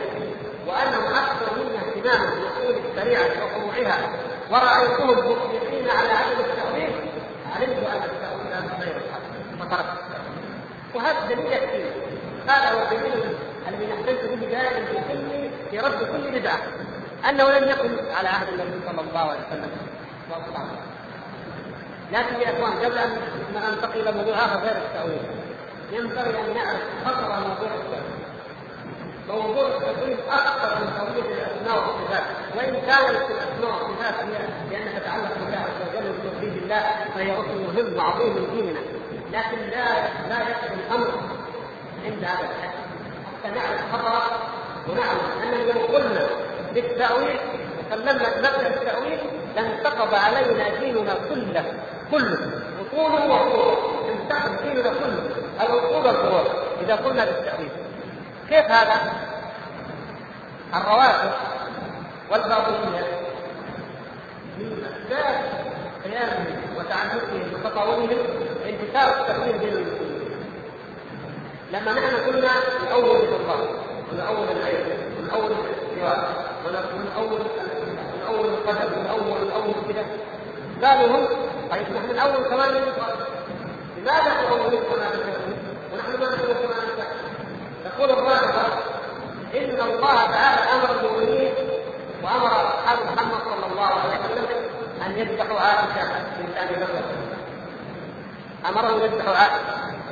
وأنهم 0.68 1.14
أكثر 1.14 1.48
منا 1.56 1.80
اهتماما 1.80 2.30
بأصول 2.36 2.76
الشريعة 2.90 3.46
وفروعها 3.46 4.10
ورأيتهم 4.52 5.10
مطلقين 5.10 5.90
على 5.90 6.10
عدم 6.10 6.40
التأويل 6.40 6.94
علمت 7.56 7.88
أن 7.88 8.02
التأويل 8.04 8.72
غير 8.82 8.98
الحق 8.98 9.22
فتركت. 9.60 10.00
وهذا 10.96 11.26
دليل 11.30 11.86
هذا 12.48 12.72
هو 12.72 12.82
الدليل 12.82 13.36
الذي 13.68 13.86
نحتج 13.86 14.30
به 14.30 14.48
دائما 14.48 14.86
في 14.86 14.98
كل 15.10 15.50
في 15.72 15.80
رد 15.80 16.00
كل 16.12 16.40
بدعة. 16.40 16.60
أنه 17.30 17.50
لم 17.60 17.70
يكن 17.70 17.90
على 18.16 18.30
عهد 18.30 18.48
النبي 18.48 18.80
صلى 18.88 19.02
الله 19.02 19.20
عليه 19.20 19.40
وسلم. 19.48 19.72
لكن 22.12 22.36
يا 22.36 22.50
إخوان 22.50 22.72
قبل 22.72 22.98
ان 22.98 23.18
ننتقل 23.54 24.00
إلى 24.00 24.12
موضوع 24.12 24.36
اخر 24.36 24.60
غير 24.60 24.78
التأويل 24.78 25.22
ينبغي 25.92 26.30
أن 26.30 26.54
نعرف 26.56 26.82
خطر 27.06 27.30
موضوع 27.30 27.70
التأويل. 27.76 28.20
موضوع 29.28 29.68
التأويل 29.68 30.18
أكثر 30.30 30.80
من 30.80 30.94
توحيد 30.98 31.26
الأسماء 31.26 31.78
والصفات. 31.78 32.24
وإن 32.58 32.74
كانت 32.74 33.32
الأسماء 33.32 33.72
والصفات 33.72 34.14
هي 34.14 34.38
لأنها 34.72 35.00
تتعلق 35.00 35.34
بالله 35.40 35.58
عز 35.58 35.80
وجل 35.90 36.10
وبتوحيد 36.10 36.64
الله 36.64 36.84
فهي 37.16 37.32
ركن 37.32 37.58
مهم 37.58 37.98
وعظيم 37.98 38.28
من 38.28 38.48
ديننا. 38.56 38.80
لكن 39.38 39.58
لا 39.70 39.86
لا 40.30 40.50
يكفي 40.50 40.74
الأمر 40.74 41.12
عند 42.06 42.24
هذا 42.24 42.50
الحد. 42.50 42.74
حتى 43.44 43.56
نعرف 43.56 43.94
خطره 43.94 44.24
ونعلم 44.88 45.20
أننا 45.44 45.72
لو 45.72 45.86
قلنا 45.86 46.28
بالتأويل 46.74 47.40
وسلمنا 47.92 48.30
بمبدا 48.36 48.68
التأويل 48.68 49.20
لانتقض 49.56 50.14
علينا 50.14 50.80
ديننا 50.80 51.14
كله 51.30 51.74
كله. 52.12 52.40
اصوله 52.82 53.26
وفروعه 53.26 53.78
انتقض 54.10 54.64
ديننا 54.64 54.90
كله. 54.90 55.30
الاصول 55.62 56.06
والفروع 56.06 56.44
إذا 56.82 56.96
قلنا 56.96 57.26
بالتأويل. 57.26 57.70
كيف 58.50 58.66
هذا؟ 58.72 59.14
الرواتب 60.76 61.32
والباطنية 62.32 63.06
من 64.58 64.86
اسباب 64.86 65.36
قيامهم 66.04 66.76
وتعلقهم 66.78 67.54
وتطاولهم 67.54 68.10
انتشار 68.66 69.22
التكوين 69.22 69.58
بين 69.58 69.86
لما 71.72 71.92
نحن 71.94 72.16
قلنا 72.28 72.50
نؤول 72.92 73.18
الله 73.18 73.68
ونؤول 74.12 74.48
العين 74.58 74.86
ونؤول 75.20 75.52
الاستواء 75.52 76.49
ونؤول 76.66 77.42
نؤول 78.26 78.46
القدر 78.46 78.90
ونؤول 79.00 79.48
نؤول 79.48 79.74
كذا 79.90 80.06
قالوا 80.84 81.18
هم 81.18 81.26
طيب 81.72 81.88
نحن 81.96 82.16
نؤول 82.16 82.44
كمان 82.50 82.70
لماذا 83.98 84.32
تؤولون 84.42 84.70
كما 84.70 85.08
ونحن 85.94 86.12
ما 86.20 86.26
نقول 86.26 86.54
كما 86.54 86.76
يقول 87.86 88.10
الرافضه 88.12 88.74
إن 89.56 89.82
الله 89.82 90.26
تعالى 90.26 90.62
أمر 90.76 91.00
المؤمنين 91.00 91.54
وأمر 92.24 92.48
أصحاب 92.48 92.98
محمد 93.14 93.40
صلى 93.46 93.72
الله 93.72 93.86
عليه 93.86 94.20
وسلم 94.20 94.48
أن 95.06 95.18
يذبحوا 95.18 95.60
عائشة 95.60 96.10
بنت 96.40 96.58
أبي 96.58 96.76
بكر. 96.76 97.04
أمرهم 98.70 99.02
يذبحوا 99.02 99.36
عائشة 99.36 99.60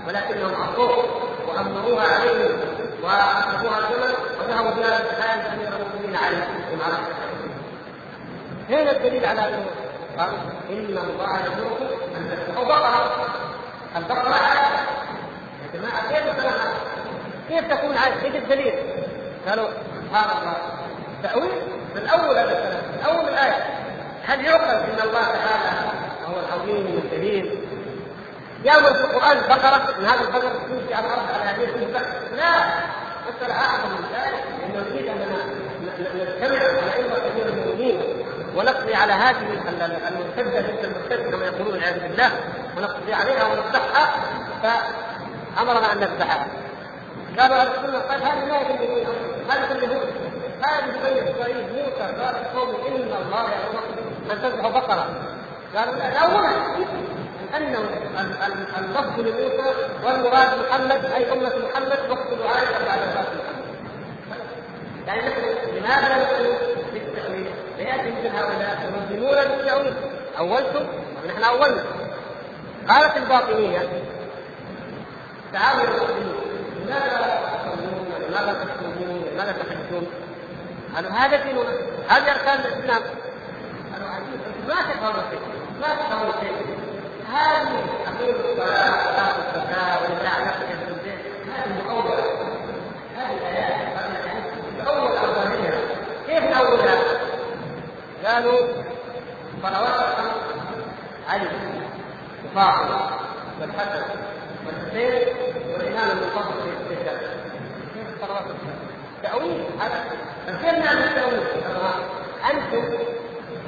ولكنهم 0.07 0.55
عصوه 0.63 1.05
وأمروها 1.47 2.03
عليهم 2.03 2.59
وأخذوها 3.03 3.79
الجمل 3.79 4.13
وذهبوا 4.39 4.71
بها 4.71 4.99
للحال 4.99 5.39
امير 5.39 5.67
المؤمنين 5.67 5.96
عليه 6.26 6.47
بن 6.72 6.80
هنا 8.70 8.91
الدليل 8.91 9.26
على 9.26 9.47
أنه 9.47 9.65
قال 10.18 10.30
إن 10.70 10.97
الله 10.97 11.39
يأمركم 11.39 11.86
أن 12.18 12.30
تذبحوا 12.30 12.65
بقره 12.65 13.28
البقرة 13.95 14.30
يا 14.30 14.78
جماعة 15.74 16.09
كيف 16.09 16.45
كيف 17.49 17.74
تكون 17.74 17.97
عائشه؟ 17.97 18.26
إيش 18.26 18.36
الدليل؟ 18.36 18.74
قالوا 19.49 19.68
سبحان 20.09 20.38
الله. 20.38 20.57
تأويل 21.24 21.51
من 21.95 22.07
أول 22.07 22.38
هذا 22.38 22.82
من 22.93 23.03
أول 23.05 23.30
الآية. 23.30 23.65
هل 24.26 24.45
يعقل 24.45 24.63
أن 24.63 24.99
الله 25.03 25.22
تعالى 25.22 25.91
هو 26.26 26.39
العظيم 26.39 27.01
الكبير 27.03 27.57
يأمر 28.63 28.93
في 28.93 29.01
القرآن 29.05 29.38
البقرة 29.38 29.95
أن 29.99 30.05
هذا 30.05 30.22
البقرة 30.22 30.59
تمشي 30.70 30.93
على 30.93 31.07
الأرض 31.07 31.26
على 31.34 31.43
هذه 31.43 31.63
لا. 32.36 32.53
مسألة 33.28 33.53
أعظم 33.53 33.89
من 33.89 34.07
ذلك 34.13 34.43
لأنه 34.59 34.89
نريد 34.89 35.07
أننا 35.07 35.66
نجتمع 35.99 36.57
على 36.57 37.05
أمة 37.05 37.15
كبير 37.29 37.47
المؤمنين 37.47 37.99
ونقضي 38.55 38.95
على 38.95 39.13
هذه 39.13 39.37
المرتدة 40.07 40.59
مثل 40.61 40.83
المرتد 40.83 41.31
كما 41.31 41.45
يقولون 41.45 41.73
والعياذ 41.73 41.99
بالله. 41.99 42.31
ونقضي 42.77 43.13
عليها 43.13 43.43
ونذبحها 43.43 44.13
فأمرنا 44.63 45.93
أن 45.93 45.99
نذبحها 45.99 46.47
قالوا 47.39 47.55
أهل 47.55 47.67
السنة 47.67 47.99
قال 47.99 48.21
هذه 48.23 48.45
ما 48.45 48.57
يدل 48.57 49.07
هذا 49.49 49.75
اليهود 49.75 50.07
هذه 50.61 50.85
بني 50.85 51.31
اسرائيل 51.31 51.57
موسى 51.73 52.05
قال 52.21 52.35
القوم 52.35 52.69
إن 52.87 53.11
الله 53.25 53.45
يامركم 53.51 54.31
أن 54.31 54.41
تذبحوا 54.41 54.71
بقرة. 54.71 55.07
قالوا 55.75 55.93
الأول 55.93 56.45
انه 57.57 57.79
اللفظ 58.79 59.19
لموسى 59.19 59.73
والمراد 60.03 60.49
محمد 60.59 61.05
أي 61.05 61.33
أمة 61.33 61.53
محمد 61.69 61.99
وقت 62.09 62.27
دعائه 62.39 62.85
بعد 62.85 62.99
محمد. 62.99 63.57
يعني 65.08 65.22
نحن 65.22 65.41
لماذا 65.78 66.18
نقول 66.18 66.55
بالتاويل؟ 66.93 67.45
فياتي 67.78 68.12
مثل 68.12 68.36
هؤلاء 68.36 68.91
ينظمون 69.12 69.45
بالتاويل 69.45 69.93
أولتم؟ 70.39 70.88
ونحن 71.24 71.43
اولنا 71.43 71.84
قالت 72.89 73.18
الباطنية 73.18 73.80
تعالوا 75.53 75.84
يا 75.84 75.89
لماذا 76.86 77.39
تصلون 77.64 78.08
ولماذا 78.16 78.53
تصومون 78.53 79.24
ولماذا 79.24 79.51
تحجون؟ 79.51 80.08
قالوا 80.95 81.12
هذا 81.12 81.43
ديننا 81.43 81.72
هذه 82.10 82.32
أركان 82.32 82.60
الإسلام. 82.60 83.01
قالوا 83.93 84.10
عجيب 84.10 84.39
ما 84.68 84.76
تفهمون 84.76 85.24
شيء 85.30 85.39
ما 85.82 85.88
تفهمون 85.88 86.34
شيء 86.41 86.78
هذه 87.34 87.84
اقيم 88.08 88.36
الصلاة 88.36 89.08
واتوا 89.08 89.43
الزكاه 89.55 89.97
ولله 90.01 90.51
في 90.51 90.88
البيت 90.88 91.20
هذه 91.55 91.84
مؤوله 91.88 92.24
هذه 93.18 93.38
الايات 93.38 93.88
اول 94.88 95.18
اولها 95.18 95.80
كيف 96.28 96.58
اولها؟ 96.58 96.97
صلوات 99.63 99.95
الخمس 99.99 100.36
علي 101.30 101.47
وفاطمه 102.45 103.09
والحسن 103.61 104.01
والحسين 104.65 105.36
والامام 105.73 106.09
المفضل 106.17 106.53
في 106.89 106.95
صلوات 108.21 108.41
الخمس؟ 108.41 108.80
تأويل 109.23 109.63
هذا 109.80 110.03
كيف 110.47 110.63
نعمل 110.86 111.03
التأويل؟ 111.03 111.43
أنتم 112.51 112.97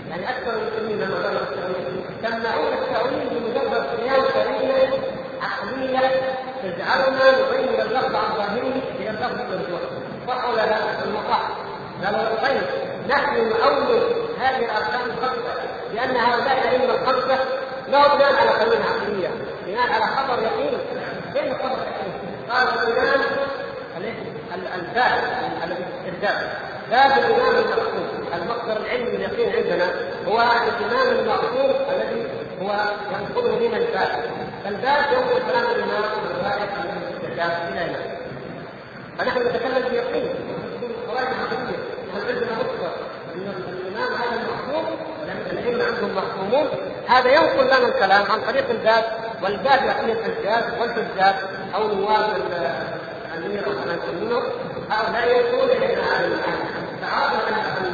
يعني 0.10 0.30
أكثر 0.30 0.54
المسلمين 0.54 1.00
لما 1.00 1.20
بدأوا 1.20 1.42
التأويل 1.42 2.04
سمعون 2.22 2.74
التأويل 2.74 3.30
بمجرد 3.30 3.86
قيام 4.00 4.22
قرينة 4.22 4.94
عقلية 5.42 6.22
تجعلنا 6.64 7.32
نغير 7.32 7.82
اللفظ 7.82 8.16
عن 8.16 8.36
ظاهره 8.38 8.82
إلى 9.00 9.10
اللفظ 9.10 9.40
المرجوح 9.42 9.82
صح 10.28 10.50
ولا 10.50 10.66
لا؟ 10.66 11.04
المصح 11.06 11.42
طيب 12.42 12.62
نحن 13.10 13.36
نؤول 13.50 14.29
هذه 14.40 14.66
الأركان 14.66 15.02
الخمسة 15.10 15.54
لأن 15.94 16.16
هؤلاء 16.16 16.58
الأئمة 16.62 16.94
الخمسة 16.94 17.40
لا 17.88 18.16
بناء 18.16 18.36
على 18.36 18.50
قرينة 18.50 18.86
عقلية. 18.86 19.30
بناء 19.66 19.92
على 19.94 20.06
خبر 20.06 20.44
يقين. 20.44 20.78
كيف 21.34 21.62
خبر 21.62 21.78
الباب 24.76 25.24
الذي 25.58 25.86
في 26.04 26.10
الباب 26.10 26.52
باب 26.92 27.12
الإمام 27.12 27.56
المقصود. 27.56 28.10
المصدر 28.34 28.78
العلمي 28.86 29.16
اليقين 29.16 29.56
عندنا 29.56 29.92
هو 30.28 30.42
الإمام 30.42 31.20
المقصود 31.20 31.76
الذي 31.90 32.28
هو 32.62 32.76
ينقله 33.12 33.60
من 33.60 33.76
الباب 33.76 34.32
فالباب 34.64 35.06
ينقل 35.14 35.52
كلام 35.52 35.66
الإمام 35.76 36.02
من 36.02 36.36
روايه 36.40 36.70
الاستدلال 36.84 37.52
إلى 37.72 37.80
هنا. 37.80 38.00
فنحن 39.18 39.40
نتكلم 39.40 39.90
بيقين 39.90 40.30
قواعد 41.08 41.28
عقلية. 41.28 41.78
هل 42.16 42.22
عندنا 42.28 42.58
مصدر 42.58 42.92
ان 43.36 43.54
الامام 43.68 44.14
هذا 44.14 44.42
المقصود 44.42 45.00
العلم 45.60 45.82
عندهم 45.82 46.16
محكومون 46.16 46.68
هذا 47.08 47.30
ينقل 47.30 47.66
لنا 47.66 47.88
الكلام 47.88 48.32
عن 48.32 48.42
طريق 48.42 48.70
الباب 48.70 49.04
والباب 49.44 49.86
يقين 49.86 50.10
الحجاج 50.10 50.64
والحجاج 50.80 51.36
أو 51.76 51.88
نواب 51.88 52.30
الأمير 53.38 53.66
أو 53.66 53.72
هؤلاء 54.92 55.28
يقول 55.28 55.70
إلينا 55.70 56.02
هذا 56.02 56.26
المعنى 56.26 56.70
فعرفنا 57.02 57.78
ان 57.78 57.86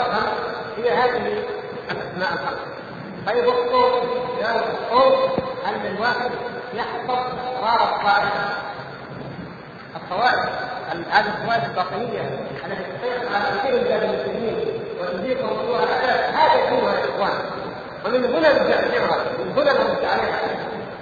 الخمس 0.00 0.32
هي 0.76 0.90
هذه 0.90 1.42
الاسماء 1.90 2.32
الخمس 2.32 2.76
طيب 3.26 3.44
الصوت 3.44 4.02
قالوا 4.42 4.62
الصوت 4.72 5.38
أن 5.66 5.96
الواحد 5.96 6.30
يحفظ 6.74 7.10
اسرار 7.10 7.96
الطائفة. 7.96 8.66
القواعد 9.96 10.48
هذه 11.10 11.26
القواعد 11.26 11.64
الباطنية 11.64 12.20
التي 12.66 12.82
تسيطر 12.98 13.34
على 13.34 13.58
كثير 13.58 13.74
من 13.74 14.10
المسلمين 14.10 14.80
وتزيد 15.00 15.38
موضوع 15.42 15.82
الاساس 15.82 16.25
ومن 18.04 18.24
هنا 18.24 18.52
نرجعها 18.52 19.24
من 19.38 19.52
هنا 19.56 19.72
عليها 20.10 20.40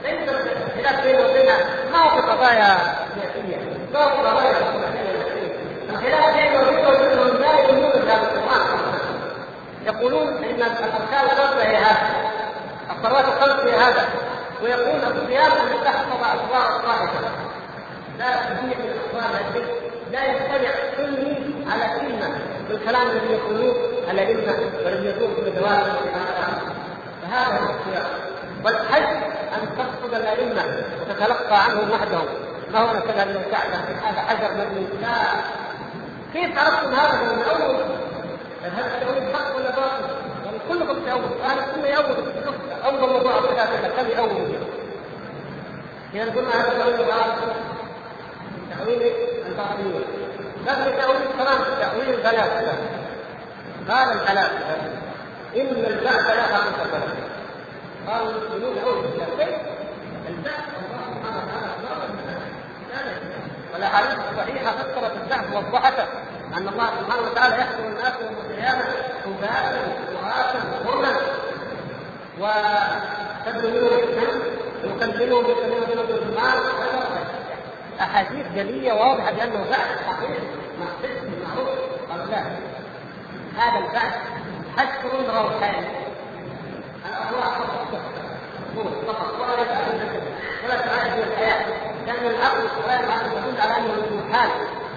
ليس 0.05 0.29
الخلاف 0.29 1.07
بينه 1.07 1.29
وبينها 1.29 1.59
ما 1.93 1.99
هو 1.99 2.21
قضايا 2.21 2.79
سياسية 3.15 3.57
ما 3.93 4.01
هو 4.05 4.09
قضايا 4.09 4.57
الخلاف 5.91 6.37
بينه 6.37 6.89
وبينهم 6.89 7.37
لا 7.37 7.61
يؤمنون 7.61 7.91
بهذا 7.91 8.23
القرآن. 8.23 8.79
يقولون 9.87 10.29
إن 10.29 10.63
الاركان 10.63 11.25
الخمسه 11.25 11.63
هي 11.63 11.77
هذا 11.77 12.09
الصلوات 12.91 13.25
الخمس 13.25 13.61
هي 13.71 13.77
هذا 13.77 14.09
ويقول 14.63 14.97
الصيام 14.97 15.53
ان 15.53 15.85
تحفظ 15.85 16.21
أسرار 16.23 16.77
الطائفة 16.77 17.21
لا 18.19 18.27
يستطيع 18.31 18.79
الاخوان 18.85 19.65
لا 20.13 20.25
يستمع 20.25 20.71
سني 20.97 21.54
على 21.69 21.85
الكلام 22.71 23.11
الذي 23.11 23.33
يقولوه 23.33 23.77
الائمه 24.11 24.55
والذي 24.85 25.07
يقول 25.07 25.45
في 25.45 25.51
دوام 25.51 25.85
فهذا 27.23 27.59
هو 27.59 27.75
الصيام 27.75 28.07
والحج 28.65 29.17
أن 29.55 29.69
تقصد 29.79 30.15
الأئمة 30.15 30.85
وتتلقى 31.01 31.65
عنهم 31.65 31.91
وحدهم. 31.91 32.27
ما 32.73 32.79
هو 32.79 33.01
كذا 33.01 33.25
من 33.25 33.37
الكعبه 33.47 33.75
هذا 33.75 34.21
حجر 34.21 34.51
مبني 34.55 34.87
لا 35.03 35.15
كيف 36.33 36.59
عرفتم 36.59 36.95
هذا 36.95 37.33
من 37.33 37.43
اول 37.43 37.77
هل 38.63 38.85
التأويل 38.85 39.35
حق 39.37 39.57
ولا 39.57 39.71
باطل؟ 39.71 40.15
يعني 40.45 40.59
كلكم 40.69 41.05
تأول 41.07 41.41
أهل 41.45 41.59
السنة 41.59 41.89
يأول 41.89 42.17
أول 42.85 43.11
موضوع 43.11 43.39
الثلاثة 43.39 44.03
كم 44.03 44.11
يأول 44.11 44.57
إذا 46.15 46.25
قلنا 46.25 46.51
هذا 46.51 46.73
التأويل 46.73 46.97
باطل 46.97 47.53
تأويل 48.79 49.13
الباطنية. 49.47 50.05
لكن 50.67 50.97
تأويل 51.01 51.21
كمان 51.39 51.59
تأويل 51.81 52.15
الفلاسفة 52.15 52.79
قال 53.89 54.13
الفلاسفة 54.13 54.77
إن 55.57 55.85
البعث 55.87 56.27
لا 56.27 56.43
حقيقة 56.43 56.99
له 56.99 57.15
قالوا 58.09 58.31
المسلمون 58.31 58.79
أول؟ 58.79 59.05
البعث 60.29 60.65
الله 60.85 61.05
سبحانه 61.15 61.43
وتعالى 61.43 62.05
والاحاديث 63.75 64.19
الصحيحه 64.33 64.73
فسرت 64.73 65.13
البعث 65.23 65.53
ووضحته 65.55 66.05
أن 66.57 66.69
الله 66.69 66.87
سبحانه 67.01 67.23
وتعالى 67.31 67.55
يحكم 67.55 67.85
الناس 67.85 68.13
يوم 68.23 68.37
القيامة 68.51 68.85
حباء 69.25 69.89
وآتا 70.23 70.61
غرلا 70.87 71.13
وتبلغون 72.41 73.99
الاسلام 73.99 74.41
ويكلمهم 74.85 75.45
بينهم 75.47 76.07
بالمال 76.07 76.59
أحاديث 78.01 78.47
جلية 78.55 78.93
واضحة 78.93 79.33
بأنه 79.33 79.65
بعث 79.71 80.03
حقيقي 80.07 80.41
محسوس 80.81 81.23
معروف. 81.47 81.69
قالوا 82.11 82.27
لا. 82.27 82.43
هذا 83.59 83.79
البعث 83.79 84.15
حشر 84.77 85.43
روحاني 85.43 85.87
الارواح 87.09 87.59
فقط. 87.59 89.35
ولا 90.65 90.77
تعالج 90.77 91.19
الحياة. 91.19 91.65
لأن 92.07 92.27
العقل 92.27 92.69
يدل 93.27 93.61
على 93.61 93.77
أنه 93.77 93.95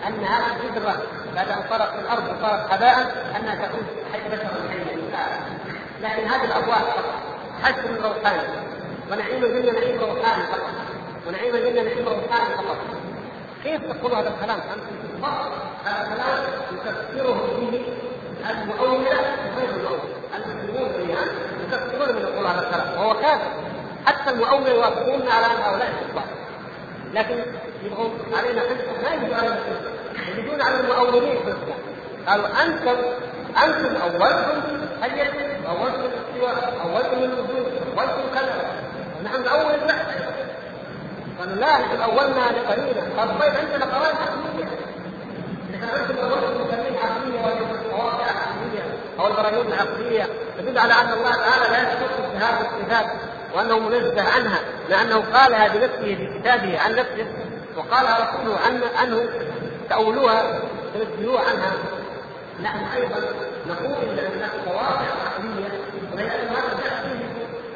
أن 0.07 0.23
هذه 0.23 0.45
الفكرة 0.55 1.01
بعد 1.35 1.49
أن 1.49 1.61
في 1.91 1.99
الأرض 1.99 2.23
وصارت 2.23 2.71
هباء 2.71 3.25
أنها 3.35 3.67
تكون 3.67 3.81
حي 4.13 4.29
بشرا 4.29 4.69
حيا 4.69 4.97
لكن 6.01 6.27
هذه 6.27 6.45
الارواح 6.45 6.81
فقط. 6.81 7.05
حشر 7.63 8.01
روحاني 8.03 8.41
ونعيم 9.11 9.43
الجنه 9.43 9.71
نعيم 9.71 9.99
روحاني 9.99 10.43
فقط. 10.43 10.86
ونعيم 11.28 11.55
الجنه 11.55 11.82
نعيم 11.82 12.07
روحاني 12.07 12.55
فقط. 12.55 12.78
كيف 13.63 13.82
تقول 13.91 14.11
هذا 14.11 14.30
الكلام؟ 14.30 14.59
فقط. 15.21 15.51
هذا 15.86 16.01
الكلام 16.01 16.43
يفسره 16.73 17.57
به 17.71 17.82
المؤولة 18.49 19.09
وغير 19.55 19.69
المؤولة 19.75 20.01
المسلمون 20.36 20.91
جميعا 20.97 21.25
يفسرون 21.65 22.15
من 22.15 22.21
يقول 22.21 22.47
هذا 22.47 22.59
الكلام. 22.67 22.99
وهو 22.99 23.13
كافر. 23.13 23.51
حتى 24.05 24.30
المؤولة 24.30 24.69
يوافقون 24.69 25.28
على 25.32 25.45
أن 25.45 25.61
هؤلاء 25.61 25.89
كفار 26.09 26.23
لكن 27.13 27.43
يبغون 27.84 28.19
علينا 28.34 28.61
حجه 28.61 29.01
ما 29.03 29.09
علينا 29.09 29.36
حجه 29.36 30.38
يجبون 30.38 30.61
على 30.61 30.80
المؤولين 30.80 31.38
حجه 31.39 31.75
قالوا 32.28 32.47
أنتم 32.63 32.97
أنتم 33.63 33.95
اولتم 34.01 34.61
اليد 35.03 35.65
اولتم 35.67 36.01
الاستواء 36.01 36.73
اولتم 36.84 37.17
الوجود 37.17 37.71
اولتم 37.97 38.21
كذا. 38.34 38.71
ونحن 39.19 39.43
نؤول 39.43 39.73
البحث 39.73 40.36
نحن 41.45 42.01
أولنا 42.01 42.39
لقليلا 42.39 43.01
قالوا 43.17 43.33
طيب 43.39 43.53
عندنا 43.55 43.85
قواعد 43.95 44.15
عقليه 44.15 44.65
نحن 45.73 46.17
اولتم 46.17 46.61
مسمين 46.61 46.97
عقليه 47.03 47.41
وواقع 47.91 48.25
عقليه 48.25 48.83
أو 49.19 49.27
البراهين 49.27 49.73
العقلية. 49.73 50.27
تدل 50.57 50.77
على 50.77 50.93
أن 50.93 51.13
الله 51.13 51.31
تعالى 51.31 51.71
لا 51.71 51.81
يختص 51.81 52.19
بهذه 52.33 52.59
الصفات 52.61 53.05
وأنه 53.55 53.79
منزه 53.79 54.23
عنها 54.35 54.59
لأنه 54.89 55.23
قالها 55.33 55.67
بنفسه 55.67 56.15
في 56.15 56.39
كتابه 56.39 56.79
عن 56.79 56.95
نفسه 56.95 57.27
وقالها 57.77 58.29
رسوله 58.29 58.57
عن 58.65 58.81
عنه 58.97 59.29
تأولوها 59.89 60.59
تنزلوها 60.93 61.41
عنها. 61.41 61.71
نحن 62.63 62.85
أيضا 62.95 63.15
نقول 63.67 64.09
إن 64.09 64.19
هناك 64.35 64.51
قواطع 64.65 65.05
عقليه 65.25 65.69
ولكن 66.13 66.47
هذا 66.47 66.77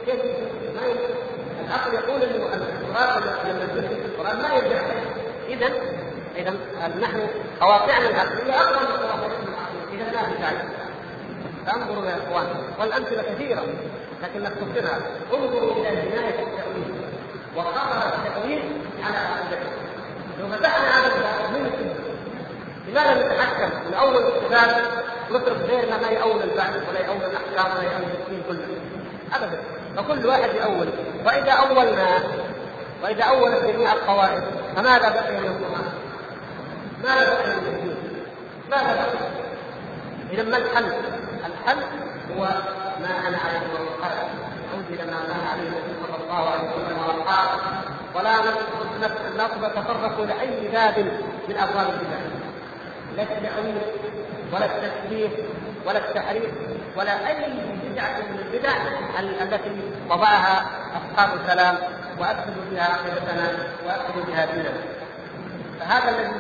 كيف؟ 0.06 0.22
ما 0.76 0.82
العقل 1.68 1.94
يقول 1.94 2.24
إنه 2.24 2.46
القران 2.92 3.24
لما 3.46 3.90
القرآن 4.06 4.42
ما 4.42 4.56
يرجع 4.56 4.82
اذا 5.50 5.74
اذا 6.36 6.54
نحن 7.02 7.28
قواطعنا 7.62 8.10
العقليه 8.10 8.54
اقوى 8.54 8.80
من 8.80 8.98
قواطعنا 8.98 9.44
العقليه 9.48 9.94
اذا 9.94 10.12
لا 10.12 10.24
في 10.24 10.44
ذلك 10.44 10.66
انظروا 11.76 12.06
يا 12.06 12.18
إخوان 12.18 12.46
والأمثلة 12.80 13.24
كثيرة 13.24 13.64
لكن 14.24 14.44
نختصرها 14.44 15.00
انظروا 15.34 15.72
إلى 15.72 15.90
جناية 15.90 16.40
التأويل. 16.44 16.94
وخطر 17.58 18.14
التأويل 18.16 18.64
على 19.04 19.18
عقيدته 19.18 19.70
لو 20.40 20.48
فتحنا 20.48 21.00
هذا 21.00 21.16
الباب 21.16 21.62
ممكن. 21.62 21.90
لماذا 22.88 23.28
نتحكم؟ 23.28 23.88
من 23.88 23.94
أول 23.94 24.16
الكتاب 24.16 24.82
نترك 25.32 25.58
غيرنا 25.70 25.98
ما 25.98 26.08
يأول 26.08 26.44
البعث 26.44 26.90
ولا 26.90 27.00
يأول 27.00 27.18
الأحكام 27.18 27.78
ولا 27.78 27.84
يأول 27.84 28.04
الدين 28.04 28.44
كله. 28.48 28.68
ابدا. 29.34 29.62
فكل 29.98 30.28
واحد 30.28 30.56
يأول 30.56 30.90
واذا 31.26 31.52
أولنا 31.52 32.24
وإذا 33.04 33.24
اولت 33.24 33.66
جميع 33.66 33.94
القواعد 33.94 34.44
فماذا 34.76 35.10
بقي 35.10 35.32
من 35.32 35.48
القرآن؟ 35.48 35.94
ماذا 37.04 37.34
بقي 37.34 37.48
من 37.48 37.68
الدين؟ 37.68 37.98
ماذا 38.72 38.96
بقي؟ 38.96 39.32
إذا 40.32 40.44
ما 40.44 40.58
الحل؟ 40.58 40.86
الحل 41.46 41.80
هو 42.38 42.44
ما 43.02 43.28
أنا 43.28 43.38
عليه 43.38 43.60
وقال 43.74 44.12
أنزل 44.76 45.12
ما 45.12 45.22
كان 45.28 45.48
عليه 45.52 45.72
صلى 46.02 46.24
الله 46.24 46.50
عليه 46.50 46.64
وسلم 46.64 46.98
واصحابه 46.98 47.62
ولا 48.16 48.36
نتطرق 49.36 50.20
إلى 50.20 50.42
أي 50.42 50.68
باب 50.68 50.98
من 51.50 51.58
أبواب 51.58 51.88
البدع 51.90 52.18
لا 53.18 53.24
التأويل 53.24 53.76
ولا 54.54 54.66
التشبيه 54.66 55.30
ولا 55.86 55.98
التحريف 55.98 56.52
ولا 56.98 57.28
أي 57.28 57.36
بدعة 57.84 58.18
من 58.18 58.40
البدع 58.40 58.72
التي 59.42 59.82
وضعها 60.10 60.66
أصحاب 60.96 61.30
الكلام 61.40 61.78
وافسدوا 62.22 62.64
بها 62.72 62.84
عقيدتنا 62.84 63.48
وافسدوا 63.86 64.24
بها 64.28 64.46
ديننا. 64.46 64.72
فهذا 65.80 66.10
الذي 66.10 66.32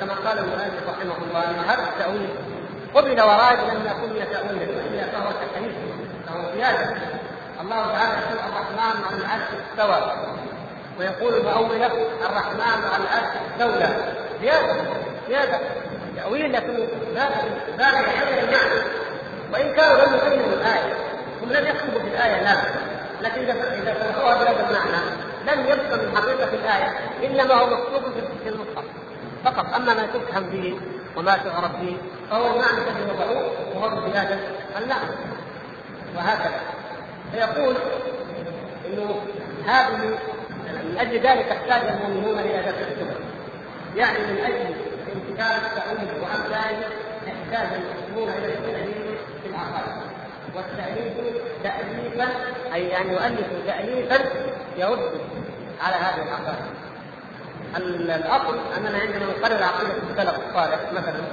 كما 0.00 0.14
قال 0.14 0.38
المؤلف 0.38 0.88
رحمه 0.88 1.16
الله 1.28 1.50
إن 1.50 1.64
هذا 1.68 1.82
التأويل 1.82 2.28
قبل 2.94 3.20
وراد 3.20 3.58
لم 3.58 3.86
يكن 3.86 4.32
تاويلا 4.32 4.66
والا 4.76 5.06
فهو 5.12 5.30
تحريف 5.30 5.74
فهو 6.26 6.42
زياده 6.54 6.96
الله 7.60 7.92
تعالى 7.92 8.12
يقول 8.12 8.38
الرحمن 8.48 9.04
على 9.06 9.16
العرش 9.20 9.42
استوى. 9.70 10.12
ويقول 10.98 11.34
المؤولة 11.34 11.86
الرحمن 12.26 12.84
على 12.92 13.04
العرش 13.04 13.32
استولى. 13.50 13.88
زيادة 14.40 14.74
زيادة 15.28 15.58
تأويل 16.16 16.52
لكن 16.52 16.88
لا 17.78 17.90
يحل 17.90 18.38
المعنى 18.38 18.80
وإن 19.52 19.74
كانوا 19.74 19.96
لم 19.96 20.14
يبينوا 20.14 20.52
الآية 20.52 20.94
هم 21.42 21.52
لم 21.52 21.66
يكتبوا 21.66 22.00
في 22.00 22.08
الآية 22.08 22.42
لا. 22.42 22.56
لكن 23.22 23.40
إذا 23.40 23.94
شرحوها 23.94 24.44
بهذا 24.44 24.68
المعنى 24.68 25.02
لم 25.46 25.64
يبقى 25.66 25.98
من 25.98 26.16
حقيقة 26.16 26.54
الآية 26.54 26.94
إلا 27.22 27.44
ما 27.44 27.54
هو 27.54 27.66
مكتوب 27.66 28.02
في 28.42 28.48
المصحف 28.48 28.84
فقط. 29.44 29.74
أما 29.74 29.94
ما 29.94 30.06
تفهم 30.06 30.42
به 30.42 30.80
وما 31.16 31.36
تعرف 31.36 31.76
به 31.80 31.96
فهو 32.30 32.46
المعنى 32.46 32.78
الذي 32.78 33.12
وضعوه 33.12 33.50
وهو 33.74 34.00
بزيادة 34.00 34.38
المعنى 34.78 35.10
وهكذا. 36.16 36.60
فيقول 37.32 37.76
إنه 38.86 39.20
هذه 39.66 40.18
من 40.66 40.98
أجل 40.98 41.20
ذلك 41.20 41.52
احتاج 41.52 41.88
المؤمنون 41.88 42.38
إلى 42.38 42.62
ذات 42.64 42.74
الكبر 42.74 43.20
يعني 43.96 44.18
من 44.18 44.38
أجل 44.38 44.74
امتثال 45.14 45.56
التأويل 45.66 46.22
وامثاله 46.22 46.88
احتاج 47.26 47.68
المسلمون 47.72 48.28
إلى 48.28 48.54
التأليف 48.54 49.20
في 49.42 49.48
العقائد. 49.48 50.15
والتأليف 50.56 51.12
تأليفا 51.62 52.28
أي 52.74 53.00
ان 53.00 53.10
يؤلفوا 53.10 53.58
تأليفا 53.66 54.18
يرد 54.76 55.20
على 55.82 55.96
هذه 55.96 56.22
العقائد. 56.22 56.66
الأصل 57.76 58.58
أننا 58.76 58.98
عندما 58.98 59.26
نقرر 59.26 59.62
عقيدة 59.62 59.92
السلف 60.10 60.40
الصالح 60.48 60.92
مثلا. 60.92 61.24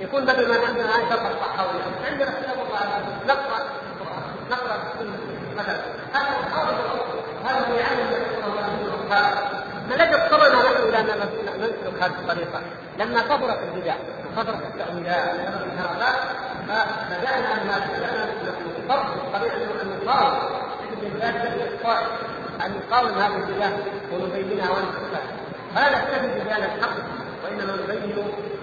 يكون 0.00 0.24
بدل 0.24 0.48
ما 0.48 0.66
عندنا 0.66 0.96
آية 0.96 1.08
شرح 1.10 1.26
الصحاوي 1.26 1.80
عندنا 2.10 2.30
كتاب 2.30 2.56
الله 2.66 2.80
نقرأ 3.28 3.58
نقرأ 4.50 4.78
مثلا. 5.56 5.80
هذا 6.14 6.38
الحافظ 6.46 6.74
هذا 7.44 7.66
هو 7.68 7.74
يعلم 7.74 8.22
فلقد 9.90 10.14
اضطررنا 10.14 10.58
نحن 10.62 10.96
ان 10.98 11.06
نسلك 11.60 12.02
هذه 12.02 12.12
الطريقة. 12.20 12.60
لما 12.98 13.20
كثرت 13.20 13.58
البدع 13.62 13.94
وكثرت 14.36 14.62
التأويلات 14.62 15.34
وكثرت 16.72 16.92
الهرطات 16.92 16.96
فبدانا 17.12 17.62
أن 17.62 17.66
نضطر 18.64 19.14
الطريقة 19.14 19.82
أن 19.82 19.88
نقاوم 20.04 20.36
الطائف 21.60 22.08
أن 22.64 22.72
نقاوم 22.76 23.18
هذه 23.18 23.36
البدع 23.36 23.70
ونبينها 24.12 24.70
ونفسها 24.70 25.22
فلا 25.74 25.98
نكتفي 25.98 26.26
ببيان 26.26 26.62
الحق 26.62 26.96
وإنما 27.44 27.76
نبين 27.76 28.16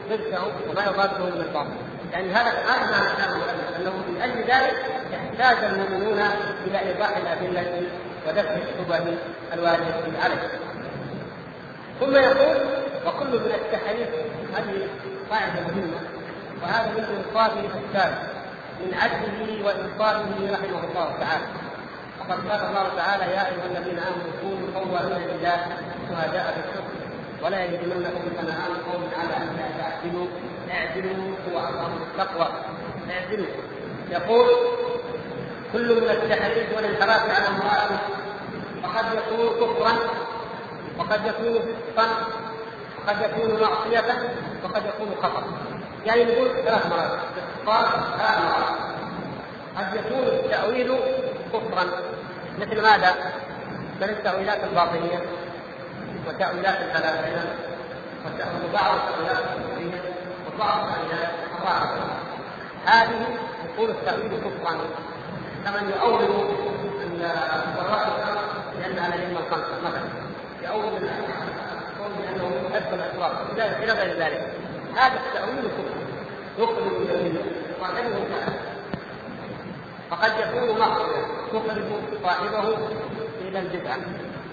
ضده 0.10 0.40
وما 0.70 0.84
يضاده 0.84 1.26
من 1.26 1.42
الباطل. 1.48 1.70
يعني 2.14 2.32
هذا 2.32 2.50
هذا 2.50 3.16
كلام 3.16 3.32
المؤلف 3.34 3.78
أنه 3.80 3.92
من 3.92 4.22
أجل 4.22 4.40
ذلك 4.40 4.86
يحتاج 5.14 5.64
المؤمنون 5.64 6.20
إلى 6.68 6.80
إيضاح 6.80 7.18
الادله 7.18 7.82
ودفع 8.28 8.52
الشبه 8.52 9.18
الوارده 9.54 10.20
عليه 10.24 10.50
ثم 12.00 12.16
يقول 12.16 12.58
وكل 13.08 13.28
من 13.28 13.52
التحريف 13.56 14.10
هذه 14.56 14.88
قاعدة 15.30 15.62
مهمة. 15.62 16.19
وهذا 16.62 16.92
من 16.98 17.04
انصافه 17.04 17.60
السابق 17.60 18.22
من 18.80 18.94
عدله 18.94 19.66
وإنصافه 19.66 20.52
رحمه 20.52 20.82
الله 20.90 21.16
تعالى. 21.20 21.46
وقد 22.20 22.50
قال 22.50 22.62
الله 22.70 22.88
تعالى 22.98 23.24
يا 23.24 23.48
أيها 23.48 23.66
الذين 23.66 24.00
آمنوا 24.00 24.32
كونوا 24.42 24.68
قوامين 24.76 25.28
لله 25.28 25.68
شهداء 26.10 26.56
بالقسط 26.56 27.00
ولا 27.44 27.66
يجرمنكم 27.66 28.22
شنآن 28.38 28.72
قوم 28.92 29.10
على 29.20 29.38
أن 29.38 29.58
لا 29.58 29.68
تعدلوا. 29.84 30.28
اعدلوا 30.72 31.36
هو 31.52 31.60
اقرب 31.60 32.02
التقوى. 32.02 32.48
اعدلوا. 33.12 33.46
يقول 34.12 34.48
كل 35.74 36.02
من 36.02 36.10
التحريف 36.10 36.76
والانحراف 36.76 37.30
على 37.30 37.48
مراده 37.58 38.00
وقد 38.84 39.06
يكون 39.18 39.48
كفرا. 39.60 39.94
وقد 41.00 41.26
يكون 41.26 41.60
فسقا. 41.96 42.08
وقد 42.98 43.22
يكون 43.22 43.62
معصية. 43.62 44.14
وقد 44.64 44.86
يكون 44.86 45.16
خطأ. 45.24 45.44
يعني 46.06 46.24
نقول 46.24 46.50
ثلاث 46.66 46.86
مرات 46.86 47.20
قال 47.66 47.86
ثلاث 48.18 48.38
مرات. 48.42 48.80
قد 49.78 49.96
يكون 49.96 50.24
التأويل 50.24 51.00
كفرا. 51.54 51.86
مثل 52.60 52.82
ماذا؟ 52.82 53.16
مثل 54.02 54.10
التأويلات 54.10 54.64
الباطنية 54.64 55.20
وتأويلات 56.28 56.78
الفلاسفة 56.82 57.44
وبعض 58.70 58.96
التأويلات 58.96 59.38
الكفرية 59.38 60.02
وبعض 60.48 60.88
التأويلات 60.88 61.30
الرافضة 61.60 62.04
هذه 62.86 63.28
يكون 63.74 63.90
التأويل 63.90 64.32
كفرا. 64.40 64.78
كمن 65.66 65.90
يؤول 65.90 66.24
القراء 67.24 68.10
لأنها 68.80 69.08
الأئمة 69.08 69.40
الخمسة 69.40 69.80
مثلا. 69.86 70.10
يؤول 70.64 70.86
القول 70.86 72.12
بأنه 72.18 72.46
يحب 72.72 72.94
الأسرار 72.94 73.34
إلى 73.84 73.92
غير 73.94 74.20
ذلك. 74.20 74.54
هذا 74.96 75.20
التأويل 75.28 75.64
كفر 75.78 76.10
يخرج 76.58 77.08
صاحبه 77.82 78.26
فقد 80.12 80.32
يكون 80.40 80.80
معصية 80.80 81.26
تخرج 81.52 81.84
صاحبه 82.24 82.78
إلى 83.42 83.60
البدعة 83.60 83.98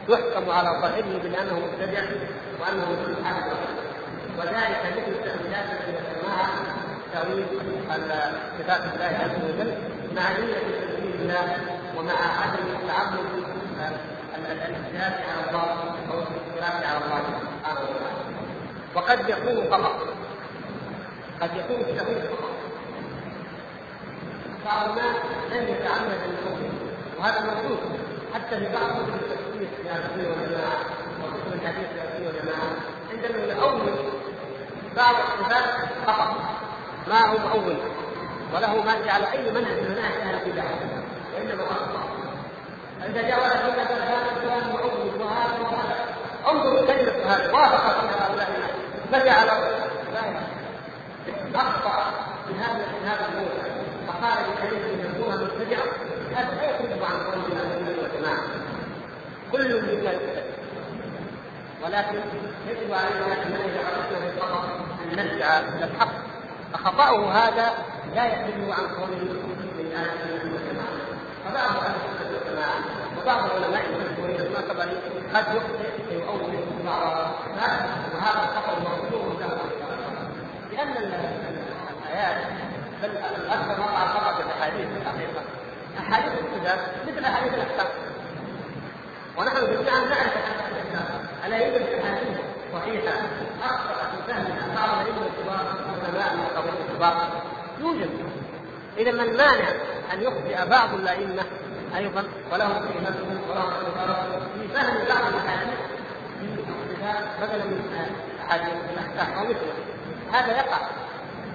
يحكم 0.08 0.50
على 0.50 0.80
صاحبه 0.82 1.18
بأنه 1.18 1.60
مبتدع 1.60 2.02
وأنه 2.60 3.16
حاجة 3.24 3.52
وذلك 4.38 4.80
مثل 4.86 5.12
التأويلات 5.12 5.64
التي 5.72 5.92
ذكرناها 5.92 6.50
تأويل 7.12 7.44
صفات 8.58 8.80
الله 8.94 9.04
عز 9.04 9.44
وجل 9.44 9.74
مع 10.16 10.22
نية 10.32 10.54
تسليم 10.54 11.12
الله 11.20 11.56
ومع 11.96 12.12
عدم 12.12 12.88
تعبد 12.88 13.26
الاعتداد 14.36 15.12
على 15.28 15.48
الله 15.50 15.94
أو 16.10 16.18
الاختلاف 16.18 16.86
على 16.86 17.04
الله 17.04 17.22
سبحانه 17.24 17.80
وتعالى. 17.80 18.16
وقد 18.94 19.28
يكون 19.28 19.70
خطا 19.70 20.15
قد 21.40 21.50
يكون 21.56 21.76
التأويل 21.76 22.22
خطا 22.22 22.50
بعض 24.64 24.88
الناس 24.88 25.16
لم 25.50 25.68
يتعمد 25.68 26.18
الكفر 26.28 26.70
وهذا 27.18 27.40
موجود 27.40 27.78
حتى 28.34 28.58
في 28.58 28.72
بعض 28.72 28.90
كتب 28.90 29.14
التفسير 29.14 29.68
في 29.68 29.80
السنة 29.80 30.28
والجماعه 30.28 30.80
وكتب 31.22 31.52
الحديث 31.52 31.86
في 31.88 31.94
السنة 31.94 32.26
والجماعه 32.26 32.70
عندما 33.12 33.52
يؤول 33.52 33.92
بعض 34.96 35.14
الصفات 35.14 35.64
خطا 36.06 36.56
ما 37.08 37.26
هو 37.26 37.38
مؤول؟ 37.38 37.76
وله 38.54 38.82
ما 38.82 39.12
على 39.12 39.32
أي 39.32 39.50
منهج 39.50 39.80
من 39.80 39.90
مناهج 39.90 40.20
أهل 40.20 40.34
البدع. 40.34 40.64
وإنما 41.34 41.62
اخطا 41.62 42.08
اذا 43.06 43.22
جاء 43.22 43.40
ولا 43.40 43.56
كلمه 43.56 43.82
هذا 43.82 44.32
الكلام 44.36 44.70
مؤول 44.70 45.20
وهذا 45.20 45.60
وهذا. 45.62 46.04
انظروا 46.50 46.86
كلمة 46.86 47.34
هذا 47.34 47.48
فيها 47.48 48.28
هؤلاء 48.28 48.50
الناس. 48.54 48.70
بدا 49.12 49.32
على 49.32 49.52
أخطأ 51.60 52.12
في 52.48 52.54
هذا 52.54 52.84
في 52.84 53.06
هذا 53.06 53.28
الموضع 53.28 53.66
فقال 54.06 54.44
لكلمه 54.50 54.86
ان 54.94 55.14
يكون 55.14 55.44
مبتدعا 55.44 55.86
هذا 56.34 56.54
لا 56.54 56.70
يخرج 56.70 57.02
عن 57.02 57.24
قول 57.24 57.40
السنة 57.44 58.02
والجماعه 58.02 58.42
ما 59.52 59.92
يقتل 59.92 60.46
ولكن 61.84 62.18
يجب 62.68 62.92
علينا 62.92 63.26
أن 63.26 63.52
اذا 63.52 63.80
عرفنا 63.86 64.32
الخطأ 64.32 64.64
أن 65.04 65.16
نرجع 65.16 65.58
إلى 65.58 65.84
الحق. 65.84 66.12
فخطأه 66.72 67.32
هذا 67.32 67.74
لا 68.14 68.24
يحل 68.24 68.72
عن 68.72 68.86
قوله 68.94 69.22
من 69.78 69.92
أهل 69.96 70.08
السنة 70.08 70.52
والجماعه 70.52 70.96
فبعض 71.44 71.84
أهل 71.84 71.94
السنة 71.94 72.38
والجماعة 72.38 72.78
وبعض 73.22 73.44
العلماء 73.44 73.84
المشهورين 73.86 74.40
المعتبر 74.40 74.88
قد 75.34 75.44
يخطئ 75.56 76.14
ويؤول 76.16 76.64
بعض 76.86 77.32
وهذا 78.14 78.42
الخطا 78.44 78.78
موجود 78.78 79.40
له 79.40 79.58
لأن 80.72 80.96
الايات 82.16 82.36
بل 83.02 83.16
أكثر 83.50 83.80
وقع 83.80 84.02
الخطا 84.02 84.34
في 84.34 84.42
الأحاديث 84.42 84.86
في 84.86 84.96
الحقيقة. 84.96 85.42
أحاديث 85.98 86.32
الكتاب 86.32 86.78
مثل 87.08 87.24
أحاديث 87.24 87.54
الأحكام. 87.54 87.86
ونحن 89.38 89.56
جميعا 89.56 90.00
نعرف 90.00 90.32
ألا 91.46 91.56
يوجد 91.56 91.86
احاديث 92.02 92.38
صحيحة. 92.72 93.12
أخطأ 93.64 94.10
في 94.10 94.32
فهم 94.32 94.44
بعض 94.74 94.88
العلم 94.88 95.22
الكبار 95.22 95.66
علماء 96.06 96.34
من 96.36 96.46
قبل 96.56 96.68
الكبار. 96.88 97.42
يوجد. 97.80 98.10
إذا 98.98 99.12
ما 99.12 99.22
المانع 99.22 99.68
أن 100.12 100.22
يخطئ 100.22 100.70
بعض 100.70 100.94
الأئمة 100.94 101.42
أيضا 101.96 102.24
ولهم 102.52 102.82
في 102.82 102.98
نفسهم 102.98 103.40
ولهم 103.50 103.70
في 104.58 104.68
فهم 104.68 104.94
بعض 105.08 105.34
الأحاديث 105.34 105.78
بدلا 107.40 107.64
من 107.64 108.10
أحاديث 108.46 108.74
الأحكام. 108.90 109.38
أو 109.38 109.44
مثله 109.44 109.74
هذا 110.32 110.56
يقع. 110.56 111.05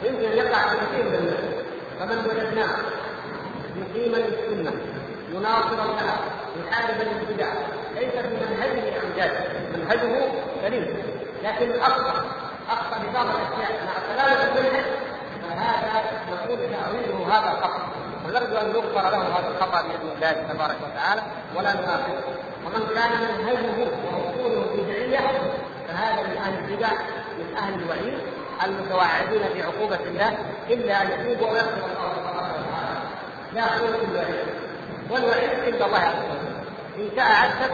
يمكن 0.03 0.37
يقع 0.37 0.67
في 0.67 0.75
كثير 0.75 1.03
من 1.03 1.15
الناس. 1.15 1.43
فمن 1.99 2.17
وجدناه 2.25 2.75
مقيما 3.75 4.17
للسنة 4.17 4.71
مناصرا 5.33 5.85
لها 5.85 6.19
محاربا 6.59 7.03
للبدع 7.03 7.47
ليس 7.95 8.11
في 8.11 8.27
منهجه 8.27 8.83
اعجاز 8.99 9.37
منهجه 9.75 10.25
سليم. 10.61 10.97
لكن 11.43 11.79
أخطأ 11.79 12.25
أخطأ 12.69 12.99
في 12.99 13.07
بعض 13.13 13.25
الأشياء. 13.25 13.81
مع 13.85 13.93
سلامه 14.15 14.43
المنهج 14.43 14.85
فهذا 15.41 16.03
نقول 16.31 16.57
تاويله 16.57 17.27
هذا 17.27 17.49
خطا 17.61 17.81
ونرجو 18.25 18.57
أن 18.57 18.69
يغفر 18.69 19.09
له 19.09 19.21
هذا 19.21 19.47
الخطأ 19.47 19.81
بإذن 19.81 20.11
الله 20.15 20.31
تبارك 20.31 20.77
وتعالى 20.83 21.21
ولا 21.55 21.73
نؤاخذه. 21.73 22.23
ومن 22.65 22.87
كان 22.95 23.11
منهجه 23.21 23.89
واصوله 24.13 24.65
بدعيه 24.77 25.19
فهذا 25.87 26.21
من 26.27 26.37
أهل 26.37 26.53
البدع 26.53 26.91
من 27.39 27.57
أهل 27.57 27.73
الوعيد. 27.73 28.19
المتوعدين 28.65 29.41
بعقوبه 29.55 29.99
الله 30.05 30.37
إلا 30.69 31.01
أن 31.01 31.07
يتوبوا 31.11 31.51
ويغفر 31.51 31.85
الله 31.85 32.13
تبارك 32.13 32.55
وتعالى 32.59 32.99
لا 33.53 33.75
إلا 33.75 33.97
بالله 33.97 34.45
والوعيد 35.09 35.49
عند 35.65 35.81
الله 35.81 35.99
عز 35.99 36.23
وجل. 36.29 36.51
إن 36.97 37.09
شاء 37.15 37.31
عذب 37.31 37.71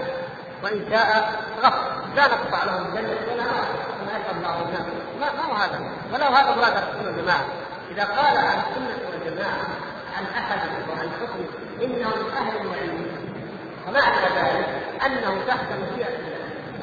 وإن 0.64 0.86
شاء 0.92 1.32
غفر. 1.64 1.98
لا 2.16 2.28
نقطع 2.28 2.64
لهم 2.64 2.86
الجنة 2.86 3.18
ولا 3.32 3.44
ما 3.44 4.14
يشاء 4.18 4.34
الله 4.38 4.58
ما 5.20 5.32
ما 5.34 5.44
هو 5.44 5.54
هذا؟ 5.54 5.80
ولو 6.14 6.26
هذا 6.26 6.56
مراد 6.56 6.78
الرسول 6.78 7.08
والجماعة. 7.08 7.46
إذا 7.92 8.04
قال 8.04 8.38
عن 8.38 8.58
السنة 8.58 8.98
والجماعة 9.10 9.68
عن 10.18 10.26
أحد 10.38 10.60
وعن 10.90 11.10
حكم 11.22 11.46
انه 11.84 12.10
من 12.10 12.32
أهل 12.38 12.62
الوعيد. 12.62 13.12
فمعنى 13.86 14.26
ذلك 14.36 14.68
أنه 15.06 15.42
تحت 15.48 15.66
مشيئة 15.72 16.18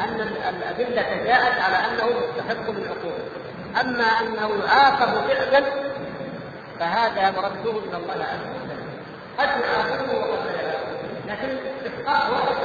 أن 0.00 0.20
الأدلة 0.48 1.24
جاءت 1.24 1.60
على 1.60 1.76
أنه 1.76 2.06
مستحق 2.06 2.70
للعقوبة. 2.70 3.24
أما 3.80 4.04
أنه 4.04 4.64
يعاقب 4.64 5.28
فعلا 5.28 5.64
فهذا 6.80 7.30
مرده 7.30 7.70
إلى 7.70 7.96
الله 7.96 8.24
عز 8.24 8.46
وجل. 8.54 8.84
قد 9.38 9.48
يعاقبه 9.48 10.18
وقد 10.18 10.46
لا 10.46 11.32
لكن 11.32 11.56
واحد 12.06 12.56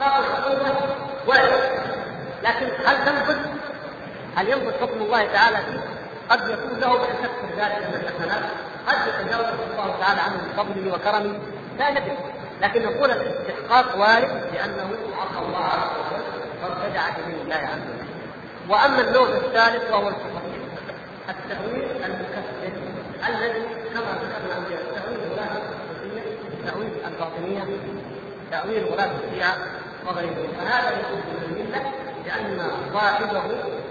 اسقاط 0.00 0.24
العقوبه 0.24 0.74
واحد 1.26 1.48
لكن 2.42 2.66
هل 2.86 2.96
تنفذ؟ 3.04 3.38
هل 4.36 4.48
ينفذ 4.48 4.80
حكم 4.80 5.00
الله 5.00 5.32
تعالى 5.32 5.56
فيه؟ 5.56 5.80
قد 6.30 6.50
يكون 6.50 6.78
له 6.78 6.92
من 6.92 7.50
ذلك 7.58 7.78
من 7.78 7.94
الحسنات. 7.94 8.44
قد 8.86 8.96
يتجاوز 9.08 9.46
الله 9.70 9.96
تعالى 10.00 10.20
عنه 10.20 10.36
بفضله 10.36 10.94
وكرمه. 10.94 11.38
لا 11.78 11.90
ندري 11.90 12.18
لكن 12.62 12.82
نقول 12.82 13.10
الاستحقاق 13.10 13.98
وارد 13.98 14.42
لأنه 14.54 14.90
عصى 15.18 15.46
الله 15.46 15.64
عز 15.64 15.90
وجل 15.98 16.22
وارتجع 16.62 17.02
بدين 17.10 17.40
الله 17.44 17.56
عز 17.56 17.80
وجل. 17.80 18.17
وأما 18.68 19.00
النوع 19.00 19.28
الثالث 19.28 19.90
وهو 19.90 20.08
الكفر 20.08 20.42
التأويل 21.28 21.88
المكفر 22.04 22.42
الذي 23.28 23.62
كما 23.94 24.18
ذكرنا 24.20 24.54
عن 24.54 24.64
تأويل 24.94 25.18
ولاة 25.32 25.62
تأويل 26.66 26.90
الباطنية 27.06 27.64
تأويل 28.50 28.84
ولاة 28.84 29.10
الشيعة 29.24 29.56
وغيرهم. 30.06 30.48
فهذا 30.58 30.90
يكون 30.90 31.18
من 31.18 31.44
الملة 31.50 31.92
لأن 32.26 32.70
صاحبه 32.94 33.42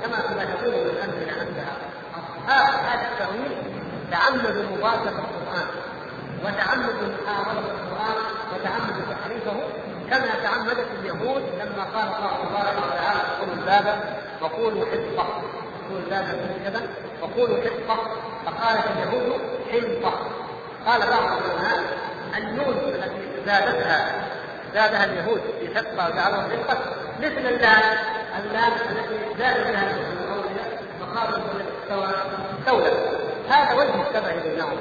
كما 0.04 0.18
تلاحظون 0.30 0.74
من 0.74 0.90
الأمثلة 0.90 1.42
عندها 1.42 1.78
أصحاب 2.14 2.86
هذا 2.86 3.08
التأويل 3.12 3.58
تعمدوا 4.12 4.78
مباشرة 4.78 5.26
القرآن 5.28 5.68
وتعمدوا 6.44 7.08
محاربة 7.24 7.60
القرآن 7.60 8.18
وتعمدوا 8.54 9.04
تحريفه 9.14 9.58
كما 10.10 10.44
تعمدت 10.44 10.88
اليهود 11.00 11.44
لما 11.60 11.84
قال 11.84 12.08
الله 12.08 12.50
تبارك 12.50 12.78
وتعالى 12.78 13.20
ادخلوا 13.22 13.54
الباب 13.54 14.18
وقولوا 14.42 14.86
حفظة. 14.86 15.24
ادخلوا 15.24 16.00
الباب 16.06 16.50
كذا. 16.66 16.82
وقولوا 17.22 17.58
حفظة. 17.58 17.98
فقالت 18.46 18.84
اليهود 18.88 19.42
حنطة 19.72 20.14
قال 20.86 21.00
بعض 21.00 21.24
العلماء 21.24 21.84
النون 22.38 22.78
التي 22.78 23.46
زادتها 23.46 24.26
زادها 24.74 25.06
اليهود 25.06 25.42
في 25.60 25.76
حفظة 25.76 26.08
وجعلوها 26.08 26.50
حنطة 26.50 26.78
مثل 27.20 27.48
اللام 27.48 27.98
اللام 28.40 28.72
التي 28.74 29.40
زاد 29.40 29.64
بها 29.64 29.92
الاولياء 29.92 30.82
فقالوا 31.00 31.38
استولى 32.60 32.92
هذا 33.50 33.74
وجه 33.74 34.10
الشبه 34.10 34.50
بينهم 34.50 34.78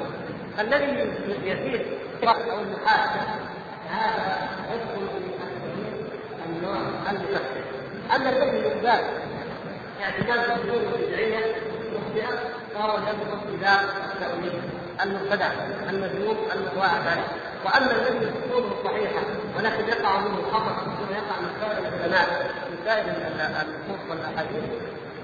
الذي 0.61 1.11
يسير 1.45 1.87
أو 2.25 2.59
المحاسبه 2.59 3.23
هذا 3.91 4.49
يدخل 4.75 5.09
في 5.09 6.47
النوع 6.47 6.77
المكفر 7.11 7.63
أما 8.17 8.29
الذي 8.29 8.59
يزداد 8.59 9.05
اعتماد 10.07 10.39
الأمور 10.51 10.95
البدعيه 10.95 11.55
مخطئه 11.95 13.09
يدخل 13.09 13.39
في 13.47 13.57
ذات 13.65 13.81
التأويل 14.15 14.53
المبتدع 15.03 15.51
المذموم 15.91 16.37
المتواعد 16.55 17.07
عليه 17.07 17.29
وأما 17.65 17.93
الذي 17.93 18.33
اصوله 18.49 18.71
صحيحه 18.85 19.23
ولكن 19.57 19.89
يقع 19.89 20.19
منه 20.19 20.39
الخطأ 20.39 20.75
كما 20.75 21.17
يقع 21.17 21.41
من 21.41 21.51
سائر 21.61 21.79
العلماء 21.79 22.51
من 22.71 22.79
سائر 22.85 23.05
النصوص 23.07 24.11
والأحاديث 24.11 24.65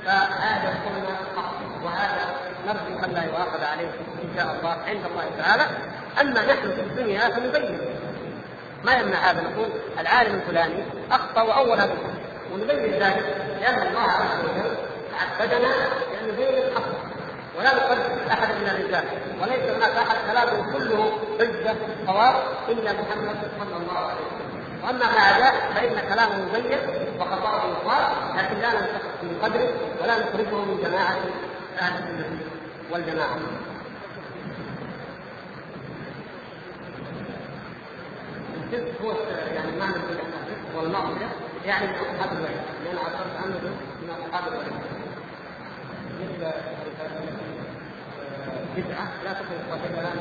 فهذا 0.05 0.69
قلنا 0.69 1.17
حق 1.37 1.85
وهذا 1.85 2.35
نرجو 2.67 3.05
أن 3.05 3.11
لا 3.11 3.25
يؤاخذ 3.25 3.65
عليه 3.65 3.89
إن 4.25 4.37
شاء 4.37 4.57
الله 4.59 4.71
عند 4.71 5.05
الله 5.11 5.31
تعالى. 5.39 5.67
أما 6.21 6.53
نحن 6.53 6.73
في 6.73 6.81
الدنيا 6.81 7.29
فنبين. 7.29 7.79
ما 8.85 8.93
يمنع 8.93 9.17
هذا؟ 9.17 9.41
نقول 9.41 9.69
العالم 10.01 10.35
الفلاني 10.35 10.85
أخطأ 11.11 11.43
وأول 11.43 11.79
هذا 11.79 11.93
ونبين 12.53 12.93
ذلك 12.93 13.37
لأن 13.61 13.87
الله 13.87 14.01
عز 14.01 14.41
وجل 14.45 14.77
عبدنا 15.21 15.59
لأن 15.59 16.29
نبين 16.29 16.49
الحق 16.49 16.83
ولا 17.59 17.75
نقدس 17.75 18.31
أحد 18.31 18.49
من 18.55 18.69
الرجال 18.69 19.05
وليس 19.43 19.71
هناك 19.77 19.97
أحد 19.97 20.17
كلامه 20.31 20.73
كله 20.73 21.13
حجه 21.39 21.75
صواب 22.07 22.35
إلا 22.69 22.93
محمد 22.93 23.37
صلى 23.61 23.77
الله 23.77 23.99
عليه 23.99 24.21
وسلم. 24.21 24.53
وأما 24.85 25.05
الاعداء 25.11 25.55
فإن 25.75 26.15
كلامه 26.15 26.37
مبين 26.45 26.79
وخطأه 27.21 27.63
مصاب 27.67 28.11
لكن 28.37 28.57
لا 28.57 28.71
ننتقص 28.71 29.17
من 29.23 29.39
قدره 29.43 29.69
ولا 30.03 30.19
نخرجه 30.19 30.55
من 30.55 30.79
جماعة 30.85 31.17
أهل 31.81 32.03
السنة 32.03 32.39
والجماعة. 32.91 33.37
الفسق 38.57 39.03
هو 39.05 39.13
يعني 39.55 39.79
معنى 39.81 39.97
الفسق 39.97 40.77
والمعصية. 40.77 41.29
يعني 41.67 41.87
من 41.87 41.95
أصحاب 41.95 42.33
الوعيد 42.39 42.61
لأن 42.85 42.99
عبرت 42.99 43.37
عنه 43.45 43.59
من 44.03 44.11
أصحاب 44.11 44.53
الوعيد 44.53 44.73
مثل 46.21 46.53
بدعة 48.77 49.09
لا 49.25 49.33
تكون 49.33 49.59
صاحبها 49.71 50.13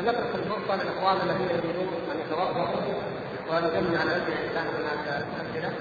نترك 0.00 0.34
الفرصه 0.34 0.82
للاخوان 0.82 1.16
الذين 1.16 1.48
يريدون 1.48 1.88
أن 2.12 2.20
يتوضاوا 2.20 2.66
ونجمع 3.50 4.00
على 4.00 4.10
وجه 4.10 4.28
الانسان 4.28 4.66
هناك 4.66 5.24
اسئله 5.40 5.72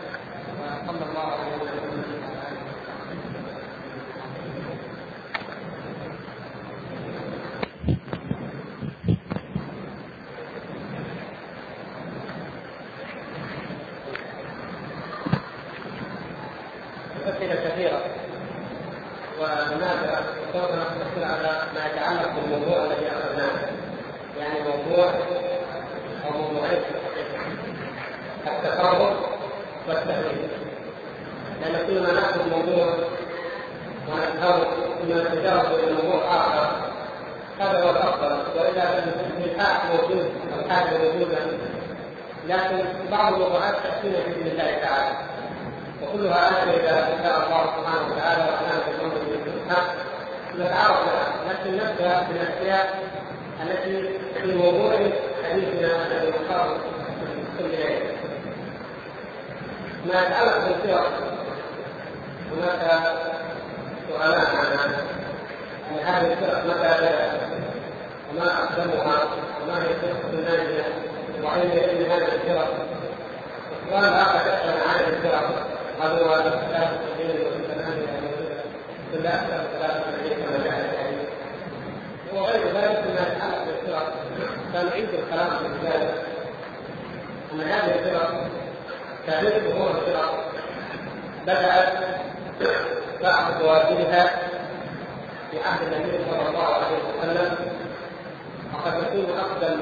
وصلى 0.59 1.05
الله 1.09 1.37
نبينا 1.55 1.73
محمد 1.73 2.05
وعلى 2.21 2.43
اله 2.47 2.73
أسئلة 17.27 17.55
كثيرة 17.69 18.01
ونافعة 19.39 20.23
وسوف 20.49 20.71
نقتصر 20.71 21.23
على 21.23 21.61
ما 21.75 21.85
يتعلق 21.85 22.31
بالموضوع 22.35 22.85
الذي 22.85 23.07
أخذناه 23.07 23.73
يعني 24.39 24.59
موضوع 24.59 25.11
أو 26.25 26.41
موضوعين 26.41 26.81
التقرب 28.47 29.15
والتأويل 29.87 30.47
لأن 31.61 31.87
كل 31.87 32.01
ما 32.01 32.11
نأخذ 32.11 32.49
موضوع 32.49 32.93
ونذهب 34.07 34.63
ثم 35.01 35.11
نتجاوز 35.11 35.79
إلى 35.79 35.93
موضوع 35.93 36.35
آخر 36.35 36.71
هذا 37.59 37.83
هو 37.83 37.89
الأفضل 37.89 38.59
وإلا 38.59 39.01
فالإلحاح 39.01 39.85
موجود 39.85 40.31
والحاجة 40.57 40.97
موجودة 40.97 41.37
لكن 42.47 42.85
بعض 43.11 43.33
الموضوعات 43.33 43.75
تأتينا 43.83 44.17
بإذن 44.19 44.47
الله 44.47 44.77
تعالى 44.81 45.15
وكلها 46.03 46.63
أنا 46.63 46.73
إذا 46.73 47.17
شاء 47.23 47.45
الله 47.45 47.65
سبحانه 47.77 48.15
وتعالى 48.15 48.43
وكان 48.43 48.79
في 48.85 48.91
الأمر 48.91 49.13
بالحق 49.45 49.93
نتعرف 50.55 50.99
لها 51.05 51.33
لكن 51.49 51.73
نبدأ 51.73 52.27
بالأشياء 52.29 52.99
التي 53.63 54.09
في 54.41 54.55
موضوع 54.55 54.93
حديثنا 55.49 56.07
الذي 56.07 56.29
نختار 56.29 56.77
كل 57.59 57.65
ليلة 57.65 58.13
ما 60.05 60.21
يتعلق 60.21 60.57
بالسير 60.57 60.99
هناك 62.51 63.01
سؤالان 64.09 64.45
عن 64.45 64.93
عن 65.91 65.99
هذه 65.99 66.33
الفرق 66.33 66.65
متى 66.65 66.97
بدأت 66.97 67.31
وما 68.31 68.63
أقدمها 68.63 69.27
وما 69.63 69.77
هي 69.77 69.87
الفرقة 69.91 70.29
الناجية 70.33 70.85
وأين 71.43 71.71
يتم 71.71 72.11
هذه 72.11 72.27
الفرق 72.33 72.87
السؤال 73.85 74.05
الآخر 74.05 74.39
يسأل 74.39 74.89
عن 74.89 75.13
الفرق 75.13 75.67
هل 76.01 76.11
هو 76.11 76.35
ثلاثة 76.35 76.97
سبيل 77.13 77.47
وثمانية 77.47 78.19
إلا 79.13 79.29
أكثر 79.35 79.57
من 79.57 79.79
ثلاثة 79.79 80.03
سبيل 80.17 80.33
كما 80.33 80.63
جاء 80.63 80.73
في 80.73 80.95
الحديث 80.95 81.29
وغير 82.33 82.67
ذلك 82.67 83.03
مما 83.07 83.35
يتعلق 83.35 83.65
بالفرق 83.65 84.13
سنعيد 84.73 85.09
الكلام 85.09 85.49
في 85.49 85.87
ذلك 85.87 86.13
أن 87.53 87.61
هذه 87.61 87.99
الفرق 87.99 88.47
تاريخ 89.43 89.63
ظهور 89.63 89.89
الفرق 89.89 90.43
بدأت 91.43 91.93
بعض 93.23 93.61
بوادرها 93.61 94.31
في 95.51 95.57
عهد 95.59 95.93
النبي 95.93 96.17
صلى 96.31 96.49
الله 96.49 96.63
عليه 96.63 96.97
وسلم 97.19 97.55
وقد 98.73 98.93
يكون 99.03 99.39
أقدم 99.39 99.79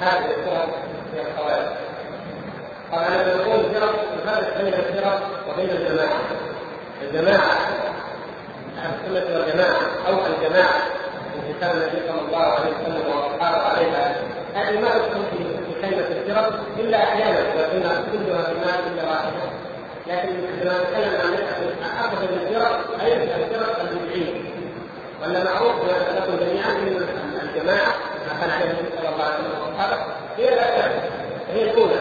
هذه 0.00 0.24
الفرق 0.30 0.68
هي 1.14 1.20
الخوارج 1.20 1.66
قال 2.92 3.04
أنا 3.04 3.36
نقول 3.36 3.74
فرق 3.74 3.94
نفرق 4.16 4.62
بين 4.62 4.74
الفرق 4.74 5.20
وبين 5.48 5.70
الجماعة 5.70 6.20
الجماعة 7.02 7.56
أهل 8.78 9.16
السنة 9.16 9.38
والجماعة 9.38 9.76
أو 10.08 10.14
الجماعة 10.26 10.82
التي 11.36 11.60
كان 11.60 11.70
النبي 11.70 12.08
صلى 12.08 12.20
الله 12.20 12.42
عليه 12.42 12.70
وسلم 12.70 13.02
والصحابة 13.06 13.62
عليها 13.62 14.14
هذه 14.54 14.80
ما 14.80 14.88
تكون 14.88 15.24
في 15.30 15.61
كلمة 15.82 16.06
الفرق 16.06 16.60
إلا 16.78 17.02
أحيانا 17.02 17.38
لكن 17.38 17.80
كلها 18.12 18.42
في 18.42 18.52
المال 18.52 18.80
إلا 18.92 19.10
واحدة. 19.10 19.42
لكن 20.06 20.28
عندما 20.52 20.82
نتكلم 20.82 21.20
عن 21.20 21.34
أفضل 22.04 22.28
الفرق 22.32 23.02
أي 23.04 23.12
الفرق 23.22 23.80
البدعية 23.80 24.34
ولا 25.22 25.44
معروف 25.44 25.74
لكم 26.16 26.36
جميعا 26.36 26.74
من 26.74 27.06
الجماعة 27.42 27.92
ما 28.26 28.40
كان 28.40 28.50
عليه 28.50 28.64
النبي 28.70 28.88
صلى 28.98 29.08
الله 29.08 29.24
عليه 29.24 29.34
وسلم 29.34 29.60
والصحابة 29.62 29.96
هي 30.36 30.48
الأكثر 30.54 30.90
هي 31.52 31.62
الأولى. 31.70 32.00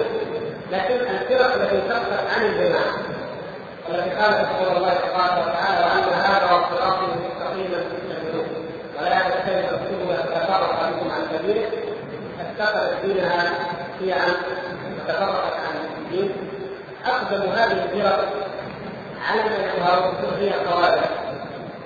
لكن 0.72 0.94
الفرق 0.94 1.54
التي 1.56 1.82
تخرج 1.90 2.28
عن 2.36 2.46
الجماعة. 2.46 2.94
والتي 3.90 4.10
قال 4.10 4.34
رسول 4.34 4.78
الله 4.78 4.94
تبارك 4.94 5.48
وتعالى 5.48 5.86
وأن 5.86 6.14
هذا 6.14 6.66
صراطي 6.72 7.06
مستقيما 7.06 7.84
ولا 9.00 9.28
يتخذ 9.28 9.61
اتخذت 12.62 13.06
دينها 13.06 13.54
شيعا 14.00 14.28
وتفرقت 14.98 15.54
عن 15.54 15.76
الدين. 15.98 16.32
أقدم 17.06 17.52
هذه 17.52 17.72
الفرق 17.72 18.30
على 19.28 19.44
ما 19.44 19.56
يظهر 19.58 20.14
هي 20.40 20.62
الخوارج 20.62 21.02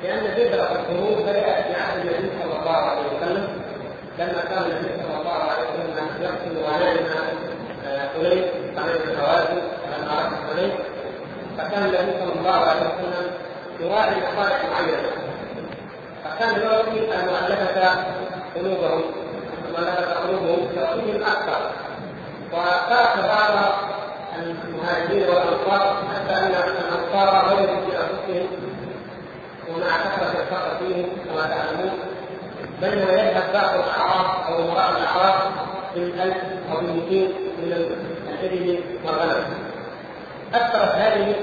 لأن 0.04 0.24
فكرة 0.36 0.70
الخروج 0.72 1.22
بدأت 1.24 1.66
في 1.66 1.74
عهد 1.82 2.00
النبي 2.00 2.30
صلى 2.44 2.60
الله 2.60 2.76
عليه 2.76 3.02
وسلم. 3.02 3.48
لما 4.20 4.42
كان 4.50 4.64
النبي 4.64 5.04
صلى 5.04 5.22
الله 5.22 5.34
عليه 5.34 5.64
وسلم 5.64 6.08
يقتل 6.22 6.58
غنائم 6.66 7.06
حنين 8.16 8.44
غنائم 8.78 9.10
الحوازن 9.10 9.62
لما 9.98 10.12
عرف 10.12 10.34
حنين 10.52 10.72
فكان 11.58 11.86
النبي 11.86 12.20
صلى 12.20 12.40
الله 12.40 12.52
عليه 12.52 12.82
وسلم 12.82 13.32
يراعي 13.80 14.12
مصالح 14.12 14.62
معينة. 14.72 15.10
فكان 16.24 16.62
يعطي 16.62 17.00
المؤلفه 17.00 18.06
قلوبهم. 18.56 19.25
مؤلفه 19.76 20.14
قلوبهم 20.14 20.68
يعطيهم 20.76 21.24
أكثر 21.24 21.72
وترك 22.52 23.26
بعض 23.28 23.74
المهاجرين 24.36 25.30
والأنصار 25.30 25.98
حتى 26.16 26.34
أن 26.34 26.52
الأنصار 26.52 27.48
غيروا 27.48 27.86
في 27.86 27.98
أنفسهم. 27.98 28.48
ومع 29.70 29.98
كثره 29.98 30.42
الفقر 30.42 30.78
فيهم 30.80 31.10
كما 31.26 31.42
تعلمون. 31.48 32.00
بينما 32.82 33.14
يذهب 33.14 33.54
بعض 33.54 33.76
الأعراف 33.76 34.48
أو 34.48 34.70
امراء 34.70 34.90
الأعراف 34.92 35.44
بالألف 35.96 36.38
أو 36.72 36.78
بالمئتين 36.78 37.34
من 37.58 37.74
الابل 37.74 38.84
والغنم. 39.06 39.46
أثرت 40.54 40.96
هذه 40.96 41.36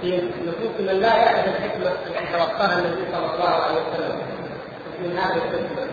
في 0.00 0.16
نفوس 0.16 0.80
من 0.80 1.00
لا 1.00 1.16
يعرف 1.16 1.44
الحكمة 1.44 1.88
التي 1.88 2.32
توقاها 2.32 2.78
النبي 2.78 3.04
صلى 3.12 3.34
الله 3.34 3.48
عليه 3.48 3.74
وسلم 3.74 4.18
من 5.02 5.18
هذه 5.18 5.36
الحكمة. 5.36 5.86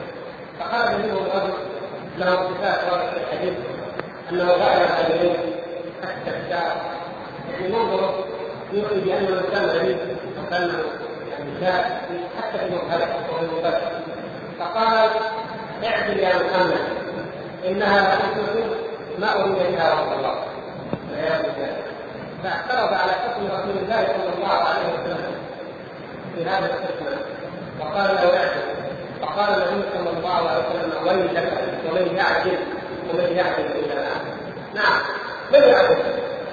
فخرج 0.59 0.95
منهم 0.95 1.23
رجل 1.35 1.76
له 2.17 2.35
صفات 2.35 2.79
واضحه 2.91 3.09
في 3.09 3.17
الحديث 3.17 3.53
أنه 4.31 4.43
الابلين 4.53 5.37
حتى 6.03 6.37
الشعر 6.37 6.75
يعني 7.51 7.73
منظره 7.73 8.25
يوحي 8.73 8.99
بأنه 8.99 9.39
انسان 9.39 9.65
غريب 9.65 9.97
وكانه 10.37 10.83
يعني 11.31 11.59
شاء 11.59 12.01
حتى 12.37 12.57
في 12.57 12.65
مظهره 12.65 13.15
وفي 13.31 13.55
مباشر 13.55 13.91
فقال 14.59 15.09
اعدل 15.83 16.19
يا 16.19 16.33
محمد 16.35 16.81
إنها 17.67 18.15
حكمه 18.15 18.65
ما 19.19 19.41
اريد 19.41 19.53
بها 19.53 19.93
رسول 19.93 20.13
الله. 20.13 20.35
والعياذ 21.09 21.41
بالله. 21.41 21.77
فاعترض 22.43 22.93
على 22.93 23.11
حكم 23.11 23.45
رسول 23.45 23.77
الله 23.83 24.07
صلى 24.07 24.33
الله 24.37 24.53
عليه 24.53 24.93
وسلم 24.93 25.35
في 26.35 26.45
هذا 26.45 26.65
الحكمه 26.65 27.17
وقال 27.79 28.15
له 28.15 28.37
اعدل 28.37 28.86
فقال 29.27 29.49
النبي 29.49 29.89
صلى 29.93 30.09
الله 30.17 30.49
عليه 30.49 30.63
وسلم 30.69 31.07
ويلك 31.07 31.53
ومن 31.89 32.15
يعدل 32.17 32.57
ومن 33.09 33.37
يعدل 33.37 33.65
الا 33.65 33.93
أنا 33.93 34.19
نعم 34.73 35.01
من 35.53 35.59
يعدل 35.59 35.97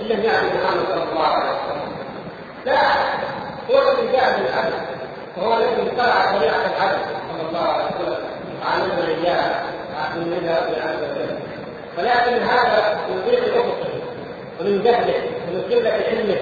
إن 0.01 0.07
لم 0.07 0.23
يعدل 0.23 0.47
محمد 0.47 0.87
صلى 0.89 1.13
الله 1.13 1.27
عليه 1.27 1.51
وسلم. 1.51 1.93
لا 2.67 2.81
هو 3.71 3.79
الذي 3.83 4.13
جاء 4.13 4.41
بالعدل 4.41 4.73
وهو 5.37 5.57
الذي 5.57 5.83
اتبع 5.83 6.39
طريقة 6.39 6.57
العدل 6.77 6.99
صلى 7.31 7.49
الله 7.49 7.69
عليه 7.73 7.85
وسلم. 7.85 8.25
علمنا 8.65 9.09
اياها 9.09 9.63
منها 10.17 10.61
بالعدل 10.61 11.39
ولكن 11.99 12.43
هذا 12.43 12.99
من 13.09 13.23
ضيق 13.27 13.57
افقه 13.57 13.93
ومن 14.61 14.83
جهله 14.83 15.23
ومن 15.49 15.63
قلة 15.71 15.91
علمه 15.91 16.37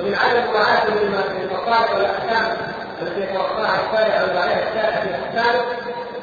ومن 0.00 0.14
عدم 0.14 0.52
مراعاته 0.52 0.94
للمصالح 0.94 1.94
والأحكام. 1.94 2.56
التي 3.02 3.20
يتوقعها 3.20 3.78
الشارع 3.80 4.14
أو 4.20 4.38
عليها 4.42 5.00
في 5.00 5.14
احكامه 5.14 5.64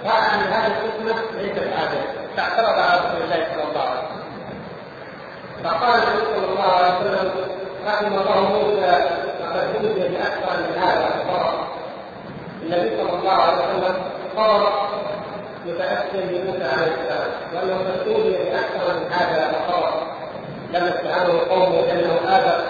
رأى 0.05 0.35
أن 0.35 0.39
هذه 0.53 0.67
الحكمه 0.67 1.41
ليست 1.41 1.67
عادلة. 1.77 2.07
فاعترض 2.37 2.79
على 2.79 2.99
رسول 2.99 3.21
الله 3.23 3.47
صلى 3.53 3.63
الله 3.69 3.81
عليه 3.81 3.99
وسلم. 3.99 4.25
فقال 5.63 5.99
النبي 6.03 6.25
صلى 6.35 6.47
الله 6.53 6.71
عليه 6.71 6.95
وسلم 6.95 7.31
رحم 7.87 8.05
الله 8.05 8.41
موسى 8.41 9.09
فقد 9.39 9.75
اوتي 9.75 10.07
بأكثر 10.09 10.57
من 10.59 10.81
هذا 10.81 11.07
الصبر 11.15 11.53
النبي 12.63 12.97
صلى 12.97 13.19
الله 13.19 13.31
عليه 13.31 13.53
وسلم 13.53 13.95
صبر 14.35 14.71
متاثر 15.65 16.19
بموسى 16.29 16.63
عليه 16.63 16.91
السلام. 16.95 17.31
وانه 17.53 17.75
قد 17.75 18.07
اوتي 18.07 18.31
بأكثر 18.31 18.93
من 18.99 19.11
هذا 19.11 19.51
الصبر 19.51 19.93
لما 20.73 20.89
استعانه 20.89 21.39
قومه 21.49 21.81
لأنه 21.81 22.19
ابى 22.27 22.63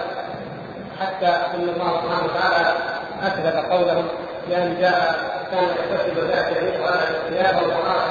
حتى 1.00 1.26
إن 1.26 1.68
الله 1.68 2.00
سبحانه 2.02 2.24
وتعالى 2.24 2.74
أثبت 3.22 3.72
قوله 3.72 4.04
بان 4.48 4.76
جاء 4.80 5.16
كان 5.50 5.64
يكتسب 5.64 6.18
ذات 6.18 6.56
الريح 6.56 6.80
ولا 6.80 7.30
ثيابه 7.30 7.66
وراى 7.66 8.06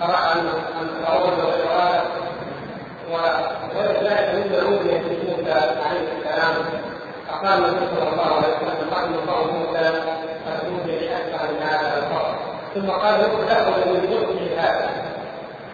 فراى 0.00 0.32
انه 0.32 0.52
ان 0.80 1.04
فرعون 1.04 1.32
غير 1.32 1.66
هذا 1.66 2.04
ولذلك 3.76 4.34
من 4.34 4.52
يعود 4.52 4.80
في 4.80 5.50
عليه 5.88 6.08
السلام 6.18 6.54
فقال 7.28 7.64
النبي 7.64 7.86
صلى 7.96 8.08
الله 8.12 8.34
عليه 8.36 8.48
وسلم 8.56 8.90
رحم 8.92 9.14
الله 9.14 9.44
موسى 9.52 9.88
قد 10.46 10.64
اوتي 10.64 10.98
بأكثر 10.98 11.52
من 11.52 11.62
هذا 11.62 11.96
الفضل 11.98 12.34
ثم 12.74 12.90
قال 12.90 13.20
له 13.20 13.28
من 13.92 14.12
يؤتي 14.12 14.56
هذا. 14.56 14.90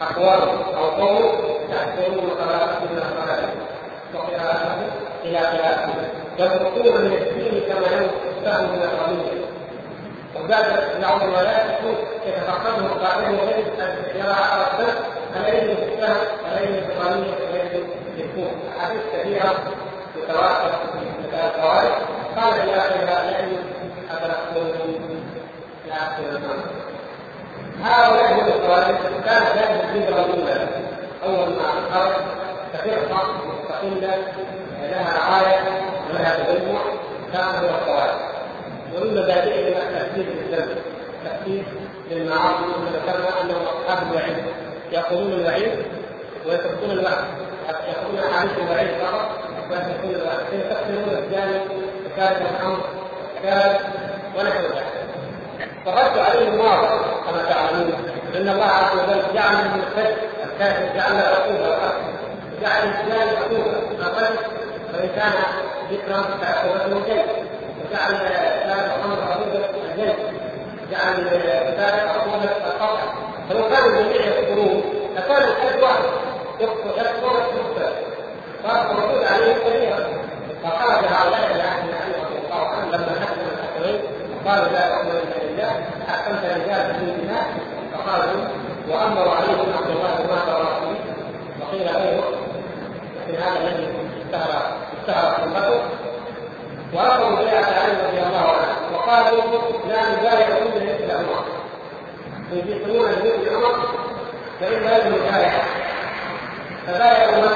اقوام 0.02 0.48
أو 0.77 0.85
قوم 0.85 1.32
تحسبون 1.70 2.31
قراءته 2.31 2.81
من 2.81 2.98
الصلاه 2.98 3.48
وقراءته 4.14 4.77
إلى 5.24 5.39
قراءته 5.39 5.93
ينقصون 6.39 7.05
من 7.05 7.12
الدين 7.12 7.62
كما 7.69 8.09
ينقص 8.43 8.60
من 8.60 8.82
القبيل 8.82 9.44
وبعد 10.36 10.64
يعود 11.02 11.23
ولا 11.23 11.64
يكون 11.64 11.94
يتفقده 12.27 12.89
قائله 12.89 13.44
غير 13.44 13.64
يرى 14.14 14.32
على 14.32 14.62
السنة 14.62 14.94
فلا 15.35 15.48
يجب 15.48 15.70
السهم 15.70 16.16
ولا 16.44 16.60
يجب 16.60 16.86
في 16.86 16.93
القانونية 16.93 17.35
ولا 17.51 17.62
يجب 17.62 17.86
الكون 18.19 18.52
أحاديث 18.78 19.02
كثيرة 19.12 19.55
متواتر 20.16 20.73
من 20.94 21.40
القواعد 21.44 21.90
قال 22.36 22.52
في 22.52 22.77
آخرها 22.77 23.31
لا 23.31 23.40
يجب 23.40 23.62
أتنقلون 24.10 25.23
لا 25.89 25.94
أقول 25.94 26.40
هؤلاء 27.82 28.32
هم 28.32 28.40
الخوارج 28.40 28.97
كانت 29.24 29.47
هذه 29.47 29.81
الفكرة 29.81 30.24
الأولى 30.24 30.69
أول 31.24 31.48
ما 31.48 31.94
خرج 31.94 32.12
كفرقة 32.74 33.27
مستقلة 33.47 34.16
لها 34.90 35.19
رعاية 35.19 35.60
ولها 36.10 36.36
تجمع. 36.36 36.81
كان 37.32 37.44
هو 37.44 37.69
الخوارج 37.69 38.31
ومن 38.94 39.10
مبادئهم 39.10 39.66
التأثير 39.66 40.24
بالذنب 40.24 40.77
التأثير 41.24 41.64
بالمعاصي 42.10 42.64
كما 42.64 42.90
ذكرنا 42.90 43.43
أنهم 43.43 43.62
أصحاب 43.62 44.10
الوعيد. 44.10 44.36
يأخذون 44.93 45.32
الوعيد 45.32 45.73
ويتركون 46.47 46.90
الوعد. 46.90 47.24
يأخذون 47.69 48.19
أحاديث 48.19 48.52
الوعيد 48.59 48.89
فقط 48.89 49.31
ويتركون 49.70 50.10
الوعد. 50.10 50.39
فيستخدمون 50.51 51.24
الزاني 51.24 51.60
وكارث 52.06 52.43
الخمر 52.43 52.81
ونحو 54.36 54.62
ذلك. 54.62 55.02
فالرد 55.85 56.19
عليهم 56.19 56.60
واضح 56.60 56.90
كما 57.27 57.43
تعلمون 57.48 57.93
أن 58.36 58.48
الله 58.48 58.64
عز 58.64 58.98
وجل 58.98 59.35
جعل 59.35 59.55
من 59.55 59.82
الخير 59.89 60.16
الكافر 60.44 60.97
جعل 60.97 61.16
عقوبه 61.16 61.93
جعل 62.62 62.89
الإسلام 62.89 63.28
عقوبه 63.36 63.78
القتل 63.98 64.36
فإن 64.93 65.09
كان 65.09 65.32
ذكرا 65.90 66.23
فعقوبته 66.23 66.86
الجنه 66.86 67.24
وجعل 67.81 68.15
الاسلام 68.15 68.78
الامر 68.78 69.23
عقوبه 69.23 69.65
الجنه 69.90 70.15
جعل 70.90 71.12
الكتاب 71.12 72.09
عقوبه 72.09 72.44
القطع 72.44 73.03
فلو 73.49 73.69
كانوا 73.69 73.89
الجميع 73.89 74.27
يكفرون 74.27 74.82
لكان 75.16 75.43
الحد 75.43 75.82
واحد. 75.82 76.05
يكفر 76.61 76.90
يكفر 76.97 77.43
يكفر 77.57 77.93
فالردود 78.65 79.24
عليهم 79.24 79.57
كثيرا 79.66 80.09
فخرج 80.65 81.05
هؤلاء 81.05 81.51
إلى 81.55 81.62
النبي 81.62 82.12
صلى 82.19 82.39
الله 82.44 82.69
عليه 82.69 82.78
وسلم. 82.78 82.94
لما 82.94 83.20
حكم 83.20 83.40
الحكمين 83.53 84.01
قالوا 84.47 84.73
لا 84.73 84.81
حكم 84.81 85.09
إلا 85.09 85.44
لله 85.44 85.70
احكمت 86.09 86.44
رجال 86.44 86.94
في 86.94 87.23
الناس 87.23 87.47
فقالوا 87.94 88.44
وامروا 88.89 89.35
عليهم 89.35 89.73
عبد 89.78 89.90
الله 89.90 90.15
بن 90.15 90.31
ورسوله 90.31 90.99
وقيل 91.61 91.89
غيره 91.89 92.24
لكن 93.28 93.43
هذا 93.43 93.59
الذي 93.61 93.89
اشتهر 94.24 94.62
اشتهر 95.01 95.36
سنته 95.36 95.81
ورفضوا 96.93 97.36
بيعة 97.36 97.64
علي 97.64 97.93
رضي 98.09 98.19
الله 98.19 98.48
عنه 98.48 98.97
وقالوا 98.97 99.43
لا 99.89 100.12
نبايع 100.12 100.48
إلا 100.48 100.93
مثل 100.94 101.10
عمر 101.10 101.44
يجيبون 102.52 103.09
مثل 103.10 103.55
عمر 103.55 103.89
فإن 104.60 104.85
هذه 104.86 105.09
مبايعة 105.09 105.62
فبايعوا 106.86 107.36
من؟ 107.36 107.48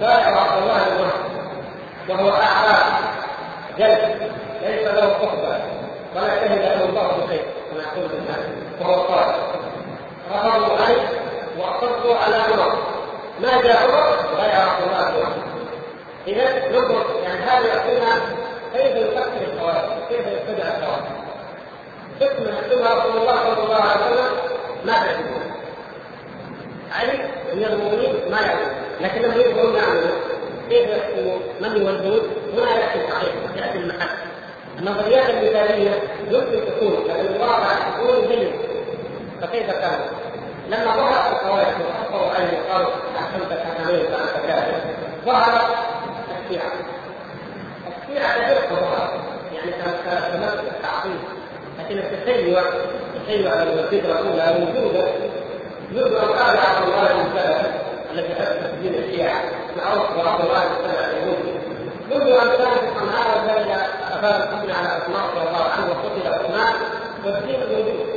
بايعوا 0.00 0.40
عبد 0.40 0.62
الله 0.62 0.84
بن 0.98 1.10
وهو 2.08 2.30
أعراب 2.30 2.92
جلد 3.78 4.32
ليس 4.62 4.88
له 4.88 5.12
صحبة 5.22 5.58
ولا 6.16 6.28
شهد 6.28 6.58
له 6.58 6.84
الله 6.84 7.24
بخير 7.24 7.44
كما 7.70 7.82
يقول 7.82 8.10
الناس 8.18 8.38
وهو 8.80 8.94
قال 8.94 9.34
رفضوا 10.32 10.76
عليه 10.76 11.08
واصروا 11.58 12.16
على 12.16 12.36
عمر. 12.36 12.78
ما 13.40 13.62
جاء 13.62 13.76
عمر؟ 13.76 14.16
غير 14.36 14.60
عبد 14.60 14.82
الله 14.82 15.10
بن 15.10 15.42
إذا 16.26 16.68
ننظر 16.68 17.04
يعني 17.22 17.40
هذا 17.40 17.66
يعطينا 17.66 18.20
كيف 18.74 18.96
يفكر 18.96 19.52
الخوارج؟ 19.52 19.90
كيف 20.08 20.26
يتبع 20.26 20.68
الخوارج؟ 20.76 21.04
حكم 22.20 22.42
يحكمها 22.48 22.94
رسول 22.94 23.16
الله 23.16 23.54
صلى 23.54 23.64
الله 23.64 23.82
عليه 23.82 24.06
وسلم 24.06 24.36
ما 24.84 24.92
تعرفون 24.92 25.44
علي 26.92 27.18
من 27.54 27.64
المؤمنين 27.64 28.30
ما 28.30 28.40
يعلم 28.40 28.68
لكن 29.00 29.22
لما 29.22 29.34
يظهرون 29.34 29.76
يعلمون 29.76 30.12
كيف 30.68 30.88
يحكمون 30.90 31.40
من 31.60 31.76
يولون 31.76 32.20
هنا 32.54 32.70
ياتي 32.70 33.04
الصحيح 33.04 33.34
يأتي 33.56 33.78
المحل. 33.78 34.08
النظريات 34.78 35.30
المثالية 35.30 35.90
يمكن 36.30 36.60
تكون 36.66 37.04
لكن 37.08 37.34
الواقع 37.34 37.74
تكون 37.90 38.28
جيد. 38.28 38.52
فكيف 39.42 39.70
كان؟ 39.70 40.00
لما 40.68 40.96
ظهر 40.96 41.32
الخوارج 41.32 41.74
وحصلوا 41.88 42.32
عليه 42.32 42.58
وقالوا 42.60 42.90
أحسنت 43.18 43.52
الحكمين 43.52 44.06
فأنت 44.06 44.46
كافر. 44.46 44.80
ظهر 45.26 45.60
الشيعة. 46.44 46.70
فرقه 48.20 48.74
ظهر 48.74 49.20
يعني 49.54 49.72
كانت 49.72 50.34
تمثل 50.34 50.66
التعقيد 50.76 51.20
لكن 51.78 51.98
التشيع 51.98 52.62
التشيع 53.14 53.62
الفكرة 53.62 54.20
الاولى 54.20 54.58
موجوده 54.58 55.06
أن 55.92 56.28
قال 56.28 56.58
عبد 56.58 56.88
الله 56.88 57.12
بن 57.12 57.38
سلمه 57.38 57.72
الذي 58.12 58.32
اسس 58.32 58.70
دين 58.82 58.94
الشيعة. 58.94 59.42
معروف 59.76 60.16
وعبد 60.16 60.44
الله 60.44 60.64
بن 60.64 60.74
سلمه 60.82 61.10
اليهودي 61.10 61.54
منذ 62.10 62.32
أن 62.32 62.48
كان 62.48 62.74
في 62.74 63.00
صنعاء 63.00 63.44
ذلك 63.48 63.70
افاد 64.12 64.40
الحكم 64.42 64.72
على 64.78 64.88
عثمان 64.88 65.24
رضي 65.36 65.48
الله 65.48 65.64
عنه 65.64 65.86
وقتل 65.90 66.28
عثمان 66.34 66.74
والدين 67.24 67.60
موجود. 67.60 68.14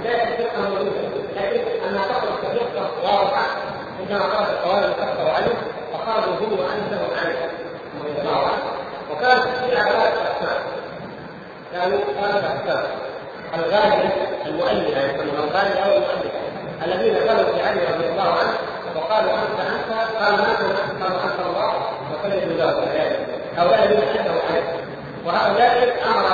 بدايه 0.00 0.22
الفرقه 0.22 0.68
موجوده 0.68 0.90
لكن 1.36 1.60
انها 1.88 2.04
تخرج 2.04 2.38
كفرقه 2.42 2.90
واضحه 3.02 3.46
عندما 4.00 4.24
قال 4.24 4.46
الخوارج 4.54 4.92
كفروا 4.92 5.30
عليه 5.30 5.54
فخرجوا 5.92 6.34
هم 6.34 6.52
وانزلوا 6.52 7.16
عليه 7.20 7.50
رضي 8.00 8.20
الله 8.20 8.38
عنه. 8.38 8.69
وكانت 9.20 9.44
الشيعه 9.64 9.84
ثلاثة 9.84 10.22
اقسام 10.22 10.62
كانوا 11.72 11.98
ثلاثة 12.20 12.46
اقسام 12.46 12.84
الغالي 13.54 14.10
المؤلف 14.46 14.96
يعني 14.96 15.12
يسمونه 15.12 15.44
الغالي 15.44 15.84
أو 15.84 15.96
المؤلف. 15.96 16.32
الذين 16.84 17.28
قالوا 17.28 17.52
في 17.52 17.62
علي 17.62 17.80
رضي 17.94 18.06
الله 18.08 18.22
عنه 18.22 18.52
وقالوا 18.96 19.32
أنت 19.32 19.60
أنت 19.60 20.22
قال 20.22 20.32
ما 20.36 20.46
أنت 20.50 21.02
قالوا 21.02 21.18
أنت 21.24 21.46
الله 21.46 21.74
وكذبوا 22.12 22.56
له 22.56 22.70
هؤلاء 23.56 23.84
الذين 23.84 24.08
حدثوا 24.08 24.40
عليه. 24.50 24.62
وهؤلاء 25.26 25.96
أمر 26.06 26.26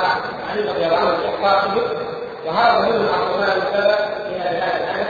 علي 0.51 0.69
رضي 0.69 0.85
الله 0.85 0.97
عنه 0.97 1.17
باحقاقه 1.41 1.81
وهذا 2.45 2.79
هم 2.79 3.01
الاعظمان 3.01 3.61
السبب 3.61 3.95
إلى 4.25 4.49
بلاد 4.49 4.81
الانس 4.81 5.07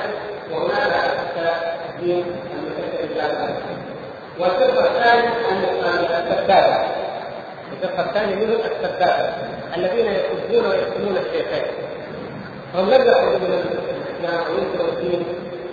وهناك 0.52 0.94
الدين 1.90 2.26
المتكتل 2.54 3.08
بلاد 3.14 3.56
والفرقه 4.40 4.86
الثانية 4.86 5.34
السبابه 6.32 6.97
الفرقه 7.72 8.10
الثانية 8.10 8.36
منهم 8.36 8.60
السبابه 8.60 9.34
الذين 9.78 10.06
يسبون 10.06 10.66
ويقتلون 10.66 11.18
الشيخين. 11.18 11.72
هم 12.76 12.90
لم 12.90 13.02
يخرجوا 13.02 13.38
من 13.38 13.54
الإسلام 13.54 14.44
وينكروا 14.56 14.88
الدين 14.88 15.26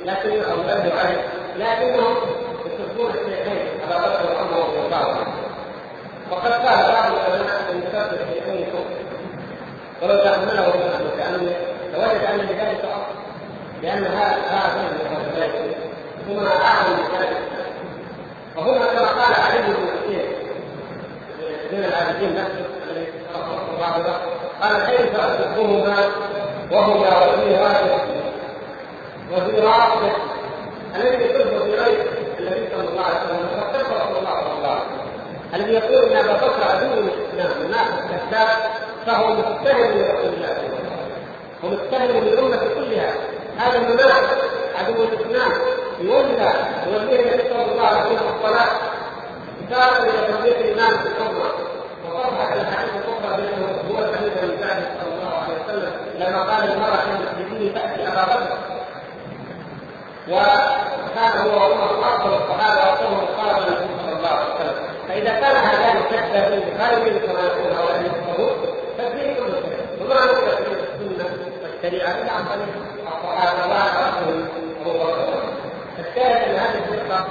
لكن 0.04 0.30
أو 0.30 0.58
يردوا 0.58 0.98
عليه 0.98 1.24
لكنهم 1.56 2.16
يسبون 2.66 3.10
الشيخين. 3.10 3.66
أبا 3.88 3.98
بكر 3.98 4.32
وعمر 4.34 4.94
عنهم. 4.94 5.26
وقد 6.30 6.52
قال 6.52 6.92
بعض 6.92 7.12
العلماء 7.12 7.72
ان 7.72 7.80
كتاب 7.88 8.12
الشيخين 8.12 8.66
كفر 8.66 9.04
ولو 10.02 10.16
تأمله 10.24 10.74
المتأمل 11.00 11.52
لوجد 11.92 12.24
أن 12.24 12.38
لذلك 12.38 12.84
أصل 12.84 13.14
لأن 13.82 14.04
هذا 14.04 14.34
ثم 16.26 16.38
أعلم 16.46 16.92
من 16.92 17.18
ذلك. 17.20 17.36
وهنا 18.56 18.86
كما 18.86 19.08
قال 19.08 19.34
علي 19.34 19.58
بن 19.62 19.74
كثير 19.74 20.43
من 21.72 21.84
العابدين 21.84 22.34
نفسه 22.34 22.66
الذي 22.90 23.06
قال 24.62 24.76
كيف 24.86 25.16
أسبهما 25.16 25.96
وهما 26.70 27.26
وفي 27.26 27.56
راس 27.56 27.80
وفي 29.32 29.60
راس 29.60 29.92
الذي 30.96 31.24
يسب 31.24 31.48
في 31.48 31.74
غير 31.76 32.06
النبي 32.38 32.68
صلى 32.72 32.88
الله 32.88 33.04
عليه 33.04 33.20
وسلم 33.24 33.48
فقد 33.60 33.80
رسول 33.80 34.16
الله 34.18 34.34
صلى 34.40 34.52
الله 34.58 34.68
عليه 34.68 34.80
وسلم. 34.80 35.04
الذي 35.54 35.72
يقول 35.72 36.12
ان 36.12 36.16
أبا 36.16 36.32
بكر 36.32 36.62
عدو 36.70 36.86
الإسلام. 36.86 37.62
الناس 37.62 37.88
كذاب 38.10 38.48
فهو 39.06 39.26
متهم 39.26 39.98
لرسول 39.98 40.34
الله 40.34 40.52
صلى 40.54 40.66
الله 40.66 40.94
عليه 40.96 41.14
وسلم. 41.14 41.24
ومتهم 41.62 42.24
للامه 42.24 42.62
كلها. 42.74 43.12
هذا 43.58 43.78
المنافق 43.78 44.38
عدو 44.78 45.02
الإسلام 45.02 45.52
يولى 46.00 46.52
يوليه 46.86 47.20
النبي 47.20 47.48
صلى 47.48 47.72
الله 47.72 47.86
عليه 47.86 48.00
وسلم 48.00 48.28
الصلاة. 48.36 48.70
كتابا 49.68 49.98
إلى 50.02 50.32
تطبيق 50.32 50.56
الإيمان 50.58 50.90
في 50.98 51.08
الحرمه 51.08 51.50
وطرحت 52.04 52.52
الاحاديث 52.56 52.94
الاخرى 52.94 53.42
بأنه 53.42 53.66
هو 53.90 53.98
الحديث 53.98 54.32
من 54.42 54.56
بعد 54.60 54.82
صلى 55.00 55.14
الله 55.14 55.34
عليه 55.42 55.54
وسلم 55.64 55.92
لما 56.18 56.42
قال 56.42 56.72
المرأة 56.72 57.02
المسلمين 57.02 57.74
تأتي 57.74 58.08
أبا 58.08 58.24
بكر. 58.24 58.58
وكان 60.28 61.38
هو 61.38 61.56
وعمر 61.56 62.08
افضل 62.08 62.34
الصحابه 62.34 62.90
وافضلهم 62.90 63.20
الصحابه 63.28 63.66
النبي 63.66 63.94
صلى 64.02 64.16
الله 64.16 64.28
عليه 64.28 64.54
وسلم. 64.54 64.74
فإذا 65.08 65.40
كان 65.40 65.56
هذان 65.56 66.02
كذابين 66.10 66.78
خارجين 66.78 67.18
كما 67.18 67.40
يقول 67.40 67.72
المفسرون 67.96 68.56
فالدين 68.98 69.34
كله 69.34 69.60
كذب 69.60 70.02
وما 70.02 70.14
نقدر 70.14 70.56
في 70.56 70.72
السنة 70.72 71.26
والشريعة 71.62 72.10
إلا 72.10 72.32
عن 72.32 72.44
طريق 72.44 72.68
الصحابه 73.06 73.66
لا 73.66 73.84
راسهم 73.84 74.48
أبو 74.80 74.92
بكر. 74.98 75.33
الشاهد 76.16 76.48
ان 76.48 76.56
هذه 76.56 76.78
الفرقة 76.78 77.26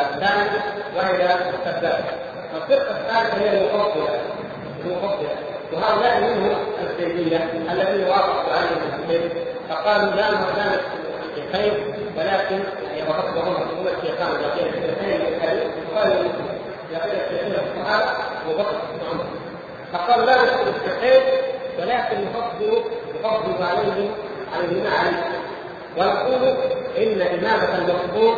الثانية 0.00 0.60
وهي 0.96 1.12
الكذاب 1.12 2.04
الفرقة 2.56 2.90
الثالثة 2.90 3.40
هي 3.40 3.60
المفضلة. 3.60 4.20
المفضلة. 4.84 5.30
وهؤلاء 5.72 6.20
منهم 6.20 6.56
الزيديه 6.82 7.36
الذين 7.72 8.08
وافقوا 8.08 8.52
عليهم 8.52 9.02
الخير. 9.02 9.30
فقالوا 9.68 10.10
لا 10.10 10.30
لا 10.30 10.70
الشيخين 11.24 11.94
ولكن 12.16 12.60
وقد 13.08 13.38
هم 13.38 13.56
الشيخان 13.86 14.30
يقين 14.40 14.74
الشيخين 14.74 15.20
من 15.20 15.34
الحديث 15.34 15.62
وقال 15.92 16.12
يقين 16.92 17.20
الشيخين 17.20 17.52
الصحابه 17.52 18.10
ابو 18.44 18.58
بكر 18.58 18.76
وعمر 19.04 19.24
فقال 19.92 20.26
لا 20.26 20.36
نذكر 20.42 20.72
الشيخين 20.76 21.22
ولكن 21.78 22.16
نفضل 22.24 22.82
نفضل 23.14 23.62
عليهم 23.64 24.10
عليهما 24.54 24.90
عليه 24.90 25.37
ونقول 25.96 26.56
إن 26.98 27.22
إمامة 27.22 27.78
المفضول 27.78 28.36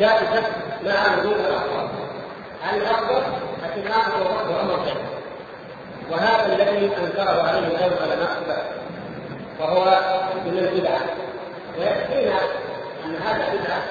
جائزه 0.00 0.42
مع 0.84 1.18
وجود 1.18 1.36
الأخبار؟ 1.38 1.88
ابو 4.16 4.24
بكر 4.24 4.52
وعمر 4.52 4.84
خير 4.84 4.96
وهذا 6.10 6.46
الذي 6.46 6.86
أنكره 6.86 7.42
عليه 7.42 7.84
أيضا 7.84 7.96
علماء 8.02 8.38
السلف 8.42 8.64
وهو 9.60 9.84
من 10.46 10.58
البدع 10.58 10.96
ويكفينا 11.78 12.38
أن 13.04 13.16
هذا 13.16 13.54
بدعه 13.54 13.82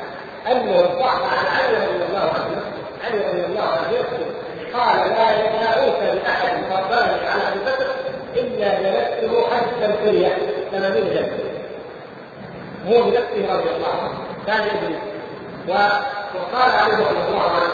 انه 0.51 0.79
ارفعها 0.79 1.27
عن 1.27 1.45
علي 1.57 1.85
رضي 1.85 2.05
الله 2.09 2.33
عنه. 2.33 2.61
علي 3.03 3.27
رضي 3.27 3.45
الله 3.45 3.63
عنه 3.63 3.91
يكتب 3.91 4.33
قال 4.73 4.97
لا 4.97 5.59
لا 5.61 5.83
اوتى 5.83 6.19
باحد 6.19 6.63
على 7.25 7.41
أبي 7.47 7.59
بكر 7.59 7.87
إلا 8.35 8.79
جلسته 8.79 9.47
حتى 9.55 9.85
الكليه 9.85 10.37
ثمانين 10.71 11.09
جلسه 11.09 11.52
هو 12.87 13.03
بنفسه 13.03 13.53
رضي 13.53 13.69
الله 13.75 13.93
عنه. 14.03 14.17
كان 14.47 14.61
يجلس 14.61 14.99
وقال 16.35 16.71
عليه 16.71 16.95
رضي 16.95 17.29
الله 17.29 17.41
عنه 17.41 17.73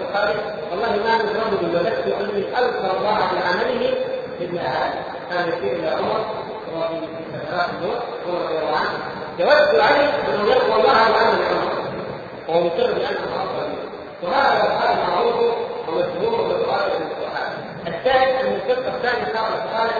البخاري 0.00 0.34
والله 0.70 0.88
ما 0.88 1.16
من 1.16 1.40
رجل 1.46 1.74
ملكت 1.74 2.06
اني 2.20 2.58
ألقى 2.58 2.96
الله 2.96 3.18
بعمله 3.34 3.94
ابن 4.40 4.58
آدم 4.58 5.00
كان 5.30 5.48
يسير 5.48 5.72
إلى 5.72 5.88
عمر 5.88 6.24
وفي 6.76 7.00
سكرات 7.32 7.68
عمر 7.82 8.02
رضي 8.26 8.58
الله 8.58 8.76
عنه. 8.76 8.98
يود 9.38 9.80
عليه 9.80 10.08
انه 10.08 10.50
يلقى 10.50 10.80
الله 10.80 11.10
بعمل 11.12 11.42
عمر. 11.50 11.78
وهو 12.48 12.60
مقر 12.60 12.92
بانه 12.92 13.28
افضل 13.36 13.68
وهذا 14.22 14.62
هذا 14.62 15.08
معروف 15.08 15.34
ومشهور 15.88 16.44
من 16.44 16.50
الصحابه 16.50 16.92
الثالث 17.86 18.44
أن 18.44 18.54
الفرقه 18.54 18.96
الثانية 18.96 19.24
صارت 19.24 19.62
قالت 19.74 19.92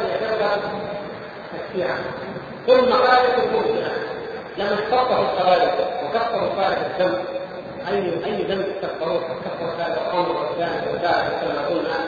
هي 1.75 1.87
ثم 2.67 2.93
قالت 2.93 3.39
المرجئه 3.39 4.08
لما 4.59 4.75
استقطعوا 4.75 5.25
الخوارج 5.25 5.69
وكفروا 6.05 6.63
خارج 6.63 6.77
الدم 6.91 7.15
اي 7.89 8.25
أي 8.25 8.43
ذنب 8.43 8.67
استغفروه 8.77 9.21
كفر 9.21 9.67
هذا 9.79 10.01
الامر 10.07 10.29
والثاني 10.37 10.93
والثالث 10.93 11.35
كما 11.41 11.67
قلنا 11.69 11.99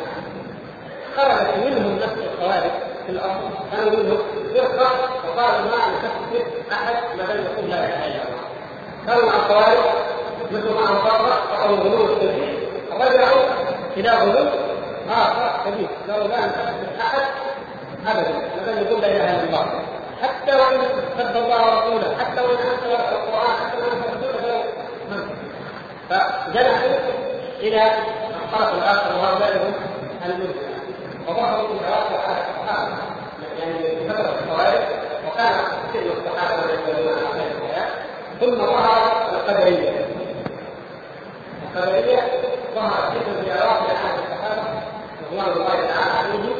خرجت 1.16 1.66
منهم 1.66 1.96
نفس 1.96 2.18
الخوارج 2.32 2.70
في 3.06 3.12
الأرض. 3.12 3.50
كانوا 3.72 3.90
منهم 3.90 4.18
فرقه 4.54 4.90
وقالوا 5.28 5.60
ما 5.60 5.76
نكفر 5.92 6.44
أحد 6.72 6.94
ما 7.18 7.22
لم 7.22 7.44
يقول 7.44 7.70
لا 7.70 7.84
إله 7.84 8.06
إلا 8.06 8.22
الله. 8.22 8.44
كانوا 9.06 9.24
مع 9.24 9.36
الخوارج 9.36 9.78
مثل 10.50 10.74
معهم 10.74 10.98
فرقه 10.98 11.62
أو 11.62 11.74
غلو 11.74 12.04
رجعوا 12.92 13.42
إلى 13.96 14.10
غلو 14.10 14.48
آخر 15.10 15.60
كبير 15.66 15.88
قالوا 16.10 16.28
لا 16.28 16.46
نكفر 16.46 17.00
أحد 17.00 17.22
ابدا. 18.06 18.32
ما 18.66 18.70
لم 18.70 18.86
يقول 18.86 19.00
لا 19.00 19.06
إله 19.06 19.30
إلا 19.30 19.44
الله. 19.44 19.66
حتى 20.22 20.52
وإن 20.52 20.80
سب 21.18 21.36
الله 21.36 21.62
ورسوله 21.66 22.16
حتى 22.18 22.40
وإن 22.40 22.56
انزل 22.56 22.92
القران 22.92 23.56
حتى 23.60 23.76
وإن 23.76 24.02
رسوله 24.02 24.64
فجنحوا 26.10 26.98
إلى 27.60 27.92
الطرف 28.44 28.74
الآخر 28.74 29.16
وهؤلاء 29.16 29.56
هم 29.56 29.74
المرجئه 30.26 30.70
وظهروا 31.28 31.68
في 31.68 31.84
العراق 31.84 32.24
على 32.28 32.36
الصحابه 32.50 32.92
يعني 33.58 34.08
فتره 34.08 34.34
الخوارج 34.42 34.80
وكان 35.26 35.54
سن 35.92 36.10
الصحابة 36.10 36.72
يتكلمون 36.72 37.12
عن 37.18 37.32
خير 37.32 37.50
الحياة. 37.56 37.88
ثم 38.40 38.56
ظهر 38.66 39.12
القدرية. 39.32 40.06
القدرية 41.62 42.20
ظهرت 42.74 43.12
فتنه 43.12 43.42
في 43.42 43.44
في 43.44 43.52
أحد 43.92 44.18
الصحابة 44.18 44.62
رضوان 45.30 45.52
الله 45.56 45.74
تعالى 45.74 46.12
عليهم. 46.18 46.54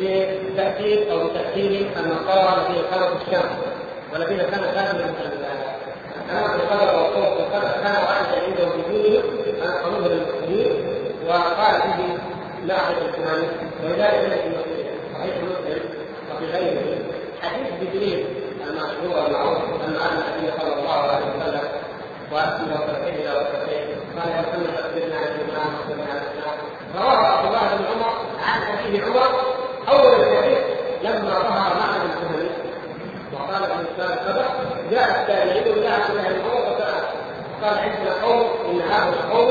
لتاثير 0.00 1.12
أو 1.12 1.26
لتاثير 1.26 1.90
النصارى 1.96 2.66
الذين 2.66 2.82
كانوا 2.90 3.08
في 3.08 3.14
الشام. 3.26 3.48
والذين 4.12 4.38
كانوا 4.38 4.72
كانوا 4.72 6.48
في 6.48 6.54
القدر 6.56 6.96
والخوف 6.96 7.36
والقدر 7.38 7.70
كان 7.82 7.94
عائشه 7.96 8.44
عنده 8.46 8.68
في 8.70 8.92
دينه 8.92 9.22
عن 9.62 9.72
قانون 9.82 10.04
المسلمين 10.06 10.72
وقال 11.26 11.80
فيه 11.82 12.18
لا 12.66 12.76
احد 12.76 12.94
الكهانه 13.02 13.48
ولذلك 13.84 14.40
في 14.42 14.52
صحيح 15.14 15.36
مسلم 15.36 15.82
وفي 16.34 16.44
غيره. 16.46 16.98
حديث 17.42 17.66
جبريل 17.82 18.26
المشهور 18.66 19.26
المعروف 19.26 19.58
أن 19.58 19.88
النبي 19.88 20.52
صلى 20.60 20.74
الله 20.74 20.92
عليه 20.92 21.26
وسلم 21.26 21.60
واسمه 22.32 22.74
وتركيبنا 22.74 23.32
وتركيب 23.36 23.88
قال 24.18 24.28
يا 24.30 24.40
محمد 24.40 24.66
أخبرنا 24.78 25.16
عن 25.16 25.24
الايمان 25.24 25.74
واخبرنا 25.74 26.04
عن 26.10 26.16
الاسلام 26.16 26.58
رواه 26.96 27.26
عبد 27.26 27.46
الله 27.46 27.76
بن 27.76 27.84
عمر 27.84 28.12
عن 28.46 28.62
أبيه 28.62 29.02
عمر 29.04 29.30
أول 29.90 30.20
الحديث 30.20 30.58
لما 31.02 31.30
ظهر 31.30 31.74
معنى 31.78 32.04
الكهنه 32.04 32.50
وقال 33.32 33.64
الانسان 33.64 34.18
كذا 34.24 34.44
جاء 34.90 35.20
التابعين 35.20 35.58
عبد 35.58 35.76
الله 35.76 35.98
بن 36.08 36.40
عمر 36.50 36.74
وسال 36.74 36.94
قال 37.62 37.78
عندنا 37.78 38.12
قوم 38.22 38.46
إن 38.70 38.80
هؤلاء 38.80 39.22
قوم 39.32 39.50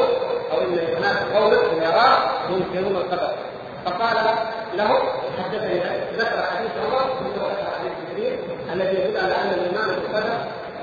أو 0.52 0.62
إن 0.62 0.80
هناك 0.98 1.18
قوم 1.36 1.54
العراق 1.54 2.42
ينكرون 2.50 2.96
القدر. 2.96 3.34
فقال 3.86 4.16
له 4.74 4.90
حدثني 5.44 5.80
ذكر 6.18 6.44
حديث 6.56 6.72
عمر 6.86 7.02
ثم 7.20 7.26
ذكر 7.26 7.68
حديث 7.80 7.92
جبريل 8.10 8.40
الذي 8.74 9.02
يدل 9.02 9.18
على 9.18 9.36
أن 9.36 9.50
الإيمان 9.50 9.96
بالقدر 9.96 10.34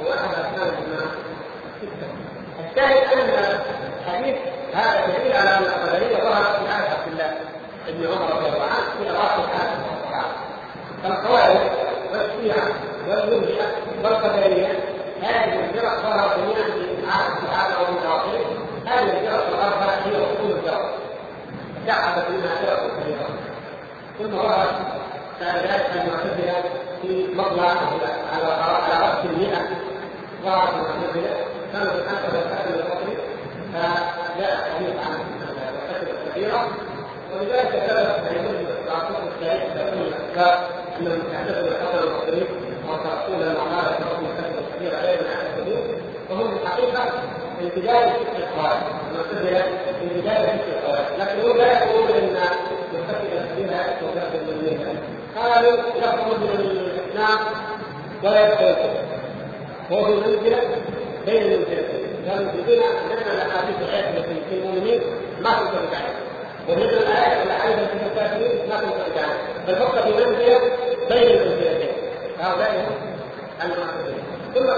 هو 0.03 0.13
أحد 0.13 0.29
اركان 0.35 0.69
الإيمان. 0.69 1.09
الشاهد 2.71 3.13
أن 3.13 3.29
الحديث 4.07 4.37
هذا 4.75 5.07
دليل 5.07 5.37
على 5.37 5.51
أن 5.51 5.63
القدرية 5.63 6.17
ظهرت 6.17 6.57
في 6.57 6.69
عهد 6.73 6.87
عبد 6.93 7.13
الله 7.13 7.35
بن 7.89 8.07
عمر 8.07 8.37
رضي 8.37 8.49
الله 8.49 8.56
عهد 9.05 9.41
الصحابه 9.41 10.35
فالخوارج 11.03 11.71
والشيعه 12.13 12.69
والمرجئه 13.09 13.67
والقدريه 14.05 14.69
هذه 15.23 15.65
الفرق 15.65 16.03
ظهرت 16.03 16.37
جميعا 16.39 16.63
في 17.03 17.47
عهد 17.55 17.73
ومن 17.77 18.07
اواخرهم 18.07 18.67
هذه 18.87 19.03
الفرق 19.03 19.49
الاربعه 19.49 19.95
هي 20.05 20.17
اصول 20.17 20.51
الفرق 20.51 20.95
شعبت 21.87 22.25
منها 22.31 22.57
فرق 22.57 23.01
كثيره 23.01 23.29
ثم 24.19 24.37
ظهرت 24.37 24.75
بعد 25.41 25.57
ذلك 25.57 25.91
المعتزله 25.95 26.63
في 27.03 27.27
مطلع 27.35 27.71
على 28.33 28.47
على 28.47 29.05
راس 29.07 29.25
المئه 29.25 29.69
ظهرت 30.45 30.73
المعتزله 30.73 31.37
كانوا 31.73 31.91
في 31.93 31.99
الحنفه 31.99 32.39
والحسن 32.39 32.75
البصري 32.75 33.17
فجاء 33.73 34.69
الحديث 34.69 34.97
عن 35.07 35.21
الكتب 35.91 36.09
الكثيره 36.09 36.69
ولذلك 37.35 37.71
ثبت 37.71 38.31
ان 38.31 38.45
يكون 38.45 38.67
العقيده 38.87 39.19
الثالثه 39.29 40.17
انهم 40.41 41.23
يعتزلوا 41.33 41.69
الحسن 41.69 41.99
البصري 41.99 42.47
وتركون 42.89 43.43
المعارف 43.43 44.01
بحكم 44.01 44.27
الكتب 44.27 44.59
الكثيره 44.59 45.01
غير 45.01 45.21
المعتزلين 45.21 45.85
وهم 46.31 46.51
في 46.51 46.63
الحقيقة 46.63 47.05
من 47.61 47.69
بدايه 47.77 48.07
فكر 48.07 48.37
الخوارج 48.37 48.83
من 50.03 50.21
بدايه 50.21 50.47
فكر 50.47 50.79
الخوارج 50.79 51.21
لكن 51.21 51.51
هم 51.51 51.57
لا 51.57 51.85
يقولون 51.85 52.09
إن 52.11 52.37
مرتكب 52.93 53.33
الكبيره 53.33 53.77
مرتكب 54.15 54.49
من 54.49 54.99
قالوا 55.37 55.77
يخرج 55.97 56.41
من 56.41 56.61
الإسلام 56.61 57.39
ولا 58.23 58.49
يدخل 58.49 58.65
الكفر 58.65 59.05
وهو 59.91 60.15
منزله 60.15 60.61
بين 61.27 61.43
المنزلتين. 61.43 62.07
قالوا 62.29 62.53
يريدون 62.53 62.85
ان 63.13 63.31
الاحاديث 63.35 63.77
الآية 63.81 64.23
في 64.49 64.55
المؤمنين 64.55 65.01
ما 65.43 65.51
تنطبق 65.51 66.26
عليه 66.69 66.87
وجدنا 66.87 67.01
الايات 67.01 67.47
الاحاديث 67.47 67.89
في 67.89 68.07
الكافرين 68.07 68.73
عليه 68.73 68.87
بل 69.67 69.77
فقط 69.77 69.99
في 69.99 70.11
منزله 70.11 70.61
بين 71.09 71.41
المنزلتين 71.41 71.93
هؤلاء 72.41 72.71
هم 72.71 73.73
المعتزله 73.73 74.23
ثم 74.55 74.71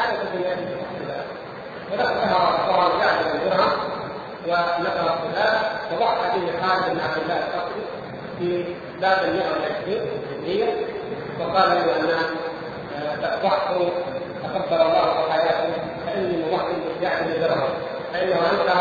حدث 0.00 0.20
في 0.32 0.48
هذه 0.48 0.76
وذكرها 1.92 2.66
طبعا 2.68 2.88
جعفر 2.98 3.32
بن 3.32 3.50
درهم 3.50 3.72
ونقل 4.46 4.86
الصلاه 4.86 5.60
وضعت 5.92 6.34
به 6.34 6.46
خالد 6.62 6.94
بن 6.94 7.00
عبد 7.00 7.18
الله 7.22 7.36
القصري 7.36 7.82
في 8.38 8.64
باب 9.00 9.24
المئة 9.24 9.50
والعشرين 9.52 10.02
الهجرية. 10.30 10.86
وقال 11.40 11.68
له 11.68 11.96
أن 11.96 12.36
ضحكوا 13.42 13.88
تقبل 14.42 14.82
الله 14.82 15.30
حياته 15.32 15.72
فإني 16.06 16.44
مضحك 16.44 16.74
بجعفر 17.00 17.24
بن 17.24 17.40
درهم 17.40 17.95
فإنه 18.16 18.36
أنكر 18.36 18.72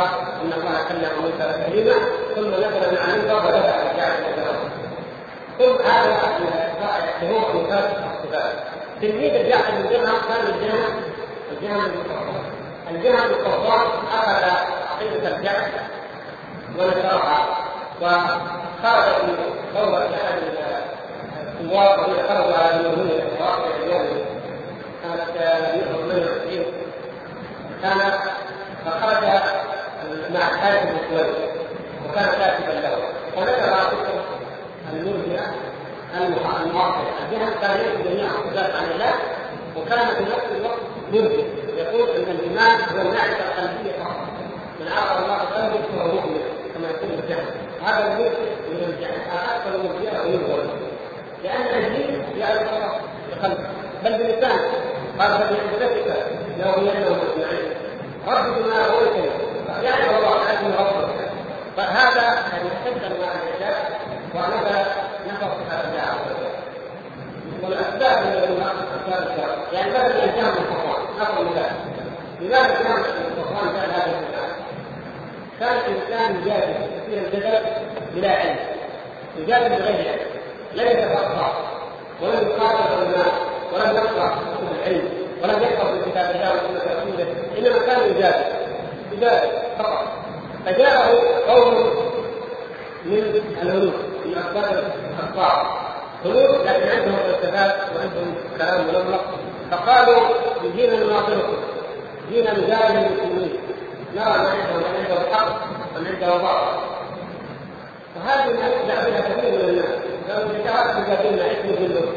أن 0.42 0.54
الله 0.54 0.84
كلم 0.90 1.10
موسى 1.22 1.54
تكليما 1.54 1.94
ثم 2.36 2.48
نزل 2.48 2.92
من 2.92 2.98
المنبر 2.98 3.36
ودفع 3.36 3.92
بجعفر 3.94 4.24
بن 4.24 4.44
درهم 4.44 4.70
ثم 5.60 5.88
هذا 5.90 6.20
شهور 7.22 7.52
أمثال 7.52 7.92
الصفات. 8.16 8.54
تلميذ 9.02 9.50
جعفر 9.50 9.72
بن 9.72 9.90
درهم 9.90 10.22
كان 10.28 10.48
الجهل 11.52 11.92
بالقرآن 11.92 12.44
الجهل 12.92 13.30
بالقرآن 13.30 13.88
أخذ 14.14 14.44
عقيدة 14.92 15.38
الجعفر 15.38 15.70
ونشرها 16.80 17.48
وخرج 18.02 19.36
ثورة 19.74 20.10
أحد 20.16 20.42
الثوار 21.60 22.06
الذين 22.06 22.24
خرجوا 22.28 22.58
على 22.58 22.76
المؤمنين 22.76 23.20
في 23.20 23.44
واقع 23.44 23.76
اليوم 23.84 24.26
سنة 25.04 25.26
198 25.36 26.66
كان 27.82 28.12
فخرج 28.86 29.24
مع 30.34 30.50
الحارث 30.50 30.84
بن 30.84 30.98
سويد 31.10 31.36
وكان 32.10 32.26
كاتبا 32.26 32.72
له. 32.72 32.98
فذكر 33.36 33.74
قصه 33.74 34.24
المرجئه 34.94 35.46
المعطله 36.16 37.12
الجهة 37.26 37.62
كان 37.62 37.80
يكتب 37.80 38.04
جميع 38.04 38.26
الصفات 38.26 38.76
عن 38.76 38.92
الله 38.92 39.14
وكان 39.78 40.08
في 40.08 40.24
نفس 40.24 40.46
الوقت 40.58 40.80
مرجئ 41.14 41.46
يقول 41.78 42.10
إن 42.10 42.32
الإيمان 42.32 42.78
هو 42.80 43.02
المعرفه 43.02 43.44
القلبيه 43.48 43.92
فقط. 44.04 44.28
من 44.80 44.88
عرف 44.88 45.24
الله 45.24 45.36
قلبه 45.38 45.82
فهو 45.98 46.08
مؤمن 46.08 46.42
كما 46.74 46.88
يقول 46.88 47.20
الجهل. 47.20 47.46
هذا 47.86 48.08
المرجئ 48.08 48.40
من 48.70 48.84
الجهل. 48.90 49.20
أكثر 49.56 49.76
المرجئه 49.76 50.22
وينظر 50.22 50.64
لأن 51.44 51.84
الدين 51.84 52.24
يعرف 52.38 52.62
الله 52.74 53.00
بقلبه. 53.32 53.68
بل 54.04 54.14
بلسانه 54.14 54.72
قال 55.20 55.32
فبعزتك 55.32 56.28
لأغوينهم 56.58 57.20
أجمعين. 57.36 57.85
رب 58.28 58.64
بما 58.64 58.86
أغويتني 58.86 59.30
يعرف 59.84 60.10
الله 60.18 60.60
أنه 60.60 60.78
ربك. 60.80 61.30
فهذا 61.78 62.22
يعني 62.22 62.68
استبدل 62.68 63.22
مع 63.22 63.28
الإعجاب 63.32 63.76
ونفى 64.36 64.86
نفى 65.28 65.46
صفات 65.46 65.86
الله 65.86 66.02
عز 66.02 66.32
وجل 66.32 66.56
من 67.64 67.74
أسباب 67.74 68.18
الشر 68.24 69.74
يعني 69.74 69.92
بدل 69.92 70.02
الإنسان 70.02 70.46
من 70.46 70.66
صفوان 70.70 71.02
نفى 71.20 71.44
مثال 71.44 71.72
لماذا 72.42 72.74
كان 72.84 73.04
صفوان 73.38 73.74
فعل 73.74 73.90
هذا 73.90 74.20
الفعل؟ 74.20 74.52
كان 75.60 75.78
الإنسان 75.78 76.42
يجادل 76.42 76.74
كثير 76.74 77.22
الجدل 77.28 77.66
بلا 78.16 78.32
علم 78.32 78.58
يجادل 79.38 79.70
بغير 79.70 80.10
علم. 80.10 80.36
لم 80.74 80.88
يتفقه 80.88 81.54
ولم 82.22 82.48
يقاتل 82.48 83.04
الناس 83.04 83.32
ولم 83.74 83.96
يقرأ 83.96 84.30
كتب 84.30 84.68
العلم. 84.72 85.25
ولم 85.46 85.64
يحفظ 85.64 85.92
من 85.92 86.02
كتاب 86.12 86.36
الله 86.36 86.54
وسنة 86.54 86.94
رسوله 86.94 87.28
إنما 87.58 87.86
كان 87.86 88.10
يجادل. 88.10 88.46
يجادل 89.12 89.50
فقط. 89.80 90.08
فجاءه 90.66 91.22
قوم 91.48 91.74
من 93.06 93.42
الهنود 93.62 93.94
من 94.26 94.38
أسباب 94.38 94.84
الأخبار 95.20 95.86
هنود 96.26 96.68
لكن 96.68 96.90
عندهم 96.90 97.18
فلسفات 97.18 97.76
وعندهم 97.96 98.36
كلام 98.58 98.88
ملمق 98.88 99.26
فقالوا 99.72 100.20
جينا 100.76 101.04
نناظركم 101.04 101.54
جينا 102.30 102.52
نجادل 102.54 102.98
المسلمين 102.98 103.60
نرى 104.16 104.38
من 104.38 104.46
عندهم 104.46 104.78
من 104.78 104.96
عنده 105.00 105.36
حق 105.36 105.48
ومن 105.96 106.08
عنده 106.08 106.38
باطل 106.38 106.96
ما 108.26 108.46
يبدع 108.46 109.10
بها 109.10 109.22
كثير 109.22 109.52
من 109.52 109.70
الناس. 109.70 110.00
لو 110.30 110.64
جاءت 110.66 111.06
تجادلنا 111.06 111.52
اسم 111.52 111.76
جلوس 111.80 112.10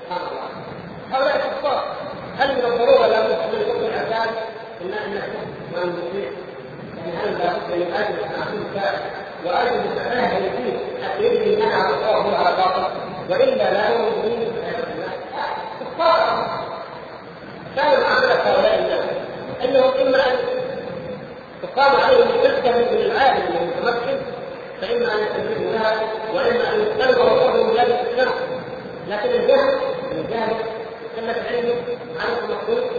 سبحان 0.00 0.20
الله. 0.30 0.46
هؤلاء 1.12 1.36
كفار 1.60 1.95
هل 2.38 2.48
من 2.56 2.64
الضرورة 2.72 3.06
لا 3.06 3.20
بد 3.20 3.54
من 3.54 3.64
حكم 3.68 3.84
الاساس 3.84 4.28
ان 4.82 4.92
ان 4.92 5.14
نحكم 5.14 5.46
ونطيع 5.74 6.30
يعني 6.96 7.16
هل 7.16 7.38
لا 7.38 7.52
بد 7.52 7.76
من 7.76 7.94
أجل 7.94 8.18
ان 8.24 8.42
اكون 8.42 8.66
واجل 9.44 9.80
اتفهم 9.80 10.44
الدين 10.44 10.78
حتى 11.04 11.22
يدري 11.24 11.54
ان 11.54 11.62
أنا 11.62 11.90
اطاعه 11.90 12.36
على 12.36 12.56
باطل. 12.56 12.84
وإلا 13.30 13.72
لا 13.72 13.88
يؤمن 13.88 14.52
كفار. 15.80 16.46
كانوا 17.76 17.98
معامله 18.00 18.34
هؤلاء 18.34 18.78
الناس. 18.78 19.04
إنهم 19.64 19.90
إما 20.06 20.18
أن 20.26 20.36
تقام 21.62 21.96
عليهم 22.00 22.28
حجه 22.28 22.70
من 22.70 22.98
العالم 23.00 23.42
المتمكن 23.56 24.18
فإما 24.80 25.12
أن 25.14 25.18
يستجيبوا 25.18 25.72
لها 25.72 25.92
وإما 26.34 26.74
أن 26.74 26.80
يختلفوا 26.80 27.24
وقوعهم 27.24 27.70
بلاد 27.70 27.88
الاسلام 27.90 28.28
لكن 29.08 29.28
الجهل 29.30 29.78
الجهل 30.12 30.56
قله 31.16 31.34
علمه 31.50 31.74
عن 32.20 32.28
المخلوق 32.38 32.90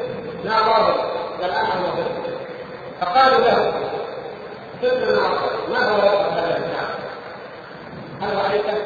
لا 0.43 0.61
ضابط 0.61 0.99
بل 1.39 1.49
أمر 1.49 1.87
مخلوق 1.87 2.27
فقالوا 3.01 3.39
له 3.39 3.73
سر 4.81 5.19
ما 5.69 5.89
هو 5.89 6.01
هذا 6.01 6.57
الكتاب؟ 6.57 6.87
هل 8.21 8.35
رأيته؟ 8.35 8.77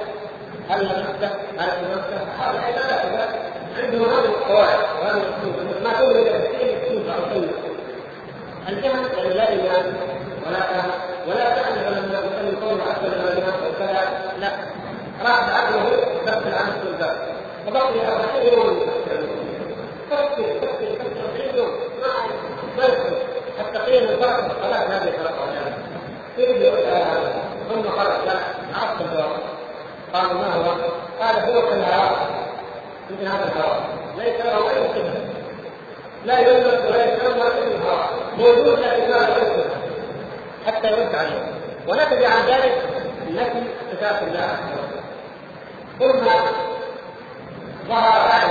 هل 0.70 0.84
لمسته؟ 0.84 1.30
هل 1.58 1.70
تمسته؟ 1.70 2.22
هذا 2.40 2.60
عباده 2.60 3.30
عندهم 3.78 4.10
هذه 4.10 4.26
القواعد 4.26 4.80
وهذه 5.02 5.18
الأصول 5.18 5.84
ما 5.84 5.94
تؤمن 5.94 6.24
بالتفسير 6.24 6.80
تنفع 6.90 7.16
سنه 7.34 7.52
الجهل 8.70 9.18
يعني 9.18 9.34
لا 9.34 9.50
إيمان 9.50 9.94
ولا 10.48 10.60
فهم 10.60 10.92
ولا 11.28 11.50
تعلم 11.50 11.82
لما 11.82 12.20
يسلم 12.20 12.58
قوله 12.64 12.92
أكثر 12.92 13.08
من 13.08 13.38
الناس 13.38 13.54
وكذا 13.68 14.10
لا 14.40 14.52
راح 15.24 15.50
عقله 15.50 15.90
دخل 16.26 16.54
عن 16.54 16.68
السلطان 16.68 17.41
فبقي 17.66 18.08
أربعين 18.08 18.80
فكر 20.10 20.44
فكر 20.62 20.62
فكر 20.62 21.26
أربعين 21.26 21.56
يوم 21.56 21.72
ما 22.78 22.84
حتى 23.60 23.78
قيل 23.78 24.10
الفرق 24.10 24.46
الصلاة 24.46 24.88
ما 24.88 25.06
بيفرق 25.06 25.42
ثم 27.70 27.90
خرج 27.90 28.30
عرفت 28.76 29.02
الجواب 29.02 29.30
قالوا 30.14 30.34
ما 30.34 30.54
هو؟ 30.56 30.76
قال 31.22 31.36
هو 31.36 31.62
كالهواء 31.62 32.28
مثل 33.10 33.28
هذا 33.28 33.52
الهواء 33.52 33.82
ليس 34.18 34.46
له 34.46 34.70
اي 34.70 34.88
صفه 34.90 35.22
لا 36.26 36.40
يلمس 36.40 36.86
ولا 36.88 37.06
يشرب 37.06 37.38
ولا 37.38 37.48
يشرب 37.48 37.82
الهواء 37.82 38.10
موجود 38.38 38.80
لكن 38.80 39.10
لا 39.10 39.18
يلمس 39.18 39.66
حتى 40.68 40.88
يرد 40.88 41.16
عليه 41.16 41.44
ونتج 41.88 42.24
عن 42.24 42.46
ذلك 42.48 42.82
نفي 43.30 43.64
صفات 43.92 44.24
الله 44.24 44.58
ثم 46.00 46.28
ظهر 47.92 48.28
بعد 48.28 48.42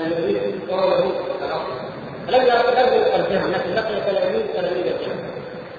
الذي 0.00 0.60
وهو 0.68 0.92
يهود 0.92 1.14
لم 2.28 2.42
يلقى 2.42 3.16
الجهل 3.16 3.52
لكن 3.52 3.74
لقي 3.74 4.00
تلاميذ 4.00 4.46
تلاميذ 4.54 4.86
الجهل 4.86 5.30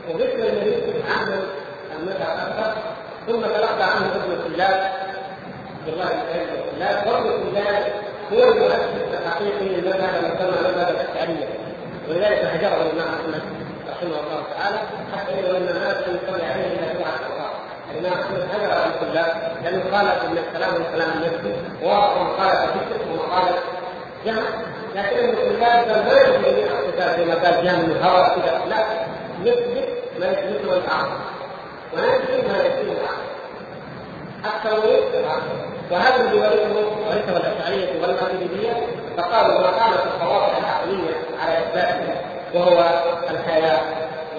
وذكر 0.10 0.50
النبي 0.50 1.04
عنه 1.20 1.44
المتعة 2.00 2.34
أكثر 2.34 2.74
ثم 3.28 3.42
تلقى 3.42 3.84
عنه 3.84 4.12
ابن 4.16 4.32
الكلاب 4.32 4.92
عبد 5.80 5.94
الله 5.94 6.06
بن 6.06 6.60
الكلاب 6.60 7.08
وابن 7.08 7.48
الكلاب 7.48 7.84
هو 8.34 8.44
المؤسس 8.44 9.20
الحقيقي 9.22 9.66
للمذهب 9.66 10.24
المسمى 10.24 10.70
المذهب 10.70 10.96
الاشعريه 10.96 11.48
ولذلك 12.10 12.46
هجره 12.46 12.82
الامام 12.82 13.14
احمد 13.14 13.42
رحمه 13.90 14.20
الله 14.20 14.44
تعالى 14.58 14.80
حتى 15.18 15.40
إذا 15.40 15.58
ان 15.58 15.68
الناس 15.68 15.96
لم 16.08 16.20
يصلي 16.24 16.46
عليه 16.46 16.66
الا 16.66 16.94
سبعه 16.94 17.20
اوقات 17.32 17.61
الامام 18.00 18.20
أحمد 18.20 18.42
هجر 18.54 18.72
ابن 18.74 19.08
الكلاب 19.08 19.52
لأنه 19.64 19.84
قال 19.98 20.08
إن 20.08 20.38
الكلام 20.38 20.74
من 20.74 20.86
كلام 20.94 21.10
النبي 21.16 21.56
وقال 21.84 22.68
فكر 22.68 23.12
وقال 23.18 23.54
جمع 24.26 24.42
لكن 24.96 25.18
ابن 25.18 25.38
الكلاب 25.38 25.88
ما 25.88 26.14
يجوز 26.22 26.46
زي 27.18 27.26
ما 27.26 27.34
قال 27.34 27.64
جامع 27.64 27.80
الهوى 27.80 28.42
كذا 28.42 28.62
لا 28.70 28.86
نثبت 29.42 29.90
ما 30.20 30.26
يثبته 30.28 30.74
العقل 30.78 31.10
وننفي 31.94 32.48
ما 32.48 32.58
يثبته 32.58 32.92
العقل 32.92 33.32
التوحيد 34.46 35.04
وهذا 35.92 36.16
الذي 36.16 36.38
ورثه 36.40 36.76
ورثه 37.08 37.38
الأشعرية 37.38 38.02
والماتريديه 38.02 38.88
فقالوا 39.18 39.60
ما 39.60 39.72
كانت 39.72 40.00
القواطع 40.06 40.58
العقلية 40.58 41.14
على 41.42 41.58
اثباته 41.58 42.14
وهو 42.54 42.86
الحياة 43.30 43.80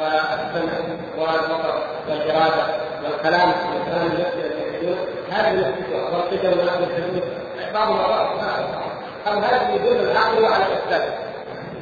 والسمع 0.00 0.72
والبصر 1.18 1.74
والإرادة. 2.08 2.81
والكلام 3.04 3.52
والكلام 3.74 4.10
هذه 5.30 5.74
والقدم 6.12 6.60
ونحو 6.60 6.84
الحدود 6.84 7.22
بعضهم 7.74 7.98
أو 9.26 9.38
هذه 9.38 9.74
يدل 9.74 10.10
العقل 10.10 10.44
على 10.44 10.64
اثباته 10.64 11.12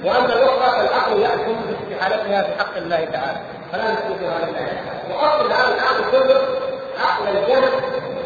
واما 0.04 0.34
الاخرى 0.34 0.70
فالعقل 0.70 1.22
يحكم 1.22 1.56
باستحالتها 1.68 2.42
في 2.42 2.58
حق 2.58 2.76
الله 2.76 3.04
تعالى. 3.04 3.40
فلا 3.72 3.92
نثبتها 3.92 4.38
لله 4.38 4.68
وأصل 5.10 5.46
الآن 5.46 5.72
العقل 5.74 6.10
كله 6.10 6.40
عقل 7.04 7.36
الجهل 7.36 7.70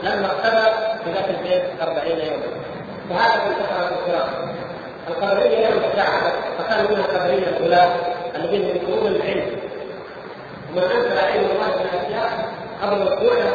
لما 0.02 0.26
اقتدى 0.26 0.76
في 1.04 1.12
ذات 1.12 1.28
البيت 1.30 1.62
40 1.82 2.06
يوما. 2.06 2.46
وهذا 3.10 3.34
انتشر 3.34 3.88
في 3.88 3.94
الفرق 4.06 4.28
القدريه 5.08 5.66
يوم 5.66 5.82
الساعة 5.90 6.32
فكان 6.58 6.84
منها 6.90 7.00
القدريه 7.00 7.48
الأولى 7.48 7.88
الذين 8.36 8.62
يذكرون 8.68 9.06
العلم. 9.06 9.46
ومن 10.72 10.82
انكر 10.82 11.18
علم 11.18 11.44
الله 11.44 11.66
من 11.66 11.88
الأشياء 11.92 12.48
الوقوع 12.92 13.32
إلى 13.32 13.54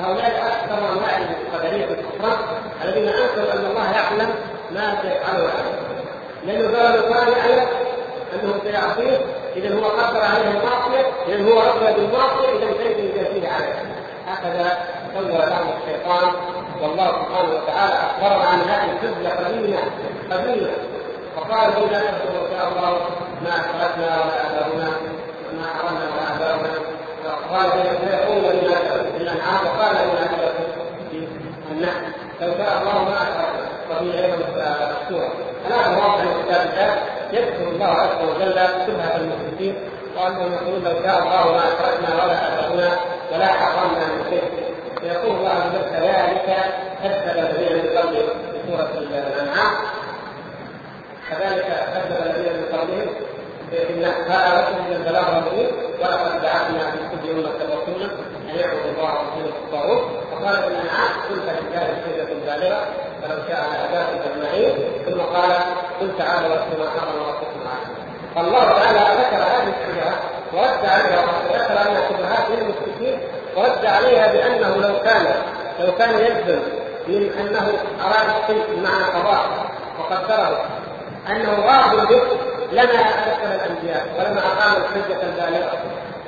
هؤلاء 0.00 0.46
أكثر 0.46 0.78
انواع 0.92 1.18
القدريه 1.18 1.84
الكفر 1.84 2.38
الذين 2.84 3.08
أنكروا 3.08 3.52
أن 3.52 3.66
الله 3.70 3.90
يعلم 3.92 4.34
ما 4.70 4.94
سيفعله 5.02 5.50
عنه 5.50 5.90
لأنه 6.46 6.78
قالوا 6.78 7.02
كان 7.02 7.32
يعلم 7.32 7.66
أنه 8.34 8.54
سيعصيه 8.64 9.18
إذا 9.56 9.74
هو 9.74 9.84
قدر 9.84 10.20
عليه 10.20 10.50
المعصية 10.50 11.06
إذا 11.28 11.52
هو 11.52 11.60
رضي 11.60 11.92
بالمعصية 12.00 12.48
إذا 12.58 12.72
كيف 12.82 12.98
يجازيه 12.98 13.48
عليه 13.48 13.74
هكذا 14.28 14.78
سوى 15.14 15.38
لهم 15.38 15.68
الشيطان 15.82 16.32
والله 16.82 17.06
سبحانه 17.06 17.54
وتعالى 17.54 17.94
اخبرنا 17.94 18.48
عن 18.48 18.60
هذه 18.60 18.90
الحجه 18.92 19.44
قديمه 19.44 19.78
قديمه 20.30 20.70
فقال 21.36 21.70
إذا 21.70 21.98
نشكر 21.98 22.28
إن 22.28 22.56
شاء 22.56 22.68
الله 22.68 22.98
ما 23.44 23.50
أشركنا 23.50 24.06
ولا 24.06 24.46
آباؤنا 24.46 24.88
وما 25.52 25.66
حرمنا 25.74 26.04
ولا 26.14 26.36
آباؤنا. 26.36 26.99
قال 27.54 27.70
سيقول 27.72 28.40
بما 28.40 28.76
في 29.16 29.22
الأنعام 29.22 29.66
وقال 29.66 29.96
في 31.10 31.72
النحل 31.72 32.02
لو 32.40 32.48
شاء 32.58 32.82
الله 32.82 33.04
ما 33.04 33.16
أشركنا 33.22 33.70
وفي 33.90 34.18
أيضا 34.24 34.36
السورة 35.02 35.32
هناك 35.66 35.88
مواضع 35.88 36.24
من 36.24 36.42
كتاب 36.44 36.66
الله 36.66 36.96
يذكر 37.32 37.68
الله 37.68 37.86
عز 37.86 38.22
وجل 38.28 38.54
شبهه 38.86 39.16
المشركين. 39.16 39.74
وانهم 40.16 40.52
يقولون 40.52 40.84
لو 40.84 41.02
شاء 41.02 41.18
الله 41.22 41.52
ما 41.52 41.62
اشركنا 41.68 42.24
ولا 42.24 42.36
اباؤنا 42.48 42.90
ولا 43.32 43.46
حرمنا 43.46 44.06
من 44.06 44.24
شيء. 44.30 44.42
فيقول 45.00 45.36
الله 45.36 45.50
عز 45.50 45.74
وجل 45.74 45.90
كذلك 45.90 46.48
كذب 47.02 47.38
الذين 47.38 47.72
من 47.76 47.98
قبلهم 47.98 48.28
في 48.52 48.58
سورة 48.68 48.90
الأنعام. 48.98 49.72
كذلك 51.30 51.66
كذب 51.94 52.26
الذين 52.26 52.52
من 52.52 52.78
قبلهم 52.78 53.08
ان 53.72 54.04
هذا 54.04 54.60
رسول 54.60 54.82
من 54.88 54.96
البلاغ 54.96 55.38
المبين 55.38 55.68
ولقد 56.00 56.42
بعثنا 56.42 56.90
في 56.90 56.98
كل 57.10 57.30
امه 57.30 57.50
رسولا 57.64 58.06
أن 58.50 58.56
يعبدوا 58.58 58.90
الله 58.90 59.12
ورسوله 59.14 59.52
الطاغوت 59.64 60.02
وقال 60.32 60.56
في 60.56 60.68
الانعام 60.68 61.12
قل 61.28 61.36
فلله 61.40 61.90
الحجه 61.90 62.32
البالغه 62.32 62.80
فلو 63.22 63.36
شاء 63.48 63.66
لهداكم 63.72 64.18
أجمعين. 64.30 64.74
ثم 65.06 65.20
قال 65.20 65.52
قل 66.00 66.10
تعالوا 66.18 66.48
واتلوا 66.48 66.84
ما 66.84 66.90
حرم 66.90 67.16
ربكم 67.28 67.60
عليكم 67.70 68.00
فالله 68.34 68.64
تعالى 68.64 69.22
ذكر 69.22 69.36
هذه 69.36 69.72
الشبهات 69.80 70.18
ورد 70.52 70.86
عليها 70.86 71.20
وذكر 71.20 71.72
انها 71.72 72.08
شبهات 72.08 72.44
للمشركين 72.50 73.18
ورد 73.56 73.86
عليها 73.86 74.32
بأنه 74.32 74.76
لو 74.76 75.00
كان 75.04 75.26
لو 75.80 75.92
كان 75.98 76.10
يلزم 76.10 76.60
من 77.08 77.32
أنه 77.40 77.72
أراد 78.04 78.26
الشيء 78.42 78.64
بمعنى 78.70 79.04
قضاء 79.04 79.70
وقدره 79.98 80.64
أنه 81.28 81.66
راض 81.66 82.08
به 82.08 82.20
لما 82.72 83.00
ارسل 83.00 83.54
الأنبياء 83.54 84.06
ولما 84.18 84.40
اقام 84.40 84.82
الحجه 84.82 85.22
البالغه 85.22 85.72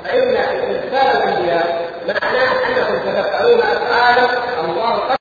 فإن 0.04 0.36
إرسال 0.36 1.16
الأنبياء 1.22 1.90
معناه 2.08 2.50
انكم 2.68 3.10
تتفعلون 3.10 3.60
افعالا 3.60 4.28
الله 4.64 4.92
قد 4.98 5.16